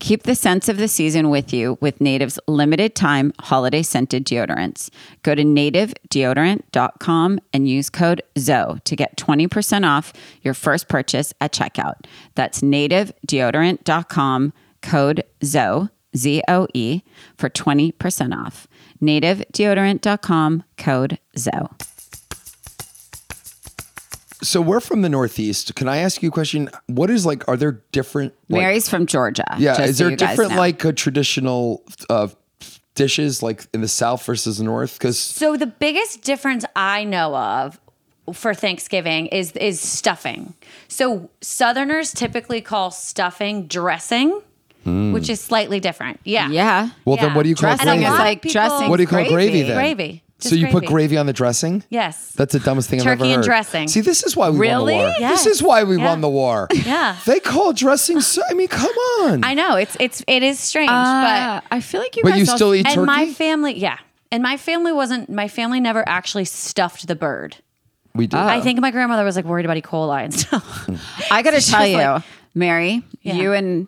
Keep 0.00 0.22
the 0.22 0.34
scents 0.34 0.68
of 0.70 0.78
the 0.78 0.88
season 0.88 1.28
with 1.28 1.52
you 1.52 1.76
with 1.80 2.00
Native's 2.00 2.40
limited 2.46 2.94
time 2.94 3.34
holiday 3.38 3.82
scented 3.82 4.24
deodorants. 4.24 4.88
Go 5.22 5.34
to 5.34 5.42
nativedeodorant.com 5.44 7.40
and 7.52 7.68
use 7.68 7.90
code 7.90 8.22
ZOE 8.38 8.78
to 8.84 8.96
get 8.96 9.18
20% 9.18 9.86
off 9.86 10.14
your 10.42 10.54
first 10.54 10.88
purchase 10.88 11.34
at 11.40 11.52
checkout. 11.52 12.06
That's 12.34 12.62
nativedeodorant.com, 12.62 14.52
code 14.80 15.24
ZOE, 15.44 15.90
Z 16.16 16.42
O 16.48 16.66
E, 16.74 17.02
for 17.36 17.50
20% 17.50 18.34
off. 18.34 18.66
Nativedeodorant.com, 19.02 20.64
code 20.76 21.18
ZOE. 21.38 21.70
So 24.42 24.60
we're 24.60 24.80
from 24.80 25.02
the 25.02 25.08
Northeast. 25.08 25.74
Can 25.74 25.88
I 25.88 25.98
ask 25.98 26.22
you 26.22 26.30
a 26.30 26.32
question? 26.32 26.70
What 26.86 27.10
is 27.10 27.26
like? 27.26 27.46
Are 27.48 27.56
there 27.56 27.82
different? 27.92 28.32
Like, 28.48 28.62
Mary's 28.62 28.88
from 28.88 29.06
Georgia. 29.06 29.44
yeah. 29.58 29.76
just 29.76 29.90
Is 29.90 29.98
so 29.98 30.04
there 30.04 30.10
you 30.12 30.16
different 30.16 30.56
like 30.56 30.82
a 30.84 30.92
traditional 30.92 31.84
uh, 32.08 32.28
dishes 32.94 33.42
like 33.42 33.66
in 33.74 33.82
the 33.82 33.88
South 33.88 34.24
versus 34.24 34.58
the 34.58 34.64
North? 34.64 34.94
Because 34.94 35.18
So 35.18 35.56
the 35.56 35.66
biggest 35.66 36.22
difference 36.22 36.64
I 36.74 37.04
know 37.04 37.36
of 37.36 37.78
for 38.32 38.54
Thanksgiving 38.54 39.26
is 39.26 39.52
is 39.52 39.80
stuffing. 39.80 40.54
So 40.88 41.30
Southerners 41.40 42.12
typically 42.12 42.60
call 42.60 42.90
stuffing 42.90 43.66
dressing, 43.66 44.40
which 44.84 45.28
is 45.28 45.40
slightly 45.40 45.80
different. 45.80 46.20
Yeah. 46.24 46.48
Yeah. 46.48 46.90
well, 47.04 47.16
then 47.16 47.34
what 47.34 47.42
do 47.44 47.48
you 47.48 47.54
call 47.54 47.74
Dressing 47.76 47.88
And 47.88 48.00
a 48.00 48.02
gravy? 48.02 48.04
is 48.04 48.10
lot 48.10 48.20
of 48.20 48.26
like 48.26 48.42
people- 48.42 48.52
dressing. 48.52 48.88
What 48.90 48.96
do 48.96 49.02
you 49.02 49.06
call 49.08 49.24
gravy 49.28 49.62
then? 49.62 49.76
Gravy. 49.76 50.22
so 50.38 50.48
Just 50.50 50.60
you 50.60 50.66
put 50.68 50.86
gravy 50.86 51.16
on 51.18 51.26
the 51.26 51.32
dressing? 51.34 51.84
Yes. 51.90 52.32
That's 52.32 52.52
the 52.54 52.60
dumbest 52.60 52.88
thing 52.88 53.00
I've 53.00 53.06
ever 53.06 53.10
heard. 53.16 53.18
Turkey 53.24 53.34
and 53.34 53.42
dressing. 53.44 53.88
See, 53.88 54.00
this 54.00 54.22
is 54.22 54.34
why 54.36 54.48
we 54.50 54.58
Really? 54.58 54.94
won 54.94 55.02
the 55.02 55.08
war. 55.10 55.14
Yeah. 55.20 55.28
This 55.30 55.46
is 55.46 55.62
why 55.62 55.84
we 55.84 55.98
Yeah. 55.98 56.04
won 56.06 56.20
the 56.22 56.28
war. 56.30 56.68
Yeah. 56.74 57.16
They 57.26 57.40
call 57.40 57.72
dressing. 57.74 58.20
So, 58.22 58.40
I 58.50 58.54
mean, 58.54 58.68
come 58.68 58.94
on. 59.20 59.44
I 59.44 59.52
know 59.54 59.76
it's 59.76 59.96
it's 60.00 60.24
it 60.26 60.42
is 60.42 60.58
strange, 60.58 60.90
Uh, 60.90 61.60
I 61.70 61.80
feel 61.80 62.00
like 62.00 62.16
you 62.16 62.22
But 62.22 62.30
guys 62.30 62.38
you 62.38 62.44
also- 62.44 62.56
still 62.56 62.74
eat 62.74 62.84
but 62.84 62.96
and 62.96 63.06
my 63.06 63.26
family, 63.32 63.78
yeah, 63.78 63.98
and 64.32 64.42
my 64.42 64.56
family 64.56 64.92
wasn't. 64.92 65.28
My 65.28 65.46
family 65.48 65.78
never 65.80 66.02
actually 66.08 66.46
stuffed 66.46 67.06
the 67.06 67.14
bird. 67.16 67.56
we 68.14 68.26
do. 68.26 68.36
I 68.38 68.60
think 68.60 68.80
my 68.80 68.90
grandmother 68.90 69.24
was 69.24 69.36
like 69.36 69.44
worried 69.44 69.66
about 69.66 69.76
E. 69.76 69.82
coli 69.82 70.24
and 70.24 70.34
stuff. 70.34 70.88
I 71.30 71.42
got 71.42 71.50
to 71.52 71.60
She 71.60 71.70
tell 71.70 71.86
you, 71.86 71.96
like- 71.98 72.22
Mary, 72.54 73.02
Yeah. 73.22 73.34
you 73.34 73.52
and 73.52 73.86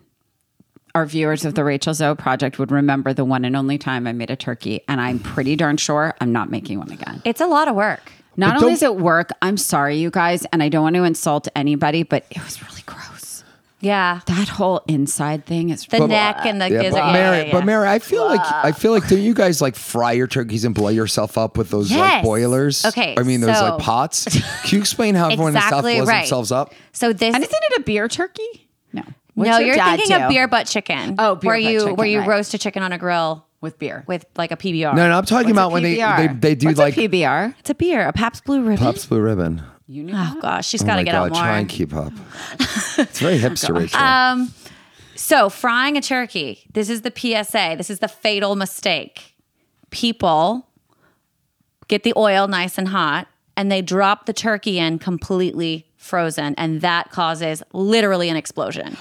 our 0.95 1.07
viewers 1.07 1.45
of 1.45 1.55
the 1.55 1.65
Rachel 1.65 1.95
Zoe 1.95 2.15
Project 2.15 2.59
would 2.59 2.71
remember 2.71 3.13
the 3.15 3.25
one 3.25 3.45
and 3.45 3.57
only 3.57 3.79
time 3.79 4.07
I 4.07 4.13
made 4.13 4.31
a 4.31 4.37
turkey, 4.37 4.83
and 4.89 5.01
I'm 5.01 5.19
pretty 5.19 5.57
darn 5.57 5.77
sure 5.77 6.15
I'm 6.21 6.33
not 6.33 6.51
making 6.51 6.79
one 6.79 6.91
again. 6.91 7.23
it's 7.25 7.41
a 7.41 7.47
lot 7.47 7.69
of 7.69 7.75
work. 7.75 8.13
Not 8.37 8.57
only 8.63 8.73
is 8.73 8.83
it 8.83 8.97
work, 8.97 9.31
I'm 9.43 9.57
sorry, 9.59 9.99
you 9.99 10.11
guys, 10.11 10.47
and 10.53 10.63
I 10.63 10.69
don't 10.71 10.83
want 10.83 10.97
to 10.97 11.05
insult 11.05 11.49
anybody, 11.55 12.03
but 12.03 12.25
it 12.31 12.43
was 12.43 12.63
really 12.63 12.81
gross. 12.87 13.45
Yeah, 13.81 14.21
That 14.27 14.49
whole 14.49 14.81
inside 14.87 15.45
thing 15.45 15.71
is 15.71 15.85
the 15.87 16.07
neck 16.07 16.47
and 16.47 16.61
the 16.61 16.71
Yeah, 16.71 16.83
gizzard. 16.83 16.93
but 17.01 17.07
yeah, 17.09 17.13
Mary, 17.13 17.37
yeah, 17.39 17.45
yeah. 17.47 17.53
but 17.53 17.65
Mary, 17.65 17.89
I 17.89 17.99
feel 17.99 18.25
like 18.25 18.41
I 18.41 18.71
feel 18.71 18.93
like 18.93 19.09
don't 19.09 19.21
you 19.21 19.35
guys 19.35 19.61
like 19.61 19.75
fry 19.75 20.13
your 20.13 20.29
turkeys 20.29 20.65
and 20.65 20.73
blow 20.73 20.89
yourself 20.89 21.37
up 21.37 21.59
with 21.59 21.71
those 21.71 21.91
like 21.91 21.99
Yes. 21.99 22.25
boilers? 22.25 22.85
Okay, 22.87 23.17
I 23.19 23.23
mean 23.25 23.41
those 23.41 23.59
so- 23.59 23.71
like 23.75 23.83
pots. 23.83 24.25
Can 24.65 24.77
you 24.77 24.79
explain 24.79 25.17
how 25.17 25.27
everyone 25.31 25.49
in 25.49 25.55
the 25.55 25.61
South 25.63 25.71
Exactly 25.81 25.97
blows 25.97 26.09
right. 26.09 26.21
themselves 26.21 26.53
up? 26.53 26.73
So 26.93 27.13
this 27.13 27.35
And 27.35 27.43
isn't 27.43 27.61
it 27.71 27.81
a 27.81 27.83
beer 27.83 28.07
turkey? 28.07 28.69
No. 28.93 29.03
What's 29.35 29.51
no, 29.51 29.59
your 29.59 29.69
you're 29.69 29.77
dad 29.77 29.97
thinking 29.99 30.17
do? 30.17 30.23
of 30.25 30.29
beer 30.29 30.47
butt 30.49 30.67
chicken. 30.67 31.15
Oh, 31.19 31.37
beer 31.37 31.49
where 31.49 31.57
butt 31.57 31.73
you 31.73 31.79
chicken, 31.81 31.97
where 31.97 32.07
you 32.07 32.19
right. 32.21 32.29
roast 32.29 32.55
a 32.55 32.59
chicken 32.59 32.83
on 32.83 32.93
a 32.93 32.99
grill 32.99 33.47
with 33.61 33.79
beer. 33.79 34.05
with 34.07 34.27
like 34.37 34.51
a 34.53 34.57
PBR. 34.57 34.95
No, 34.95 35.09
no, 35.09 35.17
I'm 35.19 35.25
talking 35.25 35.47
What's 35.47 35.53
about 35.53 35.73
when 35.73 35.83
they, 35.83 35.97
they 35.97 36.29
they 36.29 36.55
do 36.55 36.67
What's 36.69 36.79
like 36.79 36.97
a 36.97 37.09
PBR. 37.09 37.55
It's 37.59 37.71
a 37.71 37.75
beer, 37.75 38.07
a 38.07 38.13
Pabst 38.13 38.45
Blue 38.45 38.61
Ribbon. 38.61 38.77
Pops 38.79 39.07
Blue 39.07 39.21
Ribbon. 39.21 39.63
You 39.87 40.05
knew 40.05 40.15
Oh 40.17 40.39
gosh, 40.41 40.69
she's 40.69 40.83
Oh 40.83 40.87
got 40.87 40.93
to 40.97 41.01
my 41.01 41.05
get 41.05 41.13
God, 41.13 41.25
out 41.25 41.31
more. 41.33 41.41
try 41.41 41.59
and 41.59 41.69
keep 41.69 41.95
up. 41.95 42.13
it's 42.99 43.21
very 43.21 43.39
hipster, 43.39 43.77
Rachel. 43.77 44.01
Um, 44.01 44.53
so 45.17 45.49
frying 45.49 45.97
a 45.97 46.01
turkey. 46.01 46.65
This 46.73 46.89
is 46.91 47.03
the 47.03 47.13
PSA. 47.15 47.75
This 47.77 47.91
is 47.91 47.99
the 48.01 48.09
fatal 48.09 48.57
mistake. 48.57 49.35
People 49.91 50.69
get 51.89 52.03
the 52.03 52.13
oil 52.17 52.49
nice 52.49 52.79
and 52.79 52.89
hot 52.89 53.29
and 53.57 53.71
they 53.71 53.83
drop 53.83 54.27
the 54.27 54.33
turkey 54.33 54.79
in 54.79 54.99
completely 54.99 55.87
frozen 56.03 56.55
and 56.59 56.81
that 56.83 57.11
causes 57.11 57.63
literally 57.73 58.29
an 58.29 58.37
explosion. 58.37 58.97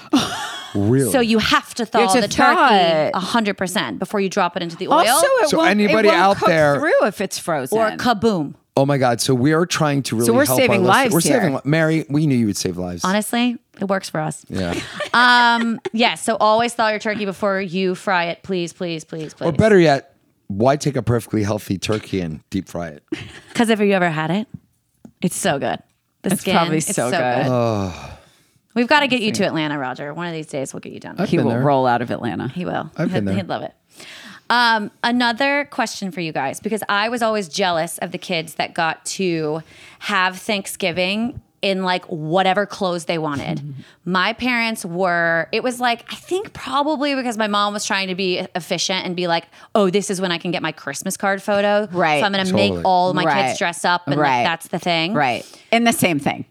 really? 0.74 1.10
So 1.10 1.20
you 1.20 1.38
have 1.38 1.74
to 1.74 1.84
thaw 1.86 2.12
to 2.14 2.20
the 2.20 2.28
thaw 2.28 2.54
turkey 2.68 2.74
it. 3.08 3.14
100% 3.14 3.98
before 3.98 4.20
you 4.20 4.28
drop 4.28 4.56
it 4.56 4.62
into 4.62 4.76
the 4.76 4.88
oil 4.88 4.94
Also, 5.00 5.26
it 5.26 5.48
So 5.50 5.58
won't, 5.58 5.70
anybody 5.70 6.08
it 6.08 6.12
won't 6.12 6.20
out 6.22 6.36
cook 6.38 6.48
there- 6.48 6.78
through 6.78 7.04
if 7.06 7.20
it's 7.20 7.38
frozen. 7.38 7.78
or 7.78 7.90
kaboom. 7.92 8.54
oh 8.76 8.86
my 8.86 8.96
God! 8.96 9.20
So 9.20 9.34
we 9.34 9.52
are 9.52 9.66
trying 9.66 10.02
to 10.04 10.16
really. 10.16 10.30
we're 10.30 10.46
help 10.46 10.58
saving 10.58 10.80
our 10.80 10.86
lives. 10.86 11.12
We're 11.12 11.20
here. 11.20 11.42
saving. 11.42 11.60
Mary, 11.64 12.06
we 12.08 12.26
knew 12.26 12.36
you 12.36 12.46
would 12.46 12.56
save 12.56 12.78
lives. 12.78 13.04
Honestly, 13.04 13.58
it 13.80 13.84
works 13.88 14.08
for 14.08 14.20
us. 14.20 14.44
Yeah. 14.48 14.74
Um, 15.14 15.78
yes, 15.92 16.22
so 16.22 16.36
always 16.40 16.72
thaw 16.72 16.88
your 16.88 16.98
turkey 16.98 17.26
before 17.26 17.60
you 17.60 17.94
fry 17.94 18.24
it, 18.26 18.42
please, 18.42 18.72
please, 18.72 19.04
please, 19.04 19.34
please. 19.34 19.46
or 19.46 19.52
better 19.52 19.78
yet, 19.78 20.16
why 20.46 20.76
take 20.76 20.96
a 20.96 21.02
perfectly 21.02 21.42
healthy 21.42 21.76
turkey 21.76 22.20
and 22.22 22.40
deep 22.48 22.66
fry 22.66 22.88
it? 22.88 23.02
Because 23.50 23.68
have 23.68 23.82
you 23.82 23.92
ever 23.92 24.08
had 24.08 24.30
it? 24.30 24.48
It's 25.20 25.36
so 25.36 25.58
good. 25.58 25.80
The 26.22 26.32
It's 26.32 26.40
skin, 26.40 26.54
probably 26.54 26.78
it's 26.78 26.94
so 26.94 27.10
good. 27.10 27.92
We've 28.74 28.88
got 28.88 29.00
to 29.00 29.06
get 29.06 29.20
you 29.20 29.32
to 29.32 29.44
Atlanta, 29.44 29.78
Rodger. 29.78 30.14
One 30.14 30.26
of 30.28 30.32
these 30.32 30.46
days, 30.46 30.72
we'll 30.72 30.80
get 30.80 30.92
you 30.92 31.00
down. 31.00 31.16
there. 31.16 31.26
he 31.26 31.36
been 31.36 31.46
will 31.46 31.52
there. 31.52 31.62
roll 31.62 31.86
out 31.86 32.00
of 32.00 32.10
Atlanta. 32.10 32.48
He 32.48 32.64
will. 32.64 32.90
I've 32.96 33.08
he'd, 33.10 33.16
been 33.16 33.24
there. 33.26 33.34
he'd 33.34 33.48
love 33.48 33.62
it. 33.62 33.74
Um, 34.48 34.90
another 35.02 35.66
question 35.70 36.10
for 36.10 36.20
you 36.20 36.32
guys, 36.32 36.60
because 36.60 36.82
I 36.88 37.08
was 37.08 37.22
always 37.22 37.48
jealous 37.48 37.98
of 37.98 38.12
the 38.12 38.18
kids 38.18 38.54
that 38.54 38.72
got 38.74 39.04
to 39.06 39.62
have 40.00 40.38
Thanksgiving 40.38 41.40
in 41.62 41.84
like 41.84 42.04
whatever 42.06 42.66
clothes 42.66 43.04
they 43.06 43.18
wanted. 43.18 43.62
my 44.04 44.32
parents 44.32 44.84
were, 44.84 45.48
it 45.52 45.62
was 45.62 45.78
like, 45.80 46.04
I 46.12 46.16
think 46.16 46.52
probably 46.52 47.14
because 47.14 47.38
my 47.38 47.46
mom 47.46 47.72
was 47.72 47.84
trying 47.86 48.08
to 48.08 48.14
be 48.16 48.38
efficient 48.56 49.06
and 49.06 49.14
be 49.14 49.28
like, 49.28 49.46
oh, 49.74 49.88
this 49.88 50.10
is 50.10 50.20
when 50.20 50.32
I 50.32 50.38
can 50.38 50.50
get 50.50 50.60
my 50.60 50.72
Christmas 50.72 51.16
card 51.16 51.40
photo. 51.42 51.88
Right. 51.92 52.20
So 52.20 52.26
I'm 52.26 52.32
going 52.32 52.44
to 52.44 52.50
Totally. 52.50 52.76
make 52.78 52.84
all 52.84 53.14
my 53.14 53.24
Right. 53.24 53.46
kids 53.46 53.58
dress 53.58 53.84
up 53.84 54.08
and 54.08 54.20
Right. 54.20 54.38
like, 54.38 54.46
that's 54.46 54.68
the 54.68 54.80
thing. 54.80 55.14
Right. 55.14 55.46
In 55.70 55.84
the 55.84 55.92
same 55.92 56.18
thing. 56.18 56.44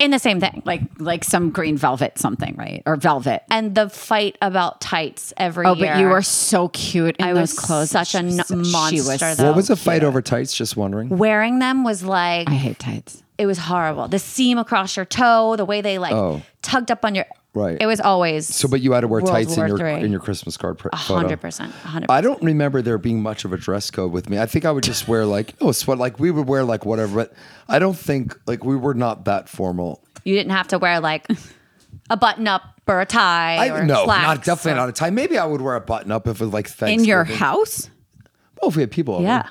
In 0.00 0.10
the 0.10 0.18
same 0.18 0.40
thing. 0.40 0.60
Like 0.64 0.80
like 0.98 1.22
some 1.22 1.50
green 1.50 1.76
velvet 1.76 2.18
something, 2.18 2.56
right? 2.56 2.82
Or 2.84 2.96
velvet. 2.96 3.42
and 3.50 3.74
the 3.76 3.88
fight 3.88 4.36
about 4.42 4.80
tights 4.80 5.32
every 5.36 5.66
Oh, 5.66 5.74
year. 5.74 5.92
but 5.94 6.00
you 6.00 6.08
were 6.08 6.20
so 6.20 6.68
cute 6.68 7.16
in 7.18 7.24
I 7.26 7.32
those 7.32 7.52
was 7.52 7.58
clothes. 7.58 7.90
such 7.90 8.14
a 8.16 8.18
She 8.18 8.24
was- 8.38 8.50
monster, 8.72 9.26
was- 9.28 9.36
though. 9.36 9.44
What 9.46 9.56
was 9.56 9.68
the 9.68 9.76
fight 9.76 10.02
over 10.02 10.20
tights? 10.20 10.52
Just 10.52 10.76
wondering. 10.76 11.10
wearing 11.10 11.60
them 11.60 11.84
was 11.84 12.02
like 12.02 12.48
I 12.50 12.54
hate 12.54 12.78
tights. 12.80 13.22
It 13.38 13.46
was 13.46 13.58
horrible. 13.58 14.08
The 14.08 14.18
seam 14.18 14.58
across 14.58 14.96
your 14.96 15.04
toe, 15.04 15.56
the 15.56 15.64
way 15.64 15.80
they 15.80 15.98
like 15.98 16.12
Oh. 16.12 16.42
tugged 16.62 16.90
up 16.90 17.04
on 17.04 17.14
your 17.14 17.26
Right. 17.56 17.76
It 17.80 17.86
was 17.86 18.00
always 18.00 18.52
So, 18.52 18.66
but 18.66 18.80
you 18.80 18.90
had 18.92 19.02
to 19.02 19.06
wear 19.08 19.20
World 19.22 19.32
tights 19.32 19.56
in 19.56 19.60
War 19.60 19.68
your 19.78 19.86
in 19.86 20.10
your 20.10 20.18
Christmas 20.20 20.56
card 20.56 20.76
pr- 20.76 20.88
photo. 20.90 21.20
hundred 21.20 21.40
percent, 21.40 21.72
hundred. 21.72 22.10
I 22.10 22.20
don't 22.20 22.42
remember 22.42 22.82
there 22.82 22.98
being 22.98 23.22
much 23.22 23.44
of 23.44 23.52
a 23.52 23.56
dress 23.56 23.92
code 23.92 24.10
with 24.10 24.28
me. 24.28 24.40
I 24.40 24.46
think 24.46 24.64
I 24.64 24.72
would 24.72 24.82
just 24.82 25.06
wear 25.06 25.24
like 25.24 25.54
oh, 25.60 25.70
sweat 25.70 25.98
like 25.98 26.18
we 26.18 26.32
would 26.32 26.48
wear 26.48 26.64
like 26.64 26.84
whatever. 26.84 27.14
But 27.14 27.32
I 27.68 27.78
don't 27.78 27.96
think 27.96 28.36
like 28.48 28.64
we 28.64 28.74
were 28.74 28.94
not 28.94 29.26
that 29.26 29.48
formal. 29.48 30.02
You 30.24 30.34
didn't 30.34 30.50
have 30.50 30.66
to 30.68 30.78
wear 30.78 30.98
like 30.98 31.28
a 32.10 32.16
button 32.16 32.48
up 32.48 32.62
or 32.88 33.00
a 33.00 33.06
tie. 33.06 33.54
I 33.56 33.68
or 33.70 33.84
no, 33.84 34.02
slacks 34.04 34.26
not 34.26 34.44
definitely 34.44 34.72
or- 34.72 34.82
not 34.82 34.88
a 34.88 34.92
tie. 34.92 35.10
Maybe 35.10 35.38
I 35.38 35.46
would 35.46 35.60
wear 35.60 35.76
a 35.76 35.80
button 35.80 36.10
up 36.10 36.26
if 36.26 36.40
it 36.40 36.44
was 36.44 36.52
like 36.52 36.66
Thanksgiving. 36.66 37.00
In 37.00 37.04
your 37.04 37.22
house? 37.22 37.88
Oh, 38.62 38.68
if 38.68 38.74
we 38.74 38.82
had 38.82 38.90
people. 38.90 39.14
Over. 39.14 39.22
Yeah. 39.22 39.48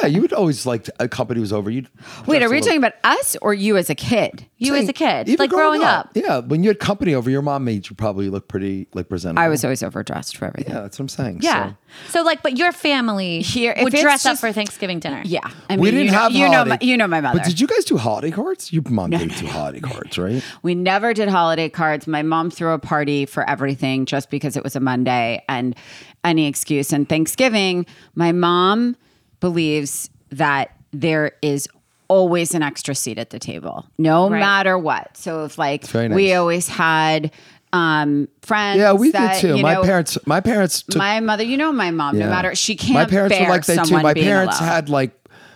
Yeah. 0.00 0.06
You 0.06 0.20
would 0.20 0.32
always 0.32 0.64
like 0.66 0.88
a 1.00 1.08
company 1.08 1.40
was 1.40 1.52
over. 1.52 1.70
You'd 1.70 1.88
Wait, 2.26 2.38
dress 2.38 2.48
are 2.48 2.50
we 2.50 2.56
little- 2.56 2.60
talking 2.66 2.78
about 2.78 2.94
us 3.04 3.36
or 3.42 3.52
you 3.54 3.76
as 3.76 3.90
a 3.90 3.94
kid? 3.94 4.46
You 4.58 4.76
as 4.76 4.88
a 4.88 4.92
kid, 4.92 5.28
Even 5.28 5.38
like 5.42 5.50
growing 5.50 5.82
up. 5.82 6.10
Yeah, 6.14 6.38
when 6.38 6.62
you 6.62 6.70
had 6.70 6.78
company 6.78 7.14
over, 7.14 7.28
your 7.28 7.42
mom 7.42 7.64
made 7.64 7.88
you 7.90 7.96
probably 7.96 8.30
look 8.30 8.46
pretty 8.46 8.86
like 8.94 9.08
presentable. 9.08 9.42
I 9.42 9.48
was 9.48 9.64
always 9.64 9.82
overdressed 9.82 10.36
for 10.36 10.44
everything. 10.44 10.72
Yeah, 10.72 10.82
that's 10.82 11.00
what 11.00 11.04
I'm 11.04 11.08
saying. 11.08 11.38
Yeah. 11.42 11.70
So. 11.70 11.76
So 12.10 12.22
like, 12.22 12.42
but 12.44 12.56
your 12.56 12.70
family 12.70 13.40
Here- 13.42 13.74
if 13.76 13.82
would 13.82 13.92
it's 13.92 14.02
dress 14.02 14.24
up 14.24 14.32
just- 14.32 14.40
for 14.40 14.52
Thanksgiving 14.52 15.00
dinner. 15.00 15.20
Yeah. 15.24 15.40
I 15.68 15.74
mean, 15.74 15.80
we 15.80 15.90
didn't 15.90 16.06
you 16.06 16.12
know, 16.12 16.18
have 16.18 16.32
you 16.32 16.38
know 16.44 16.50
my, 16.50 16.56
holiday- 16.56 16.86
you 16.86 16.96
know 16.96 17.08
my 17.08 17.20
mother. 17.20 17.40
But 17.40 17.48
did 17.48 17.58
you 17.60 17.66
guys 17.66 17.84
do 17.84 17.96
holiday 17.96 18.30
cards? 18.30 18.72
Your 18.72 18.84
mom 18.88 19.10
didn't 19.10 19.36
do 19.38 19.46
holiday 19.46 19.80
cards, 19.90 20.16
right? 20.16 20.44
We 20.62 20.76
never 20.76 21.12
did 21.12 21.28
holiday 21.28 21.68
cards. 21.68 22.06
My 22.06 22.22
mom 22.22 22.52
threw 22.52 22.70
a 22.72 22.78
party 22.78 23.26
for 23.26 23.48
everything 23.50 24.06
just 24.06 24.30
because 24.30 24.56
it 24.56 24.62
was 24.62 24.76
a 24.76 24.80
Monday 24.80 25.42
and 25.48 25.74
any 26.22 26.46
excuse. 26.46 26.92
And 26.92 27.08
Thanksgiving, 27.08 27.84
my 28.14 28.30
mom 28.30 28.96
believes 29.42 30.08
that 30.30 30.70
there 30.92 31.32
is 31.42 31.68
always 32.08 32.54
an 32.54 32.62
extra 32.62 32.94
seat 32.94 33.18
at 33.18 33.28
the 33.30 33.38
table, 33.38 33.84
no 33.98 34.30
Right. 34.30 34.40
matter 34.40 34.78
what. 34.78 35.16
So 35.16 35.44
if 35.44 35.58
like 35.58 35.92
nice. 35.94 36.10
we 36.10 36.32
always 36.34 36.68
had 36.68 37.30
um 37.74 38.28
friends 38.42 38.78
Yeah, 38.78 38.92
we 38.92 39.10
that, 39.12 39.40
did 39.40 39.40
too. 39.40 39.56
you 39.56 39.62
My 39.62 39.74
know, 39.74 39.82
parents, 39.82 40.18
my 40.26 40.40
parents 40.40 40.82
took. 40.82 40.96
my 40.96 41.20
mother, 41.20 41.42
you 41.42 41.56
know 41.56 41.72
my 41.72 41.90
mom, 41.90 42.18
no 42.18 42.28
matter 42.28 42.54
she 42.54 42.76
can't 42.76 42.94
My 42.94 43.04
parents 43.06 43.34
bear 43.36 43.46
were 43.46 43.50
like 43.54 43.66
that 43.66 43.86
too. 43.86 43.98
My 44.00 44.14
parents 44.14 44.58
alone. 44.60 44.68
had 44.72 44.88
like 44.90 45.10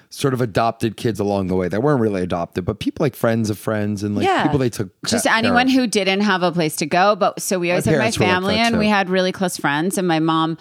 sort 0.09 0.33
of 0.33 0.41
adopted 0.41 0.97
kids 0.97 1.21
along 1.21 1.49
the 1.49 1.55
way. 1.55 1.69
They 1.69 1.77
weren't 1.79 2.01
really 2.01 2.23
adopted, 2.23 2.65
but 2.65 2.79
people 2.81 3.05
like 3.05 3.15
friends 3.15 3.51
of 3.51 3.59
friends 3.59 4.03
and 4.03 4.17
like 4.17 4.25
Yeah. 4.25 4.43
people 4.45 4.59
they 4.59 4.71
took. 4.71 4.89
just 5.07 5.27
care 5.27 5.35
anyone 5.37 5.67
of. 5.67 5.73
who 5.75 5.87
didn't 5.87 6.23
have 6.23 6.43
a 6.43 6.51
place 6.53 6.77
to 6.77 6.87
go. 6.87 7.17
But 7.17 7.43
so 7.43 7.59
we 7.59 7.71
always 7.71 7.85
had 7.85 7.93
my 7.93 7.99
parents 7.99 8.19
like 8.19 8.29
family 8.29 8.57
and 8.57 8.79
we 8.79 8.89
had 8.89 9.11
really 9.11 9.33
close 9.33 9.59
friends, 9.59 9.99
and 9.99 10.09
my 10.09 10.19
mom 10.21 10.57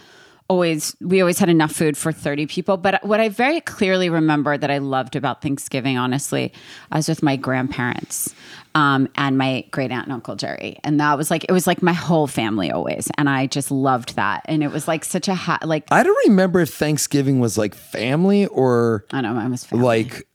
always 0.47 0.95
we 1.01 1.21
always 1.21 1.39
had 1.39 1.49
enough 1.49 1.71
food 1.71 1.97
for 1.97 2.11
30 2.11 2.45
people. 2.47 2.77
But 2.77 3.03
what 3.03 3.19
i 3.19 3.29
very 3.29 3.61
clearly 3.61 4.09
remember 4.09 4.57
that 4.57 4.69
i 4.69 4.77
loved 4.77 5.15
about 5.15 5.41
thanksgiving 5.41 5.97
honestly 5.97 6.53
i 6.91 6.97
was 6.97 7.09
with 7.09 7.23
my 7.23 7.35
grandparents 7.35 8.33
um, 8.75 9.07
and 9.15 9.37
my 9.37 9.65
great 9.71 9.91
aunt 9.91 10.05
and 10.05 10.13
uncle 10.13 10.35
jerry. 10.35 10.77
And 10.83 10.99
that 10.99 11.17
was 11.17 11.31
like 11.31 11.45
it 11.45 11.51
was 11.51 11.65
like 11.65 11.81
my 11.81 11.93
whole 11.93 12.27
family 12.27 12.71
always. 12.71 13.09
And 13.17 13.29
i 13.29 13.47
just 13.47 13.71
loved 13.71 14.15
that. 14.15 14.41
And 14.45 14.63
it 14.63 14.71
was 14.71 14.87
like 14.87 15.05
such 15.05 15.27
a 15.27 15.35
ha- 15.35 15.59
like 15.63 15.85
I 15.91 16.03
don't 16.03 16.27
remember 16.27 16.59
if 16.59 16.73
Thanksgiving 16.73 17.39
was 17.39 17.57
like 17.57 17.73
family 17.73 18.45
or 18.47 19.05
i 19.11 19.21
don't 19.21 19.35
know 19.35 19.41
i 19.41 19.47
was 19.47 19.63
family. 19.63 19.85
like 19.85 20.27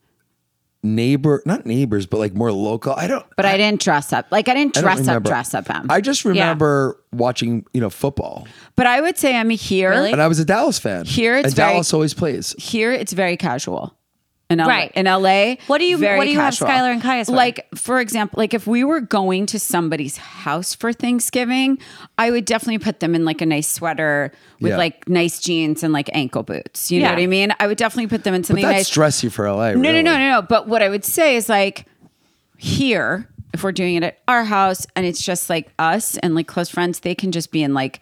neighbor, 0.83 1.43
not 1.45 1.67
neighbors, 1.67 2.07
but 2.07 2.19
like 2.19 2.35
more 2.35 2.51
local. 2.53 2.95
I 2.95 3.07
don't. 3.07 3.27
but 3.37 3.45
i 3.45 3.57
didn't 3.57 3.81
dress 3.83 4.13
up 4.13 4.27
like 4.31 4.49
i 4.49 4.55
didn't 4.55 4.77
I 4.79 4.81
dress 4.81 5.07
up 5.09 5.23
dress 5.23 5.55
up 5.55 5.67
them 5.67 5.87
I 5.91 6.01
just 6.01 6.25
remember 6.25 7.01
watching, 7.13 7.67
you 7.73 7.81
know, 7.81 7.91
football, 7.91 8.47
but 8.77 8.87
i 8.87 9.01
would 9.01 9.19
say 9.19 9.37
i'm 9.37 9.51
here 9.51 9.91
Really? 9.91 10.13
and 10.13 10.21
I 10.23 10.27
was 10.29 10.39
a 10.39 10.45
Dallas 10.45 10.79
fan. 10.79 11.05
Here 11.05 11.37
it's 11.37 11.49
and 11.49 11.55
very- 11.57 11.73
Dallas 11.73 11.93
always 11.93 12.15
plays. 12.15 12.55
here 12.59 12.93
it's 12.93 13.13
very 13.13 13.37
casual 13.37 13.95
In 14.51 14.59
LA, 14.59 14.67
Right. 14.67 14.93
in 14.97 15.07
LA, 15.07 15.57
What 15.69 15.79
do 15.79 15.85
you- 15.85 15.97
very 15.97 16.19
what 16.19 16.25
do 16.25 16.31
you 16.33 16.41
have. 16.41 16.53
Skyler 16.55 16.93
and 16.93 17.01
Kaius? 17.01 17.29
Like, 17.31 17.67
for 17.77 18.01
example, 18.01 18.37
like 18.39 18.53
if 18.53 18.67
we 18.67 18.83
were 18.83 19.01
going 19.01 19.47
to 19.47 19.61
somebody's 19.61 20.17
house 20.17 20.75
for 20.75 20.93
Thanksgiving, 20.93 21.79
I 22.19 22.33
would 22.33 22.47
definitely 22.47 22.79
put 22.79 22.99
them 22.99 23.15
in 23.15 23.25
like 23.25 23.41
a 23.41 23.47
nice 23.47 23.69
sweater 23.69 24.33
with 24.61 24.73
Yeah. 24.73 24.77
like 24.77 25.09
nice 25.09 25.39
jeans 25.39 25.85
and 25.85 25.93
like 25.93 26.11
ankle 26.13 26.43
boots. 26.43 26.91
You 26.91 27.01
Yeah. 27.01 27.09
know 27.11 27.15
what 27.15 27.23
I 27.23 27.27
mean? 27.29 27.55
I 27.61 27.69
would 27.69 27.79
definitely 27.79 28.09
put 28.09 28.25
them 28.25 28.35
in 28.35 28.43
something 28.43 28.65
But 28.65 28.73
nice. 28.73 28.79
that's 28.81 28.91
dressy 28.91 29.29
for 29.29 29.47
LA. 29.47 29.73
No, 29.75 29.81
really. 29.91 30.03
no, 30.03 30.13
no, 30.15 30.19
no, 30.19 30.31
no. 30.41 30.43
But 30.43 30.67
what 30.67 30.83
I 30.83 30.89
would 30.89 31.05
say 31.05 31.37
is 31.37 31.49
like 31.49 31.87
here, 32.59 33.29
if 33.55 33.63
we're 33.63 33.73
doing 33.73 33.95
it 33.97 34.03
at 34.05 34.19
our 34.29 34.45
house 34.45 34.87
and 34.97 35.07
it's 35.07 35.23
just 35.23 35.49
like 35.51 35.73
us 35.79 36.17
and 36.19 36.35
like 36.35 36.47
close 36.47 36.69
friends, 36.69 37.01
they 37.01 37.15
can 37.15 37.33
just 37.33 37.51
be 37.53 37.63
in 37.63 37.75
like 37.75 38.01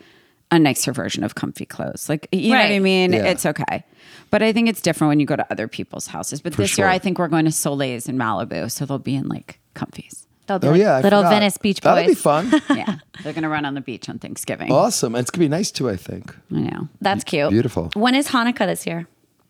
a 0.51 0.59
nicer 0.59 0.93
version 0.93 1.25
of 1.25 1.35
comfy 1.35 1.67
clothes. 1.67 2.09
Like, 2.09 2.27
you 2.33 2.53
know 2.53 2.59
what 2.59 2.71
I 2.73 2.79
mean? 2.79 3.13
Yeah. 3.13 3.25
It's 3.27 3.45
okay. 3.45 3.85
But 4.31 4.43
I 4.43 4.53
think 4.53 4.69
it's 4.69 4.81
different 4.81 5.09
when 5.11 5.21
you 5.21 5.27
go 5.27 5.37
to 5.37 5.47
other 5.51 5.69
people's 5.69 6.07
houses. 6.09 6.41
But 6.41 6.55
this 6.55 6.77
year. 6.79 6.87
I 6.89 6.99
think 6.99 7.19
we're 7.19 7.29
going 7.29 7.45
to 7.47 7.51
Soleil's 7.53 8.09
in 8.09 8.17
Malibu. 8.19 8.71
So 8.71 8.85
they'll 8.87 8.99
be 8.99 9.15
in 9.17 9.29
like 9.29 9.59
comfies. 9.75 10.27
They'll 10.47 10.59
be 10.59 10.69
Oh 10.69 10.71
like 10.73 10.81
yeah, 10.81 10.97
I 10.97 11.01
little 11.03 11.21
forgot. 11.23 11.31
Venice 11.35 11.57
Beach 11.59 11.83
Boys. 11.83 11.95
That'll 11.95 12.09
be 12.09 12.15
fun. 12.15 12.53
Yeah. 12.77 12.97
They're 13.23 13.33
going 13.33 13.43
to 13.43 13.49
run 13.49 13.65
on 13.65 13.75
the 13.75 13.81
beach 13.81 14.09
on 14.09 14.19
Thanksgiving. 14.19 14.71
awesome. 14.73 15.15
And 15.15 15.23
it's 15.23 15.31
gonna 15.31 15.45
be 15.45 15.49
nice 15.49 15.71
too. 15.71 15.89
I 15.91 15.97
think 15.97 16.35
I 16.55 16.59
know. 16.61 16.89
That's 17.01 17.25
cute. 17.25 17.51
Beautiful. 17.51 17.91
When 17.95 18.15
is 18.15 18.29
Hanukkah 18.29 18.67
this 18.67 18.87
year? 18.87 19.07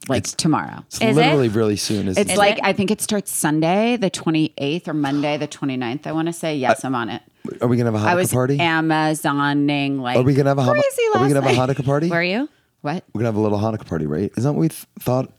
Like 0.09 0.25
tomorrow. 0.25 0.85
it's 0.87 1.01
Is 1.01 1.17
it? 1.17 1.21
literally 1.21 1.49
really 1.49 1.77
soon. 1.77 2.09
Isn't 2.09 2.21
It's 2.23 2.33
it? 2.33 2.39
like. 2.39 2.59
I 2.63 2.73
think 2.73 2.91
it 2.91 3.01
starts 3.01 3.31
Sunday, 3.33 3.97
the 3.97 4.11
28th, 4.11 4.89
or 4.89 4.95
Monday, 4.95 5.37
the 5.37 5.49
29th. 5.49 6.07
I 6.07 6.13
want 6.13 6.27
to 6.29 6.33
say, 6.33 6.57
yes, 6.57 6.85
I'm 6.85 6.95
on 6.95 7.11
it. 7.11 7.21
Are 7.61 7.69
we 7.69 7.77
gonna 7.77 7.91
have 7.93 8.01
a 8.01 8.05
Hanukkah 8.05 8.11
I 8.11 8.15
was 8.15 8.33
party? 8.33 8.59
Amazoning 8.59 10.01
like 10.01 10.17
Are 10.17 10.23
we 10.23 10.35
gonna 10.35 10.51
have 10.51 10.59
a 10.59 10.63
Hanukkah? 10.63 10.73
crazy 10.73 11.03
Are 11.03 11.13
we 11.13 11.21
last 11.21 11.33
gonna 11.35 11.35
have 11.35 11.45
a 11.45 11.67
night. 11.67 11.77
Hanukkah 11.77 11.85
party? 11.85 12.11
Were 12.11 12.23
you? 12.23 12.49
What? 12.83 13.05
We're 13.13 13.21
gonna 13.21 13.29
have 13.29 13.37
a 13.37 13.41
little 13.41 13.59
Hanukkah 13.59 13.87
party, 13.87 14.07
right? 14.07 14.31
Isn't 14.37 14.43
that 14.45 14.53
what 14.53 14.61
we 14.61 14.69
th- 14.69 14.87
thought? 15.01 15.31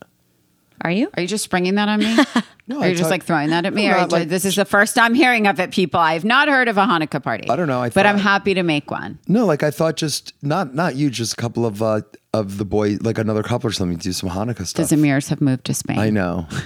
Are 0.82 0.90
you? 0.90 1.10
Are 1.14 1.20
you 1.20 1.28
just 1.28 1.44
springing 1.44 1.74
that 1.76 1.88
on 1.88 2.00
me? 2.00 2.16
No, 2.68 2.78
Are 2.78 2.84
I 2.84 2.90
just 2.92 3.02
thought- 3.02 3.10
like 3.10 3.24
throwing 3.24 3.50
that 3.50 3.66
at 3.66 3.74
me? 3.74 3.88
No, 3.88 3.94
Or 3.94 3.96
not 4.02 4.12
like- 4.12 4.28
this 4.28 4.44
is 4.44 4.54
the 4.54 4.64
first 4.64 4.96
I'm 4.96 5.12
hearing 5.12 5.48
of 5.48 5.58
it, 5.58 5.72
people. 5.72 5.98
I've 5.98 6.24
not 6.24 6.46
heard 6.46 6.68
of 6.68 6.78
a 6.78 6.82
Hanukkah 6.84 7.20
party. 7.20 7.50
I 7.50 7.56
don't 7.56 7.66
know, 7.66 7.82
I 7.82 7.90
but 7.90 8.06
I'm 8.06 8.14
thought- 8.14 8.22
happy 8.22 8.54
to 8.54 8.62
make 8.62 8.92
one. 8.92 9.18
No, 9.26 9.44
like 9.44 9.64
I 9.64 9.72
thought, 9.72 9.96
just 9.96 10.34
not 10.40 10.72
not 10.72 10.94
you, 10.94 11.10
just 11.10 11.32
a 11.32 11.36
couple 11.36 11.66
of 11.66 11.82
uh 11.82 12.02
of 12.32 12.58
the 12.58 12.64
boy, 12.64 12.96
like 13.00 13.18
another 13.18 13.42
couple 13.42 13.68
or 13.68 13.72
something, 13.72 13.98
do 13.98 14.12
some 14.12 14.28
Hanukkah 14.30 14.64
stuff. 14.68 14.86
The 14.88 14.96
stuff. 14.96 14.98
Zamirs 15.00 15.28
have 15.30 15.40
moved 15.40 15.64
to 15.64 15.74
Spain. 15.74 15.98
I 15.98 16.10
know. 16.10 16.46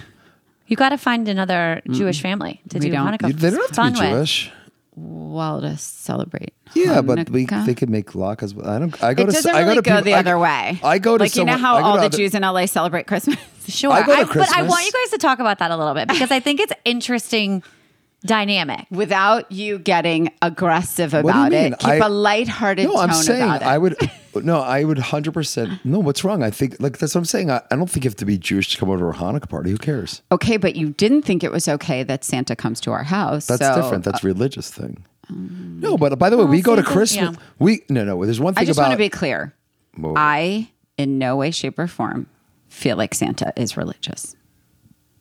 You 0.67 0.77
got 0.77 0.89
to 0.91 0.97
find 0.99 1.29
another 1.29 1.83
Jewish 1.91 2.23
family 2.23 2.63
to 2.71 2.79
We 2.79 2.87
do 2.87 2.93
don't. 2.93 3.07
Hanukkah 3.07 3.29
You- 3.29 3.33
they 3.35 3.51
don't 3.51 3.61
have 3.61 3.69
to 3.69 3.75
fun 3.75 3.93
be 3.93 4.01
with. 4.01 4.09
Jewish. 4.11 4.51
Well, 4.97 5.61
to 5.61 5.77
celebrate. 5.77 6.55
Yeah, 6.75 7.01
but 7.03 7.29
we 7.31 7.47
they 7.47 7.75
could 7.75 7.91
make 7.91 8.13
latkes. 8.13 8.55
I 8.65 8.79
don't. 8.79 9.03
I 9.03 9.13
go 9.15 9.25
It 9.25 9.27
to. 9.27 9.33
doesn't 9.33 9.55
I 9.55 9.61
go 9.63 9.69
really 9.71 9.77
to 9.77 9.83
go 9.83 9.91
people- 9.91 10.05
the 10.05 10.15
I- 10.15 10.19
other 10.21 10.39
way. 10.39 10.81
I 10.85 10.99
go 10.99 11.19
to 11.19 11.25
like 11.25 11.35
you 11.35 11.45
know 11.45 11.57
how 11.57 11.83
all 11.83 11.97
the 11.97 12.05
other- 12.05 12.17
Jews 12.17 12.35
in 12.35 12.43
LA 12.43 12.67
celebrate 12.67 13.07
Christmas. 13.07 13.37
Sure. 13.67 13.91
I 13.91 14.03
go 14.05 14.15
to 14.15 14.27
but 14.39 14.55
I 14.55 14.61
want 14.63 14.85
you 14.85 14.93
guys 14.93 15.11
to 15.13 15.17
talk 15.19 15.39
about 15.39 15.59
that 15.61 15.71
a 15.71 15.77
little 15.79 15.95
bit 15.95 16.07
because 16.07 16.31
I 16.31 16.39
think 16.39 16.61
it's 16.61 16.73
interesting 16.85 17.63
dynamic. 18.23 18.87
Without 18.91 19.51
you 19.51 19.79
getting 19.79 20.31
aggressive 20.43 21.15
about 21.15 21.55
it, 21.55 21.79
keep 21.79 21.89
I- 21.89 21.95
a 21.97 22.09
lighthearted 22.11 22.85
No, 22.85 22.93
tone 22.97 23.09
I'm 23.11 23.15
saying 23.15 23.43
about 23.43 23.63
it. 23.63 23.67
I 23.67 23.79
would. 23.79 23.97
No, 24.43 24.61
I 24.61 24.85
would 24.85 24.99
hundred 24.99 25.33
percent. 25.35 25.85
No, 25.85 25.99
what's 25.99 26.25
wrong? 26.25 26.43
I 26.43 26.51
think 26.51 26.77
like 26.81 26.99
that's 26.99 27.15
what 27.15 27.21
I'm 27.21 27.25
saying. 27.25 27.51
I, 27.51 27.61
I 27.71 27.77
don't 27.77 27.89
think 27.89 28.05
you 28.05 28.09
have 28.11 28.17
to 28.17 28.25
be 28.25 28.39
Jewish 28.39 28.73
to 28.73 28.79
come 28.79 28.91
over 28.91 29.13
to 29.13 29.19
a 29.19 29.21
Hanukkah 29.21 29.49
party. 29.49 29.71
Who 29.71 29.79
cares? 29.79 30.23
Okay, 30.33 30.57
but 30.57 30.75
you 30.77 30.91
didn't 30.91 31.23
think 31.23 31.45
it 31.45 31.53
was 31.53 31.69
okay 31.69 32.03
that 32.03 32.25
Santa 32.25 32.57
comes 32.57 32.81
to 32.81 32.93
our 32.93 33.05
house. 33.05 33.47
That's 33.47 33.61
so- 33.65 33.75
different. 33.81 34.05
That's 34.05 34.25
a 34.25 34.27
religious 34.27 34.71
thing. 34.71 35.05
Um, 35.31 35.79
no, 35.81 35.97
but 35.97 36.19
by 36.19 36.29
the 36.31 36.37
way, 36.37 36.45
we 36.45 36.61
go 36.63 36.77
to 36.77 36.83
Christmas. 36.83 37.35
yeah. 37.37 37.43
We 37.59 37.83
no 37.89 38.05
no. 38.05 38.25
There's 38.25 38.41
one 38.41 38.55
thing 38.55 38.63
I 38.63 38.65
just 38.65 38.79
about 38.79 38.89
want 38.89 38.93
to 38.95 39.05
be 39.05 39.09
clear. 39.09 39.55
Whoa. 39.97 40.15
I, 40.17 40.71
in 40.99 41.19
no 41.19 41.37
way, 41.37 41.51
shape, 41.51 41.79
or 41.79 41.87
form, 41.87 42.27
feel 42.69 42.97
like 42.97 43.15
Santa 43.15 43.53
is 43.57 43.77
religious. 43.77 44.35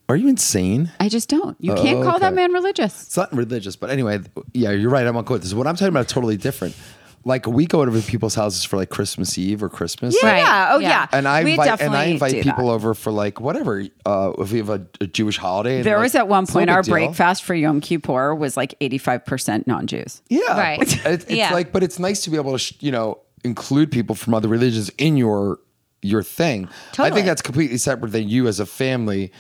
Are 0.10 0.18
you 0.18 0.28
insane? 0.28 0.92
I 1.00 1.08
just 1.08 1.30
don't. 1.30 1.56
You 1.62 1.74
can't 1.76 2.00
Oh, 2.00 2.04
call 2.04 2.20
that 2.20 2.34
man 2.34 2.52
religious. 2.52 3.04
It's 3.04 3.16
not 3.16 3.34
religious, 3.34 3.78
but 3.78 3.90
anyway, 3.90 4.20
yeah, 4.54 4.72
you're 4.72 4.90
right. 4.90 5.08
I'm 5.08 5.16
on 5.16 5.24
quote. 5.24 5.40
This 5.40 5.48
is 5.48 5.56
what 5.56 5.66
I'm 5.66 5.76
talking 5.76 5.88
about. 5.88 6.10
Totally 6.10 6.36
different. 6.36 6.76
Like 7.26 7.48
we 7.48 7.66
go 7.66 7.82
over 7.82 8.02
to 8.02 8.06
people's 8.06 8.36
houses 8.36 8.66
for 8.66 8.76
like 8.76 8.90
Christmas 8.90 9.38
Eve 9.38 9.64
or 9.64 9.70
Christmas. 9.70 10.14
Yeah. 10.22 10.30
Right. 10.44 10.72
Oh, 10.74 10.80
Yeah. 10.80 10.90
yeah. 10.90 11.08
And 11.14 11.26
I 11.28 11.44
We 11.44 11.52
invite 11.52 11.82
and 11.82 11.96
I 11.96 12.06
invite 12.06 12.44
people 12.44 12.66
that. 12.68 12.74
over 12.74 12.94
for 12.94 13.12
like 13.12 13.40
whatever. 13.40 13.84
Uh, 14.06 14.34
if 14.40 14.52
we 14.52 14.58
have 14.58 14.70
a, 14.70 14.86
a 15.00 15.08
Jewish 15.08 15.38
holiday, 15.38 15.82
There 15.82 15.96
like, 15.96 16.04
was 16.04 16.16
at 16.16 16.28
one 16.28 16.44
it's 16.44 16.54
no 16.54 16.60
point 16.60 16.70
our 16.70 16.82
deal. 16.82 16.94
break 16.94 17.16
fast 17.16 17.44
for 17.44 17.56
Yom 17.56 17.80
Kippur 17.80 18.36
was 18.36 18.58
like 18.58 18.78
85% 18.82 19.68
non-Jews. 19.68 20.22
Yeah, 20.30 20.40
Right. 20.60 20.82
It- 20.82 21.06
it's 21.06 21.26
Yeah. 21.30 21.54
like, 21.54 21.72
but 21.72 21.82
it's 21.84 21.98
nice 21.98 22.24
to 22.26 22.30
be 22.30 22.36
able 22.36 22.52
to, 22.54 22.58
sh- 22.60 22.74
you 22.82 22.92
know, 22.92 23.20
include 23.46 23.90
people 23.92 24.16
from 24.16 24.34
other 24.34 24.48
religions 24.50 24.90
in 24.98 25.16
your 25.18 25.60
your 26.02 26.24
thing. 26.24 26.68
Totally. 26.92 27.12
I 27.12 27.14
think 27.14 27.26
that's 27.28 27.42
completely 27.42 27.78
separate 27.78 28.12
than 28.12 28.28
you 28.28 28.48
as 28.50 28.60
a 28.60 28.66
family. 28.66 29.32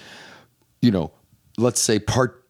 You 0.81 0.91
know, 0.91 1.11
let's 1.57 1.81
say 1.81 1.99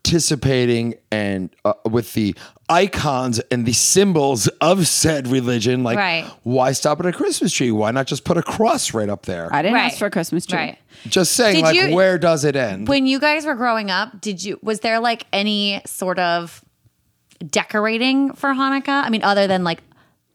participating 0.04 0.96
and 1.12 1.50
uh, 1.66 1.74
with 1.89 2.13
the 2.13 2.36
icons 2.70 3.39
and 3.52 3.66
the 3.66 3.74
symbols 3.74 4.48
of 4.60 4.88
said 4.88 5.28
religion. 5.28 5.84
Like, 5.84 5.98
Right. 5.98 6.26
why 6.44 6.72
stop 6.74 7.00
at 7.00 7.06
a 7.06 7.13
Christmas 7.13 7.54
tree? 7.54 7.72
Why 7.72 7.92
not 7.92 8.08
just 8.08 8.24
put 8.26 8.38
a 8.38 8.44
cross 8.44 8.94
right 8.94 9.10
up 9.10 9.26
there? 9.26 9.48
I 9.54 9.62
didn't 9.62 9.76
Right. 9.76 9.86
ask 9.92 9.98
for 9.98 10.08
a 10.08 10.12
Christmas 10.12 10.46
tree. 10.46 10.58
Right. 10.60 10.78
just 11.08 11.34
saying, 11.34 11.56
Did 11.56 11.63
like, 11.63 11.76
you- 11.76 11.94
where 11.96 12.18
does 12.18 12.46
it 12.46 12.56
end? 12.56 12.88
When 12.88 13.06
you 13.08 13.20
guys 13.20 13.46
were 13.46 13.56
growing 13.56 13.89
up, 13.92 14.22
did 14.22 14.42
you 14.44 14.58
was 14.63 14.80
there 14.82 15.00
like 15.02 15.26
any 15.34 15.82
sort 15.86 16.18
of 16.20 16.63
decorating 17.46 18.34
for 18.34 18.54
Hanukkah? 18.54 19.04
I 19.04 19.10
mean, 19.10 19.24
other 19.24 19.48
than 19.48 19.63
like 19.63 19.80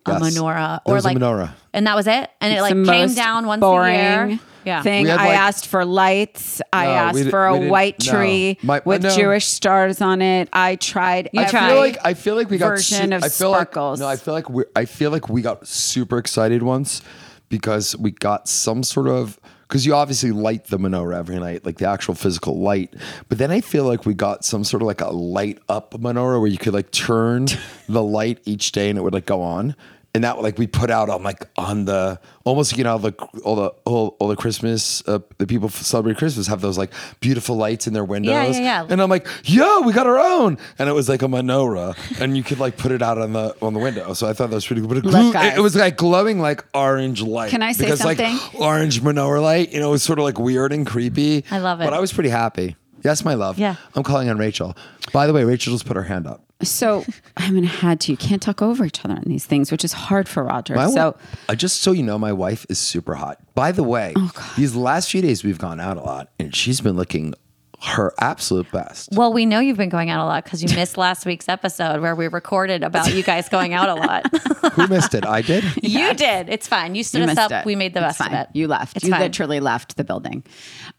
a 0.07 0.13
Yes. 0.13 0.21
menorah 0.23 0.81
or 0.85 0.95
was 0.95 1.05
a 1.05 1.09
like 1.09 1.17
menorah. 1.19 1.51
and 1.73 1.87
that 1.87 1.97
was 1.97 2.07
it, 2.07 2.31
and 2.41 2.53
it 2.55 2.61
like 2.63 2.75
came 2.85 3.15
down 3.15 3.47
once 3.47 3.61
boring 3.61 3.95
a 3.95 4.27
year. 4.27 4.39
Yeah. 4.69 4.83
Thing. 4.83 5.05
We 5.05 5.11
had, 5.11 5.19
I 5.21 5.35
asked 5.35 5.67
for 5.67 5.85
lights. 5.85 6.61
I 6.73 6.85
No, 6.85 6.91
we 6.91 6.97
asked 6.97 7.25
di- 7.25 7.31
for 7.31 7.49
a 7.49 7.53
didn't- 7.55 7.69
white 7.71 8.07
no. 8.07 8.13
tree 8.13 8.59
My- 8.63 8.83
with 8.85 9.03
no. 9.03 9.17
Jewish 9.17 9.47
stars 9.47 10.01
on 10.01 10.21
it. 10.23 10.49
I 10.53 10.77
tried. 10.77 11.31
You 11.33 11.41
I 11.43 11.49
tried. 11.51 11.69
feel 11.71 11.79
like 11.79 11.99
I 12.05 12.15
feel 12.15 12.35
like 12.37 12.51
we 12.51 12.59
got 12.59 12.69
version 12.69 13.11
su- 13.11 13.17
of 13.17 13.25
I 13.25 13.29
feel 13.29 13.53
sparkles. 13.53 14.01
Like, 14.01 14.07
no, 14.07 14.13
I 14.13 14.17
feel 14.17 14.35
like 14.35 14.49
we 14.51 14.65
I 14.77 14.85
feel 14.85 15.11
like 15.11 15.29
we 15.29 15.43
got 15.43 15.67
super 15.67 16.19
excited 16.19 16.63
once 16.63 17.03
because 17.49 17.97
we 17.97 18.11
got 18.11 18.49
some 18.49 18.83
sort 18.83 19.09
of 19.09 19.39
because 19.67 19.85
you 19.85 19.95
obviously 19.95 20.31
light 20.33 20.65
the 20.69 20.79
menorah 20.79 21.17
every 21.19 21.39
night, 21.39 21.65
like 21.67 21.77
the 21.79 21.87
actual 21.87 22.15
physical 22.15 22.59
light. 22.59 22.95
But 23.29 23.37
then 23.39 23.51
I 23.51 23.61
feel 23.61 23.85
like 23.85 24.07
we 24.07 24.15
got 24.15 24.45
some 24.45 24.65
sort 24.65 24.83
of 24.83 24.87
like 24.87 25.03
a 25.03 25.11
light 25.11 25.59
up 25.69 25.93
menorah 25.93 26.41
where 26.41 26.49
you 26.49 26.57
could 26.59 26.73
like 26.73 26.91
turn 26.91 27.47
the 27.89 28.03
light 28.03 28.41
each 28.45 28.73
day 28.73 28.89
and 28.89 28.99
it 28.99 29.03
would 29.03 29.13
like 29.15 29.27
go 29.27 29.43
on. 29.43 29.77
And 30.19 30.25
that 30.25 30.43
like 30.43 30.59
we 30.59 30.67
put 30.67 30.91
out 30.91 31.09
on 31.09 31.23
like 31.23 31.45
on 31.57 31.85
the 31.85 32.19
almost 32.45 32.77
you 32.77 32.83
know 32.83 32.99
the 32.99 33.13
all 33.45 33.55
the 33.55 33.69
all, 33.85 34.17
all 34.19 34.27
the 34.27 34.35
Christmas 34.35 35.01
uh, 35.07 35.21
the 35.39 35.47
people 35.47 35.69
celebrate 35.69 36.17
Christmas 36.17 36.49
have 36.49 36.61
those 36.61 36.77
like 36.77 36.91
beautiful 37.21 37.55
lights 37.57 37.87
in 37.87 37.93
their 37.93 38.05
windows 38.05 38.33
Yeah, 38.33 38.47
yeah, 38.47 38.83
yeah. 38.83 38.87
and 38.91 39.01
I'm 39.01 39.09
like 39.11 39.29
yo 39.45 39.83
we 39.83 39.93
got 39.93 40.09
our 40.09 40.19
own 40.19 40.59
and 40.77 40.89
it 40.89 40.93
was 40.93 41.09
like 41.09 41.23
a 41.23 41.27
menorah 41.29 41.95
and 42.21 42.37
you 42.37 42.43
could 42.43 42.59
like 42.59 42.77
put 42.77 42.91
it 42.91 43.01
out 43.01 43.17
on 43.19 43.33
the 43.33 43.55
on 43.63 43.75
the 43.75 43.79
window 43.79 44.13
so 44.13 44.27
I 44.29 44.33
thought 44.33 44.51
that 44.51 44.57
was 44.57 44.67
pretty 44.67 44.83
cool 44.83 44.89
but 44.89 44.97
it, 44.99 45.05
Look, 45.05 45.35
guys. 45.35 45.57
it 45.57 45.61
was 45.61 45.77
like 45.77 45.97
glowing 45.97 46.41
like 46.41 46.65
orange 46.75 47.23
light 47.23 47.51
Can 47.51 47.63
I 47.63 47.71
say 47.71 47.85
because 47.85 48.01
something? 48.01 48.33
like 48.33 48.55
orange 48.61 49.01
menorah 49.01 49.41
light 49.41 49.73
you 49.73 49.79
know 49.79 49.89
it 49.91 49.93
was 49.93 50.03
sort 50.03 50.19
of 50.19 50.25
like 50.25 50.41
weird 50.41 50.73
and 50.73 50.85
creepy 50.85 51.45
I 51.53 51.59
love 51.59 51.81
it. 51.81 51.85
but 51.85 51.95
I 51.95 52.01
was 52.01 52.13
pretty 52.13 52.31
happy 52.31 52.75
yes 53.05 53.25
my 53.25 53.35
love 53.35 53.59
Yeah. 53.59 53.77
I'm 53.95 54.03
calling 54.03 54.29
on 54.29 54.39
Rachel 54.39 54.77
by 55.13 55.27
the 55.27 55.33
way 55.33 55.45
Rachel 55.45 55.73
just 55.73 55.87
put 55.87 55.97
her 55.97 56.05
hand 56.05 56.27
up 56.27 56.45
So 56.63 57.05
I'm 57.37 57.55
gonna 57.55 57.67
had 57.69 58.01
to. 58.01 58.13
You 58.13 58.17
can't 58.19 58.43
talk 58.43 58.61
over 58.63 58.85
each 58.85 59.05
other 59.05 59.15
on 59.15 59.23
these 59.27 59.47
things, 59.47 59.71
which 59.71 59.85
is 59.85 59.93
hard 59.93 60.29
for 60.29 60.43
Rodger. 60.43 60.75
My 60.75 60.91
so 60.91 61.17
uh, 61.49 61.55
just 61.55 61.83
so 61.83 61.93
you 61.93 62.03
know, 62.03 62.19
my 62.19 62.33
wife 62.33 62.67
is 62.69 62.81
super 62.81 63.15
hot. 63.15 63.39
By 63.55 63.71
the 63.71 63.85
way, 63.85 64.13
Oh, 64.17 64.33
these 64.57 64.75
last 64.75 65.09
few 65.11 65.23
days 65.23 65.45
we've 65.45 65.59
gone 65.61 65.79
out 65.79 65.97
a 65.97 66.01
lot, 66.03 66.31
and 66.41 66.53
she's 66.53 66.81
been 66.81 66.97
looking 66.97 67.35
her 67.83 68.13
absolute 68.19 68.71
best. 68.73 69.11
Well, 69.13 69.33
we 69.33 69.47
know 69.47 69.61
you've 69.61 69.77
been 69.77 69.89
going 69.89 70.11
out 70.11 70.21
a 70.21 70.27
lot 70.27 70.43
because 70.45 70.63
you 70.63 70.75
missed 70.75 70.97
last 70.99 71.25
week's 71.25 71.49
episode 71.49 72.01
where 72.01 72.15
we 72.17 72.27
recorded 72.29 72.83
about 72.83 73.15
you 73.15 73.23
guys 73.23 73.49
going 73.49 73.73
out 73.73 73.89
a 73.89 73.95
lot. 73.95 74.27
Who 74.73 74.89
missed 74.89 75.15
it? 75.15 75.25
I 75.25 75.43
did. 75.43 75.63
you 75.83 76.13
did. 76.15 76.49
It's 76.49 76.67
fine. 76.67 76.95
You 76.97 77.05
stood 77.05 77.23
you 77.25 77.29
us 77.31 77.39
up. 77.39 77.53
it. 77.53 77.65
We 77.65 77.77
made 77.77 77.95
the 77.95 78.01
It's 78.07 78.19
best 78.19 78.29
of 78.29 78.33
it. 78.37 78.49
You 78.53 78.67
left. 78.67 78.97
It's 78.97 79.05
you 79.05 79.13
fine. 79.13 79.21
literally 79.21 79.61
left 79.61 79.97
the 79.97 80.03
building. 80.05 80.43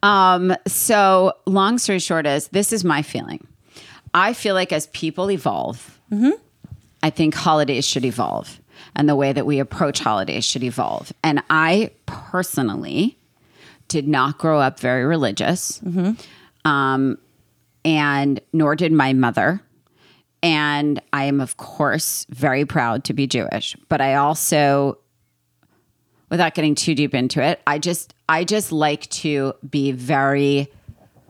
Um, 0.04 0.56
so 0.68 1.34
long 1.46 1.78
story 1.80 2.00
short 2.00 2.26
is 2.26 2.48
this 2.50 2.72
is 2.72 2.86
my 2.86 3.02
feeling. 3.02 3.46
I 4.14 4.34
feel 4.34 4.56
like 4.56 4.72
as 4.74 4.88
people 4.88 5.30
evolve, 5.32 5.96
Mm-hmm. 6.12 6.32
I 7.04 7.12
think 7.12 7.36
holidays 7.36 7.86
should 7.86 8.04
evolve 8.04 8.60
and 8.96 9.08
the 9.08 9.16
way 9.16 9.32
that 9.32 9.46
we 9.46 9.60
approach 9.60 10.00
holidays 10.00 10.44
should 10.44 10.64
evolve. 10.64 11.14
And 11.24 11.44
I 11.52 11.92
personally 12.08 13.16
did 13.88 14.08
not 14.08 14.38
grow 14.38 14.60
up 14.60 14.80
very 14.80 15.06
religious. 15.06 15.80
Mm-hmm. 15.80 16.14
Um, 16.70 17.18
and 17.86 18.40
nor 18.54 18.76
did 18.76 18.92
my 18.92 19.14
mother. 19.14 19.62
And 20.44 21.02
I 21.12 21.26
am, 21.26 21.42
of 21.42 21.58
course, 21.58 22.26
very 22.30 22.66
proud 22.66 23.04
to 23.06 23.14
be 23.14 23.28
Jewish. 23.28 23.76
But 23.90 24.02
I 24.02 24.16
also 24.16 24.98
without 26.30 26.54
getting 26.54 26.76
too 26.76 26.94
deep 26.94 27.16
into 27.16 27.42
it 27.42 27.60
i 27.66 27.80
just 27.80 28.14
i 28.30 28.44
just 28.44 28.72
like 28.72 29.10
to 29.10 29.52
be 29.68 29.92
very 29.92 30.68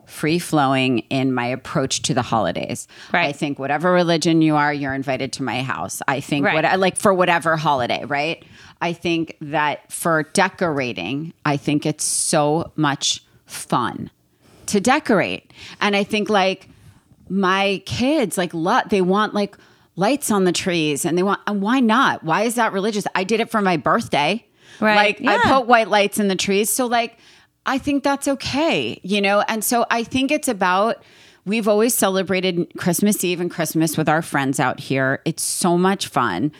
free 0.07 0.37
flowing 0.39 0.99
in 1.09 1.31
my 1.33 1.45
approach 1.45 2.01
to 2.01 2.13
the 2.13 2.21
holidays 2.21 2.85
Right. 3.13 3.27
i 3.27 3.31
think 3.31 3.59
whatever 3.59 3.93
religion 3.93 4.41
you 4.41 4.57
are 4.57 4.73
you're 4.73 4.93
invited 4.93 5.31
to 5.33 5.43
my 5.43 5.61
house 5.63 6.01
i 6.09 6.19
think 6.19 6.45
Right. 6.45 6.53
what 6.65 6.79
like 6.81 6.97
for 6.97 7.13
whatever 7.13 7.55
holiday 7.55 8.03
right 8.03 8.43
i 8.81 8.91
think 8.91 9.37
that 9.39 9.89
for 9.89 10.23
decorating 10.33 11.31
i 11.45 11.55
think 11.55 11.85
it's 11.85 12.03
so 12.03 12.73
much 12.75 13.23
fun 13.45 14.11
to 14.69 14.79
decorate. 14.79 15.51
And 15.81 15.95
I 15.95 16.03
think 16.03 16.29
like 16.29 16.69
my 17.29 17.81
kids 17.85 18.37
like 18.37 18.53
lot 18.53 18.89
they 18.89 19.01
want 19.01 19.33
like 19.33 19.55
lights 19.95 20.31
on 20.31 20.45
the 20.45 20.51
trees 20.51 21.05
and 21.05 21.17
they 21.17 21.23
want 21.23 21.39
and 21.45 21.61
why 21.61 21.79
not? 21.79 22.23
Why 22.23 22.43
is 22.43 22.55
that 22.55 22.73
religious? 22.73 23.05
I 23.15 23.23
did 23.23 23.39
it 23.39 23.51
for 23.51 23.61
my 23.61 23.77
birthday. 23.77 24.45
Right. 24.79 25.19
Like 25.19 25.29
I 25.29 25.57
put 25.57 25.67
white 25.67 25.89
lights 25.89 26.19
in 26.19 26.27
the 26.27 26.35
trees. 26.35 26.71
So 26.71 26.85
like 26.85 27.17
I 27.65 27.77
think 27.77 28.03
that's 28.03 28.27
okay, 28.27 28.99
you 29.03 29.21
know? 29.21 29.43
And 29.47 29.63
so 29.63 29.85
I 29.91 30.03
think 30.03 30.31
it's 30.31 30.47
about 30.47 31.03
we've 31.45 31.67
always 31.67 31.93
celebrated 31.93 32.71
Christmas 32.77 33.23
Eve 33.23 33.41
and 33.41 33.51
Christmas 33.51 33.97
with 33.97 34.07
our 34.07 34.21
friends 34.21 34.59
out 34.59 34.79
here. 34.79 35.21
It's 35.25 35.43
so 35.43 35.77
much 35.77 36.07
fun. 36.07 36.51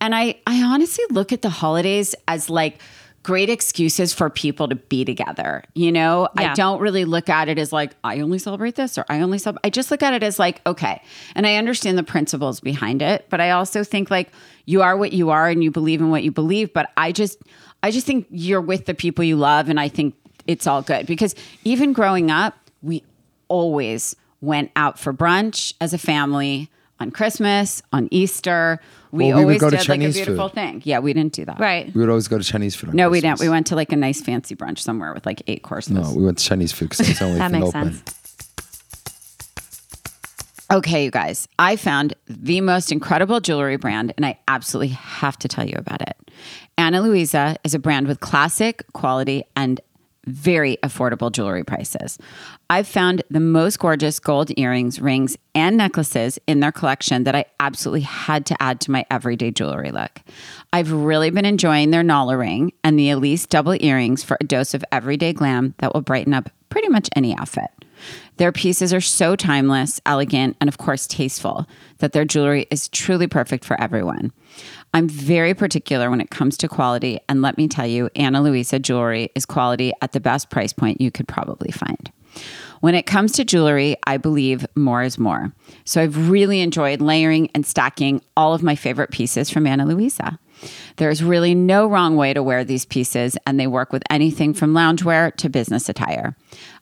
And 0.00 0.14
I 0.14 0.36
I 0.46 0.62
honestly 0.62 1.04
look 1.10 1.32
at 1.32 1.42
the 1.42 1.50
holidays 1.50 2.14
as 2.26 2.48
like 2.50 2.80
great 3.26 3.50
excuses 3.50 4.14
for 4.14 4.30
people 4.30 4.68
to 4.68 4.76
be 4.76 5.04
together. 5.04 5.64
You 5.74 5.90
know, 5.90 6.28
I 6.36 6.54
don't 6.54 6.80
really 6.80 7.04
look 7.04 7.28
at 7.28 7.48
it 7.48 7.58
as 7.58 7.72
like 7.72 7.90
I 8.04 8.20
only 8.20 8.38
celebrate 8.38 8.76
this 8.76 8.96
or 8.96 9.04
I 9.08 9.20
only 9.20 9.38
celebrate. 9.38 9.66
I 9.66 9.70
just 9.70 9.90
look 9.90 10.00
at 10.04 10.14
it 10.14 10.22
as 10.22 10.38
like 10.38 10.64
okay, 10.64 11.02
and 11.34 11.44
I 11.44 11.56
understand 11.56 11.98
the 11.98 12.04
principles 12.04 12.60
behind 12.60 13.02
it, 13.02 13.26
but 13.28 13.40
I 13.40 13.50
also 13.50 13.82
think 13.82 14.12
like 14.12 14.30
you 14.64 14.80
are 14.80 14.96
what 14.96 15.12
you 15.12 15.30
are 15.30 15.48
and 15.48 15.64
you 15.64 15.72
believe 15.72 16.00
in 16.00 16.08
what 16.08 16.22
you 16.22 16.30
believe. 16.30 16.72
But 16.72 16.92
I 16.96 17.10
just 17.10 17.42
I 17.82 17.90
just 17.90 18.06
think 18.06 18.28
you're 18.30 18.60
with 18.60 18.86
the 18.86 18.94
people 18.94 19.24
you 19.24 19.34
love, 19.34 19.68
and 19.68 19.80
I 19.80 19.88
think 19.88 20.14
it's 20.46 20.68
all 20.68 20.82
good 20.82 21.06
because 21.06 21.34
even 21.64 21.92
growing 21.92 22.30
up, 22.30 22.54
we 22.80 23.02
always 23.48 24.14
went 24.40 24.70
out 24.76 25.00
for 25.00 25.12
brunch 25.12 25.74
as 25.80 25.92
a 25.92 25.98
family 25.98 26.70
on 27.00 27.10
Christmas, 27.10 27.82
on 27.92 28.08
Easter. 28.10 28.80
We 29.12 29.28
Well, 29.28 29.38
we 29.38 29.44
would 29.44 29.50
always 29.54 29.60
go 29.60 29.70
to 29.70 29.76
did 29.76 29.88
like 29.88 30.00
a 30.00 30.12
beautiful 30.12 30.48
food. 30.48 30.54
thing. 30.54 30.82
Yeah, 30.84 30.98
we 30.98 31.12
didn't 31.12 31.32
do 31.32 31.44
that. 31.44 31.58
Right. 31.60 31.94
We 31.94 32.00
would 32.00 32.08
always 32.10 32.28
go 32.28 32.38
to 32.38 32.44
Chinese 32.44 32.74
food. 32.74 32.90
On 32.90 32.96
No, 32.96 33.08
we 33.10 33.20
didn't. 33.20 33.40
We 33.40 33.48
went 33.48 33.66
to 33.68 33.76
like 33.76 33.92
a 33.92 33.96
nice 33.96 34.20
fancy 34.20 34.54
brunch 34.56 34.78
somewhere 34.78 35.12
with 35.14 35.24
like 35.26 35.42
eight 35.46 35.62
courses. 35.62 35.92
No, 35.92 36.12
we 36.14 36.24
went 36.24 36.38
to 36.38 36.44
Chinese 36.44 36.72
food 36.72 36.90
because 36.90 37.08
it's 37.08 37.22
only 37.26 37.38
That 37.38 37.50
makes 37.52 37.66
open. 37.68 37.92
sense. 37.94 38.02
Okay, 40.68 41.04
you 41.04 41.12
guys, 41.12 41.46
I 41.60 41.76
found 41.76 42.14
the 42.26 42.60
most 42.60 42.90
incredible 42.90 43.38
jewelry 43.38 43.76
brand, 43.76 44.12
and 44.16 44.26
I 44.26 44.36
absolutely 44.48 44.88
have 44.96 45.38
to 45.38 45.48
tell 45.48 45.64
you 45.64 45.76
about 45.76 46.02
it. 46.02 46.16
Ana 46.76 47.02
Luisa 47.02 47.56
is 47.62 47.72
a 47.72 47.78
brand 47.78 48.08
with 48.08 48.18
classic 48.18 48.82
quality 48.92 49.44
and 49.54 49.80
very 50.26 50.76
affordable 50.82 51.30
jewelry 51.30 51.64
prices. 51.64 52.18
I've 52.68 52.88
found 52.88 53.22
the 53.30 53.40
most 53.40 53.78
gorgeous 53.78 54.18
gold 54.18 54.50
earrings, 54.56 55.00
rings, 55.00 55.36
and 55.54 55.76
necklaces 55.76 56.38
in 56.46 56.60
their 56.60 56.72
collection 56.72 57.24
that 57.24 57.36
I 57.36 57.44
absolutely 57.60 58.00
had 58.02 58.46
to 58.46 58.62
add 58.62 58.80
to 58.82 58.90
my 58.90 59.06
everyday 59.10 59.50
jewelry 59.50 59.90
look. 59.90 60.20
I've 60.72 60.92
really 60.92 61.30
been 61.30 61.44
enjoying 61.44 61.90
their 61.90 62.02
Nala 62.02 62.36
ring 62.36 62.72
and 62.82 62.98
the 62.98 63.10
Elise 63.10 63.46
double 63.46 63.76
earrings 63.80 64.24
for 64.24 64.36
a 64.40 64.44
dose 64.44 64.74
of 64.74 64.84
everyday 64.90 65.32
glam 65.32 65.74
that 65.78 65.94
will 65.94 66.02
brighten 66.02 66.34
up 66.34 66.50
pretty 66.68 66.88
much 66.88 67.08
any 67.14 67.36
outfit. 67.36 67.70
Their 68.36 68.52
pieces 68.52 68.92
are 68.92 69.00
so 69.00 69.36
timeless, 69.36 70.00
elegant, 70.04 70.56
and 70.60 70.68
of 70.68 70.76
course 70.76 71.06
tasteful 71.06 71.66
that 71.98 72.12
their 72.12 72.24
jewelry 72.24 72.66
is 72.70 72.88
truly 72.88 73.26
perfect 73.26 73.64
for 73.64 73.80
everyone. 73.80 74.32
I'm 74.94 75.08
very 75.08 75.52
particular 75.54 76.10
when 76.10 76.20
it 76.20 76.30
comes 76.30 76.56
to 76.58 76.68
quality, 76.68 77.20
and 77.28 77.42
let 77.42 77.58
me 77.58 77.68
tell 77.68 77.86
you, 77.86 78.08
Ana 78.16 78.40
Luisa 78.40 78.78
jewelry 78.78 79.30
is 79.34 79.44
quality 79.44 79.92
at 80.00 80.12
the 80.12 80.20
best 80.20 80.48
price 80.50 80.72
point 80.72 81.00
you 81.00 81.10
could 81.10 81.28
probably 81.28 81.70
find. 81.70 82.10
When 82.80 82.94
it 82.94 83.06
comes 83.06 83.32
to 83.32 83.44
jewelry, 83.44 83.96
I 84.06 84.16
believe 84.16 84.66
more 84.74 85.02
is 85.02 85.18
more. 85.18 85.52
So 85.84 86.02
I've 86.02 86.30
really 86.30 86.60
enjoyed 86.60 87.00
layering 87.00 87.50
and 87.54 87.66
stacking 87.66 88.22
all 88.36 88.54
of 88.54 88.62
my 88.62 88.74
favorite 88.74 89.10
pieces 89.10 89.50
from 89.50 89.66
Ana 89.66 89.86
Luisa. 89.86 90.38
There's 90.96 91.22
really 91.22 91.54
no 91.54 91.86
wrong 91.86 92.16
way 92.16 92.32
to 92.34 92.42
wear 92.42 92.64
these 92.64 92.84
pieces, 92.84 93.36
and 93.46 93.58
they 93.58 93.66
work 93.66 93.92
with 93.92 94.02
anything 94.10 94.54
from 94.54 94.74
loungewear 94.74 95.34
to 95.36 95.48
business 95.48 95.88
attire. 95.88 96.36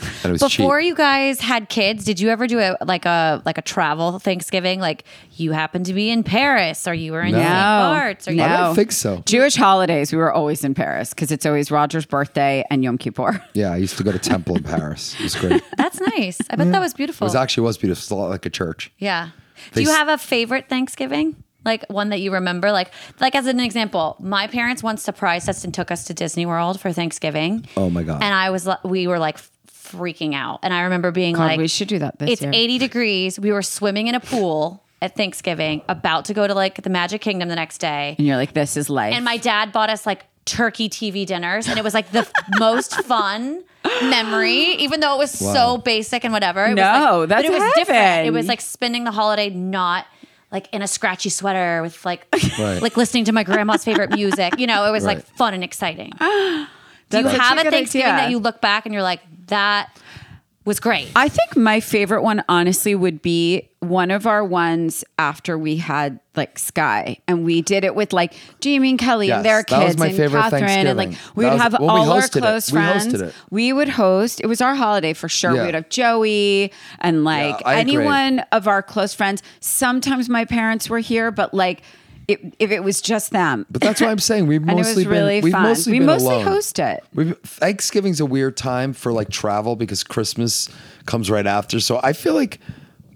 And 0.00 0.26
it 0.26 0.32
was 0.32 0.42
Before 0.42 0.80
cheap. 0.80 0.86
you 0.88 0.94
guys 0.94 1.40
had 1.40 1.68
kids, 1.68 2.04
did 2.04 2.20
you 2.20 2.28
ever 2.30 2.46
do 2.46 2.58
a 2.58 2.76
like 2.84 3.04
a 3.04 3.42
like 3.44 3.58
a 3.58 3.62
travel 3.62 4.18
Thanksgiving? 4.18 4.80
Like 4.80 5.04
you 5.32 5.52
happened 5.52 5.86
to 5.86 5.94
be 5.94 6.10
in 6.10 6.22
Paris, 6.22 6.86
or 6.86 6.94
you 6.94 7.12
were 7.12 7.22
in 7.22 7.32
No. 7.32 7.38
St. 7.38 7.46
Bart's, 7.48 8.28
or 8.28 8.32
you 8.32 8.42
I 8.42 8.56
don't 8.56 8.74
think 8.74 8.92
so. 8.92 9.22
Jewish 9.26 9.56
holidays, 9.56 10.12
we 10.12 10.18
were 10.18 10.32
always 10.32 10.64
in 10.64 10.74
Paris 10.74 11.10
because 11.10 11.30
it's 11.32 11.46
always 11.46 11.70
Rodger's 11.70 12.06
birthday 12.06 12.64
and 12.70 12.82
Yom 12.84 12.98
Kippur. 12.98 13.42
Yeah, 13.54 13.72
I 13.72 13.76
used 13.76 13.96
to 13.98 14.04
go 14.04 14.12
to 14.12 14.18
temple 14.18 14.56
in 14.56 14.62
Paris. 14.64 15.14
It 15.18 15.22
was 15.22 15.34
great. 15.34 15.62
That's 15.76 16.00
nice. 16.00 16.38
I 16.50 16.56
bet 16.56 16.70
that 16.72 16.80
was 16.80 16.92
beautiful. 16.94 17.24
It 17.24 17.28
was 17.28 17.34
actually 17.34 17.64
was 17.64 17.78
beautiful. 17.78 18.00
It's 18.00 18.10
a 18.10 18.14
lot 18.14 18.28
like 18.30 18.44
a 18.44 18.50
church. 18.50 18.92
Yeah. 18.98 19.30
They 19.72 19.82
Do 19.84 19.88
you 19.90 19.94
have 19.96 20.08
a 20.08 20.18
favorite 20.18 20.68
Thanksgiving? 20.68 21.36
Like 21.64 21.84
one 21.88 22.10
that 22.10 22.20
you 22.20 22.32
remember? 22.32 22.70
Like 22.70 22.92
like 23.18 23.34
as 23.34 23.46
an 23.46 23.58
example, 23.58 24.16
my 24.20 24.46
parents 24.46 24.82
once 24.84 25.02
surprised 25.02 25.48
us 25.48 25.64
and 25.64 25.72
took 25.74 25.90
us 25.90 26.04
to 26.04 26.14
Disney 26.14 26.46
World 26.46 26.78
for 26.80 26.92
Thanksgiving. 26.92 27.66
Oh 27.76 27.90
my 27.90 28.02
god. 28.04 28.22
And 28.22 28.32
I 28.34 28.50
was 28.50 28.66
li- 28.66 28.76
we 28.84 29.06
were 29.08 29.18
like 29.18 29.38
freaking 29.90 30.34
out. 30.34 30.60
And 30.62 30.72
I 30.74 30.82
remember 30.82 31.10
being 31.10 31.34
God, 31.34 31.44
like 31.44 31.58
we 31.58 31.68
should 31.68 31.88
do 31.88 31.98
that 32.00 32.18
this 32.18 32.30
It's 32.30 32.42
year. 32.42 32.50
80 32.54 32.78
degrees. 32.78 33.40
We 33.40 33.52
were 33.52 33.62
swimming 33.62 34.06
in 34.08 34.14
a 34.14 34.20
pool 34.20 34.82
at 35.02 35.14
Thanksgiving, 35.16 35.82
about 35.88 36.24
to 36.26 36.34
go 36.34 36.46
to 36.46 36.54
like 36.54 36.82
the 36.82 36.90
Magic 36.90 37.20
Kingdom 37.20 37.48
the 37.48 37.54
next 37.56 37.78
day. 37.78 38.14
And 38.18 38.26
you're 38.26 38.36
like, 38.36 38.54
this 38.54 38.76
is 38.76 38.88
life. 38.88 39.14
And 39.14 39.24
my 39.24 39.36
dad 39.36 39.70
bought 39.72 39.90
us 39.90 40.06
like 40.06 40.24
turkey 40.46 40.88
TV 40.88 41.26
dinners, 41.26 41.68
and 41.68 41.76
it 41.78 41.82
was 41.84 41.92
like 41.94 42.10
the 42.12 42.26
most 42.58 42.94
fun 43.02 43.62
memory, 44.02 44.74
even 44.76 45.00
though 45.00 45.14
it 45.14 45.18
was 45.18 45.40
Wow. 45.40 45.52
so 45.52 45.78
basic 45.78 46.24
and 46.24 46.32
whatever. 46.32 46.64
It 46.64 46.70
was 46.70 46.76
No, 46.76 47.18
like, 47.20 47.28
that's 47.28 47.42
but 47.42 47.44
it 47.44 47.50
was 47.52 47.58
heaven. 47.62 47.72
different. 47.76 48.26
It 48.26 48.32
was 48.32 48.46
like 48.46 48.60
spending 48.60 49.04
the 49.04 49.10
holiday 49.10 49.50
not 49.50 50.06
like 50.52 50.68
in 50.72 50.80
a 50.82 50.86
scratchy 50.88 51.28
sweater 51.28 51.82
with 51.82 52.04
like 52.04 52.26
Right. 52.58 52.80
like 52.80 52.96
listening 52.96 53.24
to 53.26 53.32
my 53.32 53.42
grandma's 53.42 53.84
favorite 53.84 54.10
music. 54.10 54.58
You 54.58 54.66
know, 54.66 54.86
it 54.86 54.92
was 54.92 55.04
like 55.04 55.24
fun 55.36 55.54
and 55.54 55.62
exciting. 55.64 56.12
Do 57.08 57.18
you 57.18 57.26
have 57.26 57.58
a 57.58 57.68
a 57.68 57.70
Thanksgiving 57.70 58.06
idea. 58.06 58.16
that 58.22 58.30
you 58.30 58.38
look 58.38 58.60
back 58.60 58.84
and 58.86 58.92
you're 58.92 59.02
like 59.02 59.20
that? 59.46 59.90
was 60.64 60.80
great. 60.80 61.08
I 61.14 61.28
think 61.28 61.56
my 61.56 61.78
favorite 61.78 62.24
one, 62.24 62.42
honestly, 62.48 62.96
would 62.96 63.22
be 63.22 63.68
one 63.78 64.10
of 64.10 64.26
our 64.26 64.44
ones 64.44 65.04
after 65.16 65.56
we 65.56 65.76
had 65.76 66.18
like 66.34 66.58
Sky, 66.58 67.18
and 67.28 67.44
we 67.44 67.62
did 67.62 67.84
it 67.84 67.94
with 67.94 68.12
like 68.12 68.34
Jamie 68.58 68.90
and 68.90 68.98
Kelly 68.98 69.28
Yes, 69.28 69.36
and 69.36 69.44
their 69.46 69.62
kids 69.62 69.96
my 69.96 70.08
and 70.08 70.16
Catherine, 70.32 70.88
and 70.88 70.96
like 70.98 71.10
we 71.36 71.44
That 71.44 71.50
would 71.50 71.52
was- 71.52 71.62
have 71.62 71.74
all 71.76 72.10
our 72.10 72.20
hosted 72.20 72.38
it. 72.38 72.40
close 72.40 72.72
We 72.72 72.78
friends. 72.80 73.32
We 73.48 73.72
would 73.72 73.90
host. 73.90 74.40
It 74.40 74.48
was 74.48 74.60
our 74.60 74.74
holiday 74.74 75.12
for 75.12 75.28
sure. 75.28 75.52
Yeah. 75.54 75.60
We 75.60 75.66
would 75.66 75.74
have 75.76 75.88
Joey 75.88 76.72
and 76.98 77.22
like 77.22 77.62
I 77.64 77.74
agree. 77.78 77.94
anyone 77.98 78.40
of 78.50 78.66
our 78.66 78.82
close 78.82 79.14
friends. 79.14 79.44
Sometimes 79.60 80.28
my 80.28 80.44
parents 80.46 80.90
were 80.90 80.98
here, 80.98 81.30
but 81.30 81.54
like. 81.54 81.82
It, 82.28 82.56
if 82.58 82.70
it 82.72 82.82
was 82.82 83.00
just 83.00 83.30
them, 83.30 83.66
But 83.70 83.80
that's 83.82 84.00
why 84.00 84.08
I'm 84.10 84.18
saying 84.18 84.48
we've 84.48 84.62
mostly 84.64 85.04
was 85.04 85.06
really 85.06 85.36
been 85.36 85.44
we've 85.44 85.52
fun. 85.52 85.62
mostly 85.62 85.92
we 85.92 85.98
been 86.00 86.06
mostly 86.06 86.34
alone. 86.34 86.44
host 86.44 86.78
it. 86.80 87.04
We've, 87.14 87.38
Thanksgiving's 87.38 88.20
a 88.20 88.26
weird 88.26 88.56
time 88.56 88.92
for 88.92 89.12
like 89.12 89.28
travel 89.30 89.76
because 89.76 90.02
Christmas 90.02 90.68
comes 91.06 91.30
right 91.30 91.46
after. 91.46 91.78
So 91.78 92.00
I 92.02 92.12
feel 92.12 92.34
like 92.34 92.58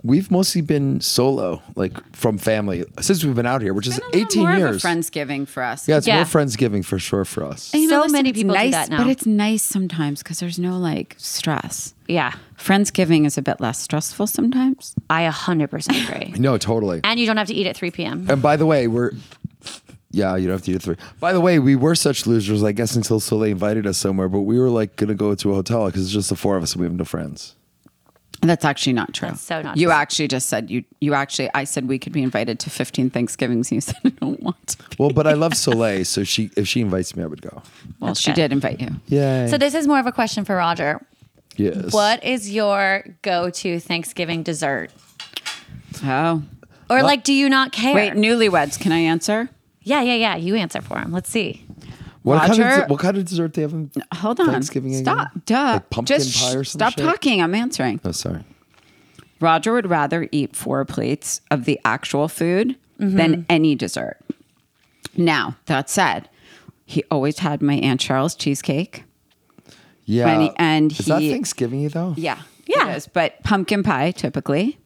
we've 0.03 0.31
mostly 0.31 0.61
been 0.63 1.01
solo, 1.01 1.63
like 1.77 1.93
from 2.15 2.39
family 2.39 2.85
since 3.01 3.25
we've 3.25 3.35
been 3.35 3.47
out 3.47 3.63
here, 3.63 3.75
which 3.75 3.87
is 3.87 3.99
Been 4.13 4.21
a 4.21 4.25
18 4.25 4.43
more 4.43 4.53
years. 4.57 4.77
of 4.77 4.85
a 4.85 4.87
friendsgiving 4.89 5.47
for 5.47 5.63
us. 5.63 5.87
yeah, 5.89 5.99
it's 5.99 6.07
Yeah. 6.07 6.17
more 6.17 6.25
friendsgiving 6.25 6.85
for 6.85 6.99
sure 6.99 7.25
for 7.25 7.45
us. 7.45 7.73
And, 7.75 7.89
So 7.89 7.99
listen, 7.99 8.13
many 8.13 8.31
it's 8.31 8.39
people 8.39 8.55
do 8.57 8.71
that 8.71 8.89
now. 8.91 8.99
But 8.99 9.09
it's 9.09 9.27
nice 9.27 9.63
sometimes 9.63 10.23
because 10.23 10.39
there's 10.41 10.59
no 10.59 10.79
like 10.79 11.15
stress. 11.19 11.95
yeah, 12.09 12.33
Friendsgiving 12.59 13.27
is 13.27 13.39
a 13.39 13.43
bit 13.43 13.61
less 13.61 13.79
stressful 13.81 14.27
sometimes. 14.27 14.95
I 15.09 15.27
100% 15.29 16.09
agree. 16.09 16.35
No, 16.39 16.59
totally. 16.59 17.01
and 17.05 17.19
you 17.21 17.27
don't 17.27 17.37
have 17.37 17.49
to 17.49 17.55
eat 17.55 17.67
at 17.67 17.77
3 17.77 17.91
p.m. 17.91 18.27
And 18.29 18.41
by 18.43 18.57
the 18.57 18.67
way, 18.67 18.87
we're 18.89 19.13
yeah, 20.13 20.35
you 20.37 20.47
don't 20.49 20.55
have 20.57 20.63
to 20.65 20.73
eat 20.73 20.75
at 20.77 20.83
three. 20.83 20.97
By 21.21 21.33
the 21.33 21.41
way, 21.41 21.61
we 21.61 21.77
were 21.77 21.95
such 21.95 22.27
losers, 22.27 22.65
I 22.65 22.73
guess, 22.73 22.97
until 22.97 23.21
Soleil 23.21 23.53
invited 23.53 23.87
us 23.87 23.97
somewhere. 23.97 24.29
But 24.29 24.41
we 24.41 24.59
were 24.59 24.69
like 24.69 24.97
gonna 24.97 25.15
go 25.15 25.35
to 25.37 25.53
a 25.53 25.55
hotel 25.55 25.87
because 25.87 26.03
it's 26.03 26.13
just 26.13 26.31
the 26.31 26.35
four 26.37 26.57
of 26.57 26.65
us 26.65 26.73
and 26.73 26.81
we 26.81 26.87
have 26.87 26.95
no 26.95 27.05
friends. 27.05 27.55
That's 28.43 28.65
actually 28.65 28.95
not 28.95 29.13
true. 29.13 29.29
That's 29.29 29.41
so 29.43 29.61
not 29.61 29.77
You 29.77 29.89
true. 29.89 29.93
actually 29.95 30.29
just 30.29 30.49
said 30.49 30.71
you. 30.71 30.85
You 31.01 31.13
actually. 31.15 31.51
I 31.55 31.65
said 31.65 31.89
we 31.89 31.99
could 31.99 32.13
be 32.13 32.23
invited 32.23 32.59
to 32.61 32.71
15 32.71 33.11
Thanksgivings. 33.11 33.71
And 33.71 33.77
you 33.77 33.81
said 33.89 33.97
I 34.05 34.09
don't 34.11 34.43
want 34.43 34.67
to. 34.69 34.79
Be. 34.79 34.85
Well, 34.99 35.11
but 35.11 35.27
I 35.27 35.35
love 35.35 35.55
Soleil, 35.55 36.05
so 36.05 36.25
she 36.25 36.51
if 36.57 36.67
she 36.67 36.81
invites 36.81 37.15
me, 37.15 37.23
I 37.23 37.27
would 37.27 37.43
go. 37.43 37.63
Well, 38.01 38.09
That's 38.11 38.21
she 38.21 38.31
good. 38.31 38.37
did 38.37 38.53
invite 38.53 38.81
you. 38.81 38.91
Yeah. 39.09 39.47
So 39.49 39.59
this 39.59 39.75
is 39.75 39.87
more 39.87 39.99
of 39.99 40.07
a 40.07 40.13
question 40.13 40.45
for 40.47 40.57
Rodger. 40.57 41.01
yes. 41.57 41.93
What 41.93 42.25
is 42.25 42.51
your 42.51 43.05
go-to 43.23 43.79
Thanksgiving 43.81 44.43
dessert? 44.43 44.91
Oh, 46.03 46.43
Or 46.89 47.03
like, 47.03 47.25
do 47.25 47.33
you 47.33 47.49
not 47.49 47.73
care? 47.73 47.95
wait, 47.95 48.13
newlyweds. 48.15 48.79
Can 48.81 48.93
I 48.93 48.99
answer? 49.01 49.49
yeah, 49.83 50.03
yeah, 50.03 50.15
yeah. 50.15 50.37
You 50.37 50.55
answer 50.57 50.81
for 50.81 50.99
him. 50.99 51.11
Let's 51.13 51.29
see. 51.31 51.65
What 52.23 52.47
kind, 52.47 52.63
of, 52.63 52.91
what 52.91 53.01
kind 53.01 53.17
of 53.17 53.25
dessert 53.25 53.55
they 53.55 53.63
have? 53.63 53.73
In 53.73 53.91
Hold 54.15 54.41
on. 54.41 54.47
Thanksgiving 54.51 54.93
again? 54.93 55.05
Stop. 55.05 55.31
Duh. 55.47 55.55
Like 55.75 55.91
pumpkin 55.91 56.19
Just 56.19 56.37
pie 56.39 56.55
or 56.55 56.65
sh- 56.65 56.69
stop 56.71 56.93
shit? 56.93 57.05
talking. 57.05 57.41
I'm 57.43 57.55
answering. 57.55 57.99
Oh, 58.05 58.13
sorry. 58.13 58.45
Rodger 59.41 59.73
would 59.73 59.89
rather 59.89 60.29
eat 60.33 60.55
four 60.55 60.85
plates 60.85 61.41
of 61.51 61.65
the 61.65 61.81
actual 61.85 62.29
food 62.29 62.77
Mm-hmm. 63.01 63.17
than 63.17 63.47
any 63.49 63.75
dessert. 63.75 64.19
Now, 65.17 65.57
that 65.65 65.89
said, 65.89 66.29
he 66.85 67.03
always 67.11 67.39
had 67.39 67.63
my 67.63 67.77
Aunt 67.77 67.99
Charles 67.99 68.35
cheesecake. 68.35 69.05
Yeah. 70.05 70.29
And 70.29 70.43
he- 70.43 70.53
and 70.57 70.93
is 70.93 70.99
that 71.07 71.21
Thanksgiving 71.23 71.89
though? 71.89 72.13
Yeah. 72.19 72.43
Yeah. 72.67 72.91
It 72.93 72.97
is, 72.99 73.07
but 73.07 73.43
pumpkin 73.43 73.83
pie 73.83 74.11
typically. 74.11 74.79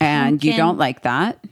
And 0.00 0.42
you 0.42 0.56
don't 0.56 0.78
like 0.78 1.02
that. 1.02 1.44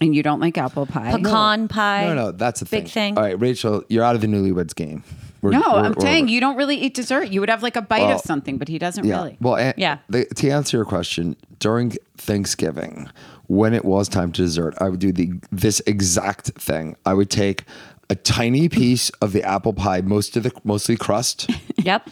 And 0.00 0.14
you 0.14 0.22
don't 0.22 0.40
like 0.40 0.58
apple 0.58 0.86
pie. 0.86 1.12
Pecan 1.16 1.68
pie. 1.68 2.06
No, 2.06 2.14
no, 2.14 2.32
that's 2.32 2.62
a 2.62 2.64
Big 2.66 2.88
thing. 2.88 3.16
All 3.16 3.22
right, 3.22 3.38
Rachel, 3.40 3.84
you're 3.88 4.04
out 4.04 4.14
of 4.14 4.20
the 4.20 4.26
newlyweds 4.26 4.74
game. 4.74 5.04
We're- 5.40 5.56
No, 5.56 5.60
we're- 5.74 5.82
I'm 5.86 5.92
we're 5.92 6.00
saying 6.00 6.24
over. 6.24 6.32
you 6.32 6.40
don't 6.40 6.56
really 6.56 6.76
eat 6.76 6.94
dessert. 6.94 7.28
You 7.28 7.40
would 7.40 7.48
have 7.50 7.62
like 7.62 7.76
a 7.76 7.82
bite 7.82 8.00
Well, 8.02 8.16
of 8.16 8.20
something, 8.22 8.56
but 8.58 8.68
he 8.68 8.78
doesn't 8.78 9.04
Yeah. 9.04 9.16
really. 9.16 9.36
Well, 9.40 9.56
and 9.56 9.74
Yeah. 9.76 9.98
The, 10.08 10.24
to 10.26 10.50
answer 10.50 10.76
your 10.78 10.84
question, 10.86 11.36
during 11.60 11.92
Thanksgiving, 12.16 13.08
when 13.46 13.74
it 13.74 13.84
was 13.84 14.08
time 14.08 14.32
to 14.32 14.42
dessert, 14.42 14.74
I 14.80 14.88
would 14.88 15.00
do 15.00 15.12
the 15.12 15.34
this 15.52 15.80
exact 15.86 16.48
thing. 16.60 16.96
I 17.06 17.14
would 17.14 17.30
take 17.30 17.64
a 18.10 18.14
tiny 18.14 18.68
piece 18.68 19.10
of 19.22 19.32
the 19.32 19.42
apple 19.42 19.72
pie, 19.72 20.00
most 20.00 20.36
of 20.36 20.42
the 20.42 20.52
mostly 20.64 20.96
crust, 20.96 21.48
Yep. 21.76 22.08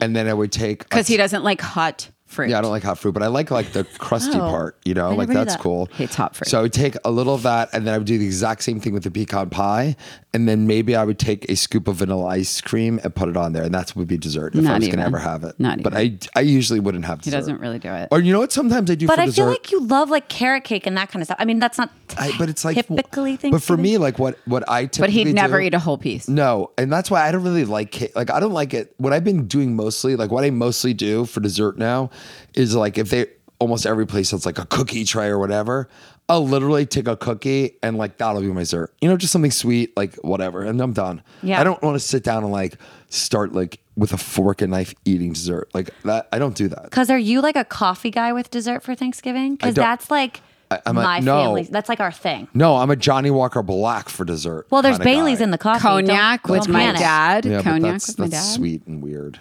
and 0.00 0.14
then 0.14 0.28
I 0.28 0.34
would 0.34 0.52
take 0.52 0.82
a 0.82 0.84
Because 0.84 1.06
he 1.08 1.16
doesn't 1.16 1.42
like 1.44 1.60
hot 1.60 2.08
fruit. 2.32 2.50
Yeah, 2.50 2.58
I 2.58 2.62
don't 2.62 2.70
like 2.70 2.82
hot 2.82 2.98
fruit, 2.98 3.12
but 3.12 3.22
I 3.22 3.28
like 3.28 3.50
like 3.50 3.72
the 3.72 3.84
crusty 3.84 4.36
Oh, 4.38 4.40
part. 4.40 4.76
You 4.84 4.94
know, 4.94 5.06
I 5.06 5.08
like 5.10 5.28
never 5.28 5.32
knew 5.32 5.38
that's 5.44 5.54
that. 5.56 5.62
cool. 5.62 5.88
Hates 5.94 6.14
hot 6.16 6.34
fruit. 6.34 6.48
So 6.48 6.58
I 6.58 6.62
would 6.62 6.72
take 6.72 6.96
a 7.04 7.10
little 7.10 7.34
of 7.34 7.42
that, 7.44 7.68
and 7.72 7.86
then 7.86 7.94
I 7.94 7.98
would 7.98 8.06
do 8.06 8.18
the 8.18 8.24
exact 8.26 8.62
same 8.64 8.80
thing 8.80 8.92
with 8.92 9.04
the 9.04 9.10
pecan 9.10 9.50
pie, 9.50 9.96
and 10.34 10.48
then 10.48 10.66
maybe 10.66 10.96
I 10.96 11.04
would 11.04 11.18
take 11.18 11.48
a 11.50 11.56
scoop 11.56 11.86
of 11.88 11.96
vanilla 11.96 12.26
ice 12.26 12.60
cream 12.60 12.98
and 13.04 13.14
put 13.14 13.28
it 13.28 13.36
on 13.36 13.52
there, 13.52 13.62
and 13.62 13.72
that's 13.74 13.94
would 13.94 14.08
be 14.08 14.16
dessert 14.18 14.54
if 14.54 14.60
I 14.60 14.62
Not 14.62 14.78
was 14.80 14.88
even. 14.88 14.98
gonna 14.98 15.06
ever 15.08 15.18
have 15.18 15.44
it. 15.44 15.58
Not 15.60 15.82
But 15.82 15.94
I 15.94 16.18
I 16.34 16.40
usually 16.40 16.80
wouldn't 16.80 17.04
have. 17.04 17.22
He 17.24 17.30
doesn't 17.30 17.60
really 17.60 17.78
do 17.78 17.92
it. 17.92 18.08
Or 18.10 18.20
you 18.20 18.32
know 18.32 18.40
what? 18.40 18.52
Sometimes 18.52 18.90
I 18.90 18.94
do. 18.94 19.06
But 19.06 19.16
for 19.16 19.20
I 19.22 19.26
dessert. 19.26 19.42
feel 19.42 19.46
like 19.46 19.70
you 19.70 19.80
love 19.86 20.10
like 20.10 20.28
carrot 20.28 20.64
cake 20.64 20.86
and 20.86 20.96
that 20.96 21.10
kind 21.10 21.22
of 21.22 21.26
stuff. 21.26 21.36
I 21.38 21.44
mean, 21.44 21.58
that's 21.58 21.78
not 21.78 21.90
I, 22.18 22.32
but 22.38 22.48
it's 22.48 22.64
like 22.64 22.76
typically 22.76 23.36
things. 23.36 23.52
But 23.52 23.62
for 23.62 23.76
me, 23.76 23.98
like 23.98 24.18
what 24.18 24.38
what 24.46 24.68
I 24.68 24.86
typically 24.86 25.02
but 25.22 25.28
he'd 25.28 25.34
never 25.34 25.58
do- 25.60 25.66
eat 25.66 25.74
a 25.74 25.78
whole 25.78 25.98
piece. 25.98 26.28
No, 26.28 26.70
and 26.78 26.90
that's 26.92 27.10
why 27.10 27.28
I 27.28 27.32
don't 27.32 27.42
really 27.42 27.64
like 27.64 27.90
cake. 27.90 28.16
Like 28.16 28.30
I 28.30 28.40
don't 28.40 28.52
like 28.52 28.72
it. 28.74 28.94
What 28.96 29.12
I've 29.12 29.24
been 29.24 29.46
doing 29.46 29.76
mostly, 29.76 30.16
like 30.16 30.30
what 30.30 30.44
I 30.44 30.50
mostly 30.50 30.94
do 30.94 31.24
for 31.26 31.40
dessert 31.40 31.76
now, 31.78 32.10
is 32.54 32.74
like 32.74 32.98
if 32.98 33.10
they 33.10 33.26
almost 33.58 33.86
every 33.86 34.06
place 34.06 34.32
has 34.32 34.44
like 34.44 34.58
a 34.58 34.66
cookie 34.66 35.04
tray 35.04 35.28
or 35.28 35.38
whatever, 35.38 35.88
I'll 36.28 36.46
literally 36.46 36.86
take 36.86 37.08
a 37.08 37.16
cookie 37.16 37.78
and 37.82 37.96
like 37.96 38.18
that'll 38.18 38.40
be 38.40 38.48
my 38.48 38.60
dessert. 38.60 38.92
You 39.00 39.08
know, 39.08 39.16
just 39.16 39.32
something 39.32 39.50
sweet, 39.50 39.96
like 39.96 40.14
whatever, 40.16 40.62
and 40.62 40.80
I'm 40.80 40.92
done. 40.92 41.22
Yeah. 41.42 41.60
I 41.60 41.64
don't 41.64 41.80
want 41.82 41.94
to 41.94 42.00
sit 42.00 42.24
down 42.24 42.42
and 42.42 42.52
like 42.52 42.76
start 43.08 43.52
like 43.52 43.80
with 43.96 44.12
a 44.12 44.16
fork 44.16 44.62
and 44.62 44.70
knife 44.70 44.94
eating 45.04 45.32
dessert 45.32 45.68
like 45.74 45.90
that. 46.04 46.28
I 46.32 46.38
don't 46.38 46.56
do 46.56 46.68
that. 46.68 46.84
Because 46.84 47.10
are 47.10 47.18
you 47.18 47.40
like 47.40 47.56
a 47.56 47.64
coffee 47.64 48.10
guy 48.10 48.32
with 48.32 48.50
dessert 48.50 48.82
for 48.82 48.94
Thanksgiving? 48.94 49.54
Because 49.56 49.74
that's 49.74 50.10
like 50.10 50.40
I'm 50.86 50.96
a- 50.96 51.02
my 51.02 51.18
no. 51.20 51.42
family. 51.44 51.62
That's 51.64 51.88
like 51.88 52.00
our 52.00 52.12
thing. 52.12 52.48
No, 52.54 52.76
I'm 52.76 52.90
a 52.90 52.96
Johnnie 52.96 53.30
Walker 53.30 53.62
Black 53.62 54.08
for 54.08 54.24
dessert. 54.24 54.66
Well, 54.70 54.80
there's 54.82 54.98
Bailey's 54.98 55.38
guy. 55.38 55.44
in 55.44 55.50
the 55.50 55.58
coffee. 55.58 55.82
Don't- 55.82 56.06
Cognac 56.06 56.48
with 56.48 56.62
don't 56.64 56.72
my 56.72 56.80
panic. 56.80 57.00
dad. 57.00 57.44
Yeah, 57.44 57.56
but 57.58 57.64
Cognac 57.64 57.92
that's, 57.92 58.08
with 58.08 58.18
my 58.18 58.28
dad. 58.28 58.40
sweet 58.40 58.86
and 58.86 59.02
weird. 59.02 59.38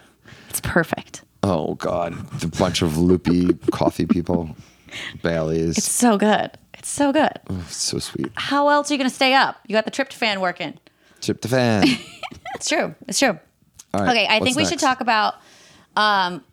It's 0.49 0.59
perfect. 0.59 1.23
Oh 1.43 1.75
God, 1.75 2.13
the 2.39 2.47
bunch 2.47 2.81
of 2.81 2.97
loopy 2.97 3.53
coffee 3.71 4.05
people. 4.05 4.55
Bailey's. 5.23 5.77
It's 5.77 5.89
so 5.89 6.17
good. 6.17 6.51
It's 6.73 6.89
so 6.89 7.13
good. 7.13 7.31
so 7.67 7.99
sweet. 7.99 8.29
How 8.35 8.67
else 8.69 8.89
are 8.89 8.93
you 8.93 8.97
going 8.97 9.09
to 9.09 9.15
stay 9.15 9.33
up? 9.33 9.57
You 9.67 9.73
got 9.73 9.85
the 9.85 9.91
tryptophan 9.91 10.39
working. 10.41 10.77
Tryptophan. 11.21 11.99
It's 12.55 12.67
true. 12.69 12.93
It's 13.07 13.17
true. 13.19 13.39
All 13.93 14.01
right, 14.03 14.09
okay, 14.09 14.27
I 14.29 14.39
think 14.39 14.55
we 14.55 14.65
should 14.65 14.77
talk 14.79 15.01
about 15.01 15.35
um, 15.95 16.43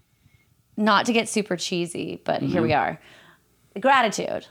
not 0.76 1.06
to 1.06 1.12
get 1.12 1.28
super 1.28 1.56
cheesy, 1.56 2.20
but 2.24 2.40
here 2.40 2.56
Mm-hmm. 2.56 2.62
we 2.62 2.72
are. 2.72 3.00
Gratitude. 3.78 4.46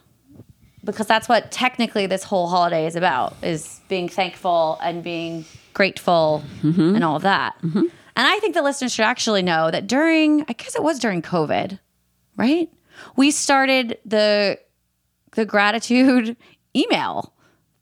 Because 0.84 1.08
that's 1.08 1.28
what 1.28 1.52
technically 1.52 2.06
this 2.06 2.23
whole 2.23 2.47
holiday 2.47 2.86
is 2.86 2.95
about 2.95 3.36
is 3.43 3.80
being 3.89 4.08
thankful 4.08 4.78
and 4.84 5.04
being 5.04 5.45
grateful 5.73 6.43
Mm-hmm. 6.62 6.95
and 6.95 7.04
all 7.04 7.15
of 7.15 7.23
that. 7.23 7.56
And 8.18 8.28
I 8.28 8.40
think 8.40 8.54
the 8.56 8.62
listeners 8.64 8.94
should 8.94 9.06
actually 9.06 9.44
know 9.44 9.72
that 9.72 9.88
during 9.88 10.42
I 10.50 10.54
guess 10.54 10.76
it 10.76 10.84
was 10.84 11.00
during 11.00 11.22
COVID, 11.22 11.80
right? 12.36 12.70
We 13.16 13.32
started 13.32 14.00
the 14.06 14.60
the 15.34 15.46
gratitude 15.46 16.36
email 16.76 17.34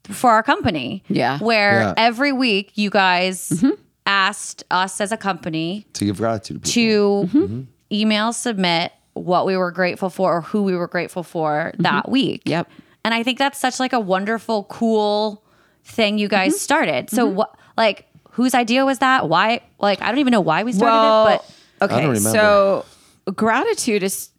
for 0.09 0.29
our 0.31 0.43
company. 0.43 1.03
Yeah. 1.07 1.39
Where 1.39 1.79
Yeah. 1.81 1.93
every 1.97 2.31
week 2.33 2.73
you 2.75 2.89
guys 2.89 3.63
asked 4.05 4.63
us 4.69 5.01
as 5.01 5.11
a 5.11 5.17
company 5.17 5.87
to 5.93 6.05
give 6.05 6.17
gratitude 6.17 6.63
to 6.65 6.71
people. 6.71 7.27
to 7.27 7.37
Mm-hmm. 7.37 7.61
email 7.91 8.33
submit 8.33 8.91
what 9.13 9.45
we 9.45 9.55
were 9.55 9.71
grateful 9.71 10.09
for 10.09 10.35
or 10.37 10.41
who 10.41 10.61
we 10.63 10.75
were 10.75 10.87
grateful 10.89 11.23
for 11.23 11.71
that 11.79 12.09
week. 12.09 12.41
Mm-hmm. 12.41 12.51
Yep. 12.51 12.71
And 13.05 13.13
I 13.13 13.23
think 13.23 13.39
that's 13.39 13.57
such 13.59 13.79
like 13.79 13.93
a 13.93 13.99
wonderful, 13.99 14.65
cool 14.65 15.43
thing 15.85 16.17
you 16.17 16.27
Mm-hmm. 16.27 16.35
guys 16.35 16.59
started. 16.59 17.09
So 17.09 17.25
what 17.25 17.57
like 17.77 18.05
whose 18.35 18.53
idea 18.53 18.85
was 18.85 18.99
that? 18.99 19.29
Why 19.29 19.61
like 19.79 20.01
I 20.01 20.09
don't 20.09 20.19
even 20.19 20.31
know 20.31 20.41
why 20.41 20.63
we 20.63 20.73
started 20.73 20.93
well, 20.93 21.27
it, 21.27 21.37
but 21.37 21.51
I 21.81 21.85
okay. 21.85 22.01
don't 22.01 22.15
remember. 22.15 22.29
So 22.29 22.85
gratitude 23.31 24.03
is, 24.03 24.29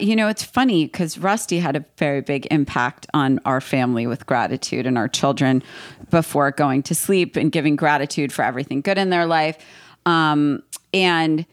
you 0.00 0.16
know, 0.16 0.28
it's 0.28 0.42
funny 0.42 0.86
because 0.86 1.18
Rusty 1.18 1.58
had 1.58 1.76
a 1.76 1.84
very 1.98 2.22
big 2.22 2.46
impact 2.50 3.06
on 3.12 3.40
our 3.44 3.60
family 3.60 4.06
with 4.06 4.24
gratitude 4.24 4.86
and 4.86 4.96
our 4.96 5.06
children 5.06 5.62
before 6.10 6.50
going 6.50 6.82
to 6.84 6.94
sleep 6.94 7.36
and 7.36 7.52
giving 7.52 7.76
gratitude 7.76 8.32
for 8.32 8.42
everything 8.42 8.80
good 8.80 8.96
in 8.96 9.10
their 9.10 9.26
life. 9.26 9.58
Um, 10.06 10.62
and, 10.94 11.44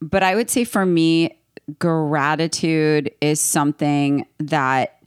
but 0.00 0.24
I 0.24 0.34
would 0.34 0.50
say 0.50 0.64
for 0.64 0.84
me, 0.84 1.38
gratitude 1.78 3.12
is 3.20 3.40
something 3.40 4.26
that 4.38 4.98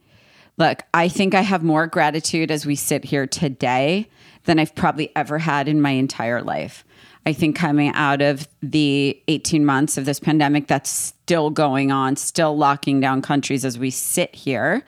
Look, 0.59 0.81
I 0.91 1.07
think 1.07 1.35
I 1.35 1.41
have 1.41 1.63
more 1.63 1.85
gratitude 1.85 2.49
as 2.49 2.65
we 2.65 2.75
sit 2.75 3.05
here 3.05 3.27
today 3.27 4.09
than 4.47 4.59
I've 4.59 4.73
probably 4.75 5.11
ever 5.15 5.37
had 5.37 5.67
in 5.67 5.81
my 5.81 5.91
entire 5.91 6.41
life. 6.41 6.83
I 7.25 7.33
think 7.33 7.55
coming 7.55 7.91
out 7.93 8.21
of 8.21 8.47
the 8.63 9.21
18 9.27 9.65
months 9.65 9.97
of 9.97 10.05
this 10.05 10.19
pandemic 10.19 10.67
that's 10.67 10.89
still 10.89 11.49
going 11.49 11.91
on, 11.91 12.15
still 12.15 12.57
locking 12.57 12.99
down 12.99 13.21
countries 13.21 13.63
as 13.63 13.77
we 13.77 13.91
sit 13.91 14.33
here 14.33 14.83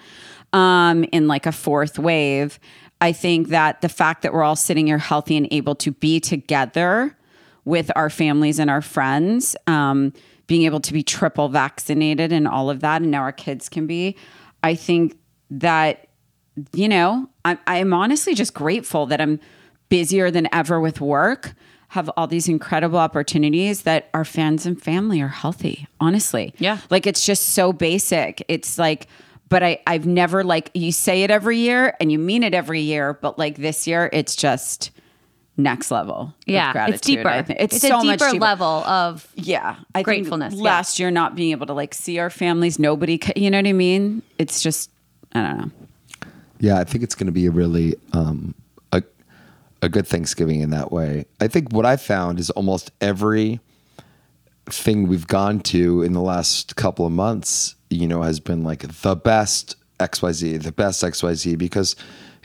um, 0.54 1.04
in 1.12 1.28
like 1.28 1.46
a 1.46 1.52
fourth 1.52 2.00
wave, 2.00 2.60
I 3.02 3.12
think 3.12 3.50
that 3.50 3.82
the 3.82 3.90
fact 3.90 4.24
that 4.24 4.34
we're 4.34 4.44
all 4.44 4.56
sitting 4.56 4.88
here 4.88 4.98
healthy 4.98 5.38
and 5.38 5.48
able 5.52 5.76
to 5.76 5.92
be 5.92 6.20
together 6.20 7.16
with 7.66 7.92
our 7.96 8.10
families 8.10 8.58
and 8.58 8.70
our 8.70 8.82
friends. 8.82 9.56
Um, 9.68 10.14
being 10.50 10.64
able 10.64 10.80
to 10.80 10.92
be 10.92 11.04
triple 11.04 11.48
vaccinated 11.48 12.34
and 12.34 12.48
all 12.48 12.72
of 12.72 12.80
that, 12.80 13.04
and 13.04 13.12
now 13.12 13.22
our 13.22 13.32
kids 13.32 13.70
can 13.70 13.86
be. 13.86 14.18
I 14.64 14.74
think 14.74 15.16
that 15.52 16.09
you 16.74 16.88
know, 16.88 17.30
I, 17.46 17.58
I'm 17.68 17.94
honestly 17.94 18.34
just 18.34 18.54
grateful 18.54 19.06
that 19.08 19.22
I'm 19.22 19.40
busier 19.90 20.32
than 20.32 20.48
ever 20.54 20.80
with 20.80 21.02
work, 21.02 21.54
have 21.90 22.10
all 22.16 22.28
these 22.28 22.48
incredible 22.48 23.00
opportunities 23.00 23.82
that 23.82 24.10
our 24.14 24.24
fans 24.24 24.66
and 24.66 24.82
family 24.82 25.22
are 25.22 25.28
healthy, 25.28 25.88
honestly. 26.00 26.54
Yeah. 26.60 26.78
Like 26.92 27.08
it's 27.08 27.26
just 27.26 27.50
so 27.50 27.74
basic. 27.74 28.46
It's 28.48 28.78
like, 28.78 29.08
but 29.50 29.64
I, 29.64 29.82
I've 29.88 30.06
never 30.06 30.44
like, 30.44 30.70
you 30.76 30.92
say 30.92 31.24
it 31.24 31.32
every 31.32 31.58
year 31.58 31.98
and 32.00 32.12
you 32.12 32.20
mean 32.20 32.44
it 32.44 32.54
every 32.54 32.82
year, 32.82 33.14
but 33.14 33.40
like 33.40 33.58
this 33.58 33.88
year, 33.88 34.10
it's 34.14 34.36
just 34.36 34.92
next 35.58 35.90
level. 35.90 36.36
Yeah, 36.46 36.88
it's 36.88 37.02
deeper. 37.02 37.44
It's, 37.50 37.76
It's, 37.76 37.82
so 37.82 38.00
a 38.00 38.04
much 38.04 38.20
deeper 38.20 38.32
deeper. 38.34 38.46
level 38.46 38.68
of 38.86 39.28
Yeah, 39.36 39.78
I 39.96 39.98
think 39.98 40.06
Gratefulness, 40.06 40.54
yeah. 40.54 40.64
last 40.64 41.00
year, 41.00 41.10
not 41.10 41.36
being 41.36 41.52
able 41.52 41.66
to 41.66 41.74
like 41.74 41.96
see 41.96 42.20
our 42.20 42.30
families, 42.30 42.78
nobody, 42.78 43.20
you 43.36 43.50
know 43.50 43.58
what 43.58 43.68
I 43.68 43.74
mean? 43.74 44.22
It's 44.38 44.62
just, 44.62 44.92
I 45.34 45.42
don't 45.42 45.58
know. 45.58 45.72
Yeah, 46.60 46.80
I 46.80 46.84
think 46.84 47.04
it's 47.04 47.16
going 47.16 47.28
to 47.28 47.32
be 47.32 47.46
a 47.46 47.52
really 47.52 47.96
um, 48.14 48.54
a 48.92 49.04
a 49.82 49.90
good 49.90 50.08
Thanksgiving 50.08 50.62
in 50.62 50.72
that 50.72 50.92
way. 50.92 51.26
I 51.40 51.48
think 51.48 51.72
what 51.72 51.86
I 51.86 51.96
found 51.96 52.40
is 52.40 52.50
almost 52.52 52.92
every 53.00 53.60
thing 54.66 55.08
we've 55.08 55.28
gone 55.28 55.60
to 55.62 56.04
in 56.04 56.14
the 56.14 56.22
last 56.22 56.76
couple 56.76 57.06
of 57.06 57.12
months, 57.12 57.76
you 57.90 58.08
know, 58.08 58.22
has 58.22 58.40
been 58.40 58.64
like 58.64 59.02
the 59.02 59.16
best 59.16 59.76
XYZ, 60.00 60.64
the 60.64 60.72
best 60.72 61.04
XYZ 61.04 61.58
because 61.58 61.96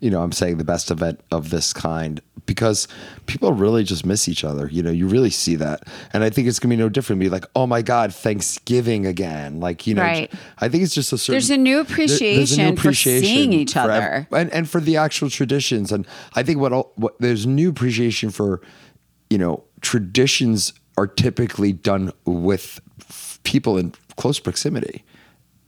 you 0.01 0.11
know, 0.11 0.23
I'm 0.23 0.33
saying 0.33 0.59
the 0.59 0.65
best 0.65 0.91
event 0.91 1.21
of 1.31 1.51
this 1.51 1.73
kind 1.73 2.21
because 2.47 2.87
people 3.27 3.53
really 3.53 3.85
just 3.85 4.05
miss 4.05 4.29
each 4.29 4.45
other. 4.45 4.69
You 4.69 4.83
know, 4.83 4.91
you 4.91 5.07
really 5.09 5.31
see 5.31 5.55
that. 5.57 5.85
And 6.13 6.23
I 6.23 6.29
think 6.31 6.47
it's 6.47 6.59
going 6.59 6.71
to 6.71 6.77
be 6.77 6.83
no 6.83 6.89
different. 6.91 7.21
Be 7.21 7.31
like, 7.31 7.47
oh 7.57 7.67
my 7.67 7.81
God, 7.81 8.15
Thanksgiving 8.15 9.07
again. 9.07 9.61
Like, 9.61 9.87
you 9.87 9.95
know, 9.95 10.03
Right. 10.03 10.31
I 10.59 10.69
think 10.69 10.83
it's 10.85 10.95
just 10.95 11.13
a 11.13 11.19
certain. 11.19 11.35
There's 11.35 11.51
a 11.51 11.57
new 11.57 11.85
there- 11.85 12.07
there's 12.07 12.53
a 12.53 12.57
new 12.63 12.69
appreciation 12.69 13.23
for 13.23 13.27
seeing 13.27 13.53
each 13.55 13.73
for 13.73 13.79
other. 13.81 14.29
and 14.33 14.53
and 14.53 14.69
for 14.69 14.81
the 14.81 14.97
actual 14.99 15.31
traditions. 15.31 15.91
And 15.91 16.07
I 16.35 16.43
think 16.43 16.59
what 16.61 16.73
all, 16.73 16.93
what 16.97 17.15
there's 17.19 17.47
new 17.47 17.71
appreciation 17.71 18.31
for, 18.31 18.61
you 19.31 19.39
know, 19.39 19.65
traditions 19.81 20.73
are 20.99 21.07
typically 21.07 21.73
done 21.73 22.13
with 22.27 22.81
people 23.45 23.79
in 23.79 23.95
close 24.17 24.39
proximity. 24.39 25.03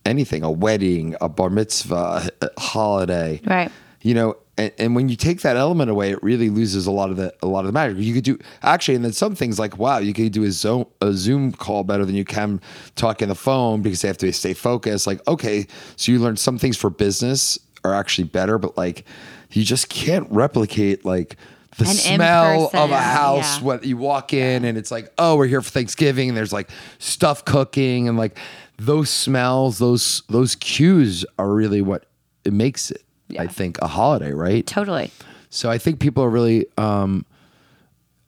Anything, 0.04 0.44
a 0.44 0.50
wedding, 0.50 1.16
a 1.20 1.28
bar 1.28 1.50
mitzvah, 1.50 2.28
a 2.40 2.60
holiday, 2.60 3.40
Right. 3.44 3.72
You 4.06 4.14
know, 4.14 4.36
and, 4.56 4.72
and 4.78 4.94
when 4.94 5.08
you 5.08 5.16
take 5.16 5.40
that 5.40 5.56
element 5.56 5.90
away, 5.90 6.12
it 6.12 6.22
really 6.22 6.48
loses 6.48 6.86
a 6.86 6.92
lot 6.92 7.10
of 7.10 7.16
the 7.16 7.34
a 7.42 7.48
lot 7.48 7.60
of 7.60 7.66
the 7.66 7.72
magic. 7.72 7.98
You 7.98 8.14
could 8.14 8.22
do 8.22 8.38
actually, 8.62 8.94
and 8.94 9.04
then 9.04 9.10
some 9.10 9.34
things 9.34 9.58
like 9.58 9.78
wow, 9.78 9.98
you 9.98 10.12
could 10.14 10.30
do 10.30 10.44
a 10.44 10.52
Zoom 10.52 10.86
a 11.00 11.12
Zoom 11.12 11.50
call 11.50 11.82
better 11.82 12.04
than 12.04 12.14
you 12.14 12.24
can 12.24 12.60
talk 12.94 13.20
in 13.20 13.28
the 13.28 13.34
phone 13.34 13.82
because 13.82 14.02
they 14.02 14.06
have 14.06 14.16
to 14.18 14.32
stay 14.32 14.54
focused. 14.54 15.08
Like 15.08 15.26
okay, 15.26 15.66
so 15.96 16.12
you 16.12 16.20
learn 16.20 16.36
some 16.36 16.56
things 16.56 16.76
for 16.76 16.88
business 16.88 17.58
are 17.82 17.94
actually 17.94 18.28
better, 18.28 18.58
but 18.58 18.76
like 18.76 19.04
you 19.50 19.64
just 19.64 19.88
can't 19.88 20.28
replicate 20.30 21.04
like 21.04 21.36
the 21.76 21.86
smell 21.86 22.66
of 22.66 22.74
in-person, 22.74 22.92
a 22.92 22.96
house 22.96 23.58
yeah. 23.58 23.64
when 23.64 23.82
you 23.82 23.96
walk 23.96 24.32
in 24.32 24.64
and 24.64 24.78
it's 24.78 24.92
like 24.92 25.12
oh 25.18 25.34
we're 25.34 25.48
here 25.48 25.62
for 25.62 25.70
Thanksgiving 25.70 26.28
and 26.28 26.38
there's 26.38 26.52
like 26.52 26.70
stuff 27.00 27.44
cooking 27.44 28.08
and 28.08 28.16
like 28.16 28.38
those 28.78 29.10
smells 29.10 29.78
those 29.78 30.22
those 30.28 30.54
cues 30.54 31.24
are 31.40 31.52
really 31.52 31.82
what 31.82 32.06
it 32.44 32.52
makes 32.52 32.92
it. 32.92 33.02
I 33.38 33.46
think 33.46 33.78
a 33.82 33.86
holiday, 33.86 34.32
right? 34.32 34.66
totally. 34.66 35.10
So 35.50 35.70
I 35.70 35.78
think 35.78 36.00
people 36.00 36.22
are 36.22 36.28
really, 36.28 36.66
um, 36.76 37.24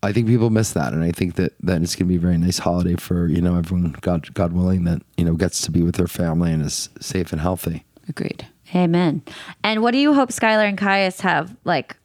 I 0.03 0.13
think 0.13 0.29
people 0.29 0.51
miss 0.51 0.73
that, 0.73 0.93
and 0.93 1.03
I 1.03 1.11
think 1.11 1.35
that 1.35 1.55
that 1.61 1.83
it's 1.83 1.95
going 1.95 2.07
to 2.07 2.09
be 2.09 2.17
a 2.17 2.21
very 2.21 2.39
nice 2.39 2.59
holiday 2.59 2.97
for 2.97 3.27
you 3.27 3.41
know 3.41 3.57
everyone, 3.57 3.97
God, 4.01 4.33
God 4.35 4.53
willing, 4.53 4.85
that 4.85 5.03
you 5.17 5.25
know 5.25 5.35
gets 5.35 5.61
to 5.63 5.71
be 5.71 5.83
with 5.83 5.97
their 5.97 6.07
family 6.07 6.53
and 6.53 6.65
is 6.65 6.89
safe 7.01 7.33
and 7.33 7.41
healthy. 7.41 7.85
Agreed. 8.09 8.47
Amen. 8.75 9.23
And 9.65 9.83
what 9.83 9.93
do 9.93 9.99
you 9.99 10.15
hope 10.15 10.31
Skyler 10.31 10.69
and 10.69 10.79
Kaius 10.79 11.21
have 11.21 11.57
like? 11.65 11.97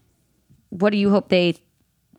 What 0.69 0.89
do 0.89 0.97
you 0.97 1.11
hope 1.11 1.29
they 1.29 1.57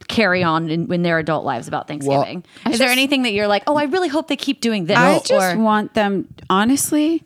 carry 0.08 0.42
on 0.42 0.70
in, 0.70 0.92
in 0.92 1.02
their 1.02 1.18
adult 1.18 1.44
lives 1.44 1.68
about 1.68 1.88
Thanksgiving? 1.88 2.44
Is 2.70 2.78
there 2.78 2.90
anything 2.90 3.22
that 3.22 3.32
you're 3.32 3.48
like, 3.48 3.64
oh, 3.66 3.76
I 3.76 3.84
really 3.84 4.08
hope 4.08 4.28
they 4.28 4.36
keep 4.36 4.60
doing 4.60 4.86
this? 4.86 4.96
I 4.96 5.18
just 5.20 5.56
or 5.56 5.58
want 5.58 5.94
them, 5.94 6.28
honestly, 6.50 7.24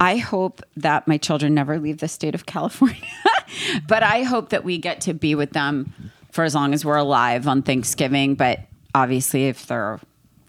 I 0.00 0.16
hope 0.16 0.62
that 0.76 1.06
my 1.06 1.18
children 1.18 1.54
never 1.54 1.78
leave 1.78 1.98
the 1.98 2.08
state 2.08 2.34
of 2.34 2.46
California. 2.46 2.96
but 3.86 4.02
I 4.02 4.22
hope 4.22 4.48
that 4.48 4.64
we 4.64 4.78
get 4.78 5.02
to 5.02 5.14
be 5.14 5.34
with 5.34 5.50
them 5.52 5.92
for 6.32 6.44
as 6.44 6.54
long 6.54 6.72
as 6.72 6.84
we're 6.84 6.96
alive 6.96 7.46
on 7.46 7.62
Thanksgiving. 7.62 8.34
But 8.34 8.60
obviously, 8.94 9.48
if 9.48 9.66
they're 9.66 10.00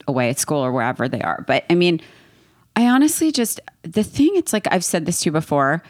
away 0.07 0.29
at 0.29 0.39
school 0.39 0.59
or 0.59 0.71
wherever 0.71 1.07
they 1.07 1.21
are. 1.21 1.43
But 1.47 1.65
I 1.69 1.75
mean, 1.75 2.01
I 2.75 2.87
honestly 2.87 3.31
just, 3.31 3.59
the 3.83 4.03
thing, 4.03 4.31
it's 4.35 4.53
like 4.53 4.67
I've 4.71 4.85
said 4.85 5.05
this 5.05 5.21
to 5.21 5.25
you 5.27 5.31
before 5.31 5.83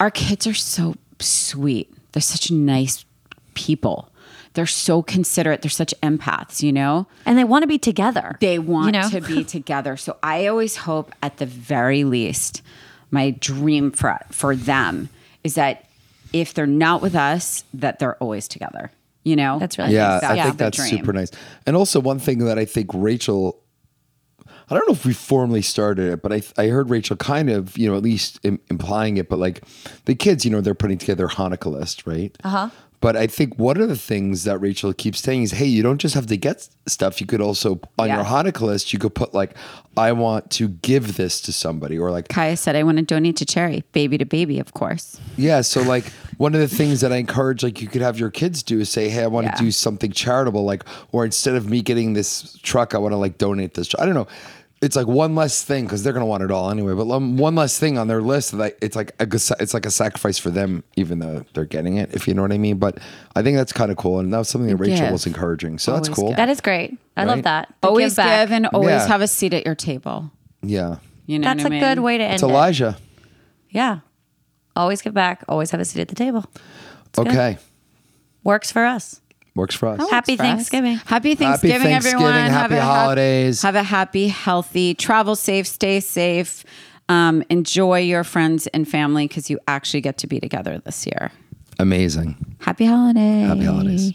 our 0.00 0.10
kids 0.10 0.46
are 0.46 0.54
so 0.54 0.94
sweet. 1.18 1.92
They're 2.12 2.20
such 2.20 2.50
nice 2.50 3.04
people. 3.54 4.07
They're 4.58 4.66
so 4.66 5.02
considerate. 5.02 5.62
They're 5.62 5.70
such 5.70 5.94
empaths, 6.02 6.64
you 6.64 6.72
know? 6.72 7.06
and 7.24 7.38
they 7.38 7.44
want 7.44 7.62
to 7.62 7.68
be 7.68 7.78
together. 7.78 8.36
they 8.40 8.58
want 8.58 8.86
you 8.86 9.00
know? 9.00 9.08
to 9.10 9.20
be 9.20 9.44
together. 9.56 9.96
So 9.96 10.16
I 10.20 10.48
always 10.48 10.74
hope 10.76 11.12
at 11.22 11.36
the 11.36 11.46
very 11.46 12.02
least, 12.02 12.62
my 13.12 13.30
dream 13.30 13.92
for 13.92 14.18
for 14.32 14.56
them 14.56 15.10
is 15.44 15.54
that 15.54 15.84
if 16.32 16.54
they're 16.54 16.66
not 16.66 17.02
with 17.02 17.14
us, 17.14 17.62
that 17.74 18.00
they're 18.00 18.16
always 18.16 18.48
together. 18.48 18.90
You 19.22 19.36
know? 19.36 19.58
That's 19.60 19.78
really 19.78 19.94
Yeah, 19.94 20.18
I 20.24 20.34
the 20.36 20.42
think 20.42 20.56
that's 20.58 20.76
dream. 20.76 20.90
super 20.90 21.12
nice. 21.12 21.30
And 21.64 21.76
also 21.76 22.00
one 22.00 22.18
thing 22.18 22.38
that 22.40 22.58
I 22.58 22.64
think 22.64 22.90
Rachel, 22.94 23.60
I 24.70 24.74
don't 24.74 24.88
know 24.88 24.92
if 24.94 25.06
we 25.06 25.12
formally 25.14 25.62
started 25.62 26.12
it, 26.14 26.22
but 26.22 26.32
I 26.32 26.42
I 26.58 26.66
heard 26.68 26.90
Rachel 26.90 27.16
kind 27.16 27.48
of 27.48 27.78
you 27.78 27.88
know 27.88 27.96
at 27.96 28.02
least 28.02 28.40
Im- 28.42 28.60
implying 28.70 29.18
it, 29.18 29.28
but 29.28 29.38
like 29.38 29.62
the 30.06 30.14
kids, 30.16 30.44
you 30.44 30.50
know, 30.50 30.60
they're 30.60 30.74
putting 30.74 30.98
together 30.98 31.26
a 31.26 31.30
Hanukkah 31.30 31.70
list, 31.72 32.06
right? 32.06 32.36
Uh 32.42 32.48
Uh-huh. 32.48 32.66
huh. 32.66 32.70
But 33.00 33.16
I 33.16 33.28
think 33.28 33.56
one 33.58 33.80
of 33.80 33.88
the 33.88 33.96
things 33.96 34.42
that 34.44 34.58
Rachel 34.58 34.92
keeps 34.92 35.20
saying 35.20 35.44
is, 35.44 35.52
hey, 35.52 35.66
you 35.66 35.84
don't 35.84 35.98
just 35.98 36.16
have 36.16 36.26
to 36.26 36.36
get 36.36 36.68
stuff. 36.86 37.20
You 37.20 37.26
could 37.28 37.40
also 37.40 37.80
on 37.98 38.08
Yeah. 38.08 38.16
your 38.16 38.24
Hanukkah 38.24 38.62
list, 38.62 38.92
you 38.92 38.98
could 38.98 39.14
put 39.14 39.34
like, 39.34 39.54
I 39.96 40.10
want 40.12 40.50
to 40.52 40.68
give 40.68 41.16
this 41.16 41.40
to 41.42 41.52
somebody, 41.52 41.96
or 41.98 42.10
like 42.10 42.28
Kaya 42.28 42.56
said, 42.56 42.74
I 42.76 42.82
want 42.82 42.98
to 42.98 43.04
donate 43.04 43.36
to 43.36 43.46
charity, 43.46 43.84
baby 43.92 44.18
to 44.18 44.24
baby, 44.24 44.58
of 44.58 44.74
course. 44.74 45.18
Yeah, 45.36 45.60
so 45.60 45.82
like 45.82 46.06
one 46.38 46.54
of 46.54 46.60
the 46.60 46.68
things 46.68 47.00
that 47.00 47.12
I 47.12 47.16
encourage, 47.16 47.62
like 47.62 47.80
you 47.80 47.88
could 47.88 48.02
have 48.02 48.18
your 48.18 48.30
kids 48.30 48.62
do, 48.62 48.80
is 48.80 48.88
say, 48.90 49.08
"Hey, 49.08 49.22
I 49.22 49.26
want 49.28 49.46
Yeah. 49.46 49.52
to 49.54 49.64
do 49.64 49.70
something 49.70 50.10
charitable," 50.12 50.64
like, 50.64 50.84
or 51.12 51.24
instead 51.24 51.54
of 51.54 51.68
me 51.68 51.82
getting 51.82 52.14
this 52.14 52.58
truck, 52.62 52.94
I 52.94 52.98
want 52.98 53.12
to 53.12 53.16
like 53.16 53.38
donate 53.38 53.74
this. 53.74 53.92
I 53.98 54.06
don't 54.06 54.14
know. 54.14 54.26
It's 54.80 54.94
like 54.94 55.08
one 55.08 55.34
less 55.34 55.64
thing 55.64 55.84
because 55.86 56.04
they're 56.04 56.12
gonna 56.12 56.24
want 56.26 56.44
it 56.44 56.52
all 56.52 56.70
anyway. 56.70 56.94
But 56.94 57.10
um, 57.10 57.36
one 57.36 57.56
less 57.56 57.78
thing 57.80 57.98
on 57.98 58.06
their 58.06 58.22
list 58.22 58.56
that 58.58 58.76
it's 58.80 58.94
like 58.94 59.10
a, 59.18 59.24
it's 59.58 59.74
like 59.74 59.84
a 59.86 59.90
sacrifice 59.90 60.38
for 60.38 60.50
them, 60.50 60.84
even 60.94 61.18
though 61.18 61.44
they're 61.54 61.64
getting 61.64 61.96
it. 61.96 62.14
If 62.14 62.28
you 62.28 62.34
know 62.34 62.42
what 62.42 62.52
I 62.52 62.58
mean. 62.58 62.78
But 62.78 62.98
I 63.34 63.42
think 63.42 63.56
that's 63.56 63.72
kind 63.72 63.90
of 63.90 63.96
cool, 63.96 64.20
and 64.20 64.32
that 64.32 64.38
was 64.38 64.48
something 64.48 64.68
that 64.68 64.76
Rachel 64.76 64.98
Give. 65.06 65.10
was 65.12 65.26
encouraging. 65.26 65.78
So 65.78 65.94
that's 65.94 66.08
cool. 66.08 66.28
give. 66.28 66.36
that 66.36 66.48
is 66.48 66.60
great. 66.60 66.96
I 67.16 67.24
love 67.24 67.42
that. 67.42 67.74
The 67.80 67.88
Always 67.88 68.12
give, 68.12 68.16
back. 68.24 68.50
and 68.52 68.66
always 68.68 68.90
Yeah. 68.90 69.08
have 69.08 69.20
a 69.20 69.26
seat 69.26 69.52
at 69.52 69.66
your 69.66 69.74
table. 69.74 70.30
yeah, 70.62 70.98
You 71.26 71.40
know 71.40 71.48
That's 71.48 71.64
what 71.64 71.72
a 71.72 71.74
I 71.76 71.80
mean? 71.80 71.88
good 71.96 71.98
way 72.00 72.18
to 72.18 72.24
end 72.24 72.34
it's 72.34 72.42
it. 72.44 72.46
Elijah. 72.46 72.96
Yeah. 73.70 74.00
Always 74.76 75.02
give 75.02 75.12
back. 75.12 75.42
Always 75.48 75.72
have 75.72 75.80
a 75.80 75.84
seat 75.84 76.00
at 76.02 76.08
the 76.08 76.14
table. 76.14 76.44
good. 77.12 77.26
Okay, 77.26 77.58
Works 78.44 78.70
for 78.70 78.84
us. 78.86 79.20
Works 79.58 79.74
for 79.74 79.88
us. 79.88 80.10
Happy 80.10 80.36
for 80.36 80.42
us. 80.42 80.48
Thanksgiving. 80.48 80.96
Happy 81.04 81.34
Thanksgiving, 81.34 81.82
Thanksgiving, 81.82 82.14
everyone. 82.14 82.32
happy 82.50 82.74
a 82.76 82.80
hap- 82.80 83.02
holidays. 83.02 83.62
have 83.62 83.74
a 83.74 83.82
happy, 83.82 84.28
healthy, 84.28 84.94
travel 84.94 85.36
safe, 85.36 85.66
stay 85.66 86.00
safe. 86.00 86.64
Um, 87.10 87.42
enjoy 87.50 88.00
your 88.00 88.24
friends 88.24 88.66
and 88.68 88.86
family 88.88 89.26
because 89.26 89.50
you 89.50 89.58
actually 89.66 90.00
get 90.00 90.18
to 90.18 90.26
be 90.26 90.40
together 90.40 90.78
this 90.78 91.06
year. 91.06 91.30
Amazing. 91.78 92.36
Happy 92.60 92.86
holidays. 92.86 93.46
Happy 93.46 93.64
holidays. 93.64 94.12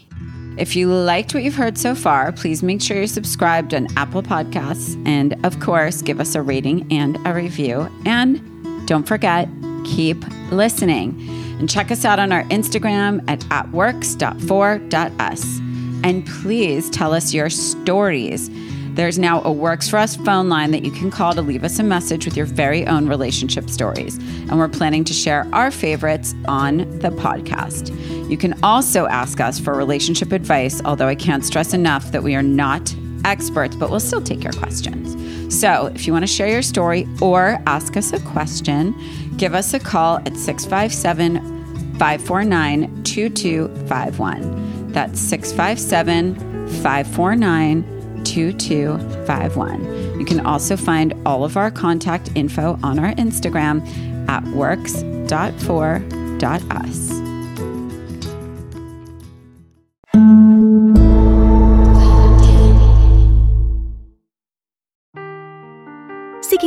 If 0.56 0.76
you 0.76 0.92
liked 0.92 1.34
what 1.34 1.42
you've 1.42 1.56
heard 1.56 1.76
so 1.76 1.96
far, 1.96 2.30
please 2.30 2.62
make 2.62 2.80
sure 2.80 2.96
you're 2.96 3.06
subscribed 3.08 3.74
on 3.74 3.88
Apple 3.96 4.22
Podcasts. 4.22 5.00
And 5.06 5.34
of 5.44 5.58
course, 5.58 6.00
give 6.02 6.20
us 6.20 6.36
a 6.36 6.42
rating 6.42 6.86
and 6.92 7.18
a 7.26 7.34
review. 7.34 7.88
And 8.06 8.40
don't 8.86 9.06
forget, 9.06 9.48
keep 9.84 10.24
listening. 10.50 11.14
And 11.58 11.70
check 11.70 11.90
us 11.90 12.04
out 12.04 12.18
on 12.18 12.32
our 12.32 12.42
Instagram 12.44 13.22
at 13.28 13.40
atworks.for.us. 13.40 15.60
And 16.04 16.26
please 16.26 16.90
tell 16.90 17.14
us 17.14 17.32
your 17.32 17.48
stories. 17.48 18.50
There's 18.94 19.18
now 19.18 19.42
a 19.42 19.50
Works 19.50 19.88
for 19.88 19.98
Us 19.98 20.14
phone 20.14 20.48
line 20.48 20.70
that 20.70 20.84
you 20.84 20.92
can 20.92 21.10
call 21.10 21.34
to 21.34 21.42
leave 21.42 21.64
us 21.64 21.80
a 21.80 21.82
message 21.82 22.26
with 22.26 22.36
your 22.36 22.46
very 22.46 22.86
own 22.86 23.08
relationship 23.08 23.68
stories. 23.68 24.18
And 24.18 24.58
we're 24.58 24.68
planning 24.68 25.02
to 25.04 25.12
share 25.12 25.48
our 25.52 25.72
favorites 25.72 26.34
on 26.46 26.78
the 27.00 27.10
podcast. 27.10 27.90
You 28.30 28.36
can 28.36 28.54
also 28.62 29.06
ask 29.06 29.40
us 29.40 29.58
for 29.58 29.74
relationship 29.74 30.30
advice, 30.30 30.80
although 30.84 31.08
I 31.08 31.16
can't 31.16 31.44
stress 31.44 31.74
enough 31.74 32.12
that 32.12 32.22
we 32.22 32.36
are 32.36 32.42
not 32.42 32.94
experts, 33.24 33.74
but 33.74 33.90
we'll 33.90 34.00
still 34.00 34.22
take 34.22 34.44
your 34.44 34.52
questions. 34.52 35.16
So 35.54 35.86
if 35.86 36.06
you 36.06 36.12
want 36.12 36.24
to 36.24 36.26
share 36.26 36.48
your 36.48 36.62
story 36.62 37.06
or 37.22 37.60
ask 37.66 37.96
us 37.96 38.12
a 38.12 38.18
question, 38.20 38.92
give 39.36 39.54
us 39.54 39.72
a 39.72 39.78
call 39.78 40.16
at 40.16 40.36
657 40.36 41.94
549 41.98 43.04
2251. 43.04 44.92
That's 44.92 45.20
657 45.20 46.34
549 46.82 48.24
2251. 48.24 50.18
You 50.18 50.24
can 50.26 50.44
also 50.44 50.76
find 50.76 51.14
all 51.24 51.44
of 51.44 51.56
our 51.56 51.70
contact 51.70 52.32
info 52.34 52.76
on 52.82 52.98
our 52.98 53.12
Instagram 53.12 53.86
at 54.28 54.42
works.for.us. 54.48 55.24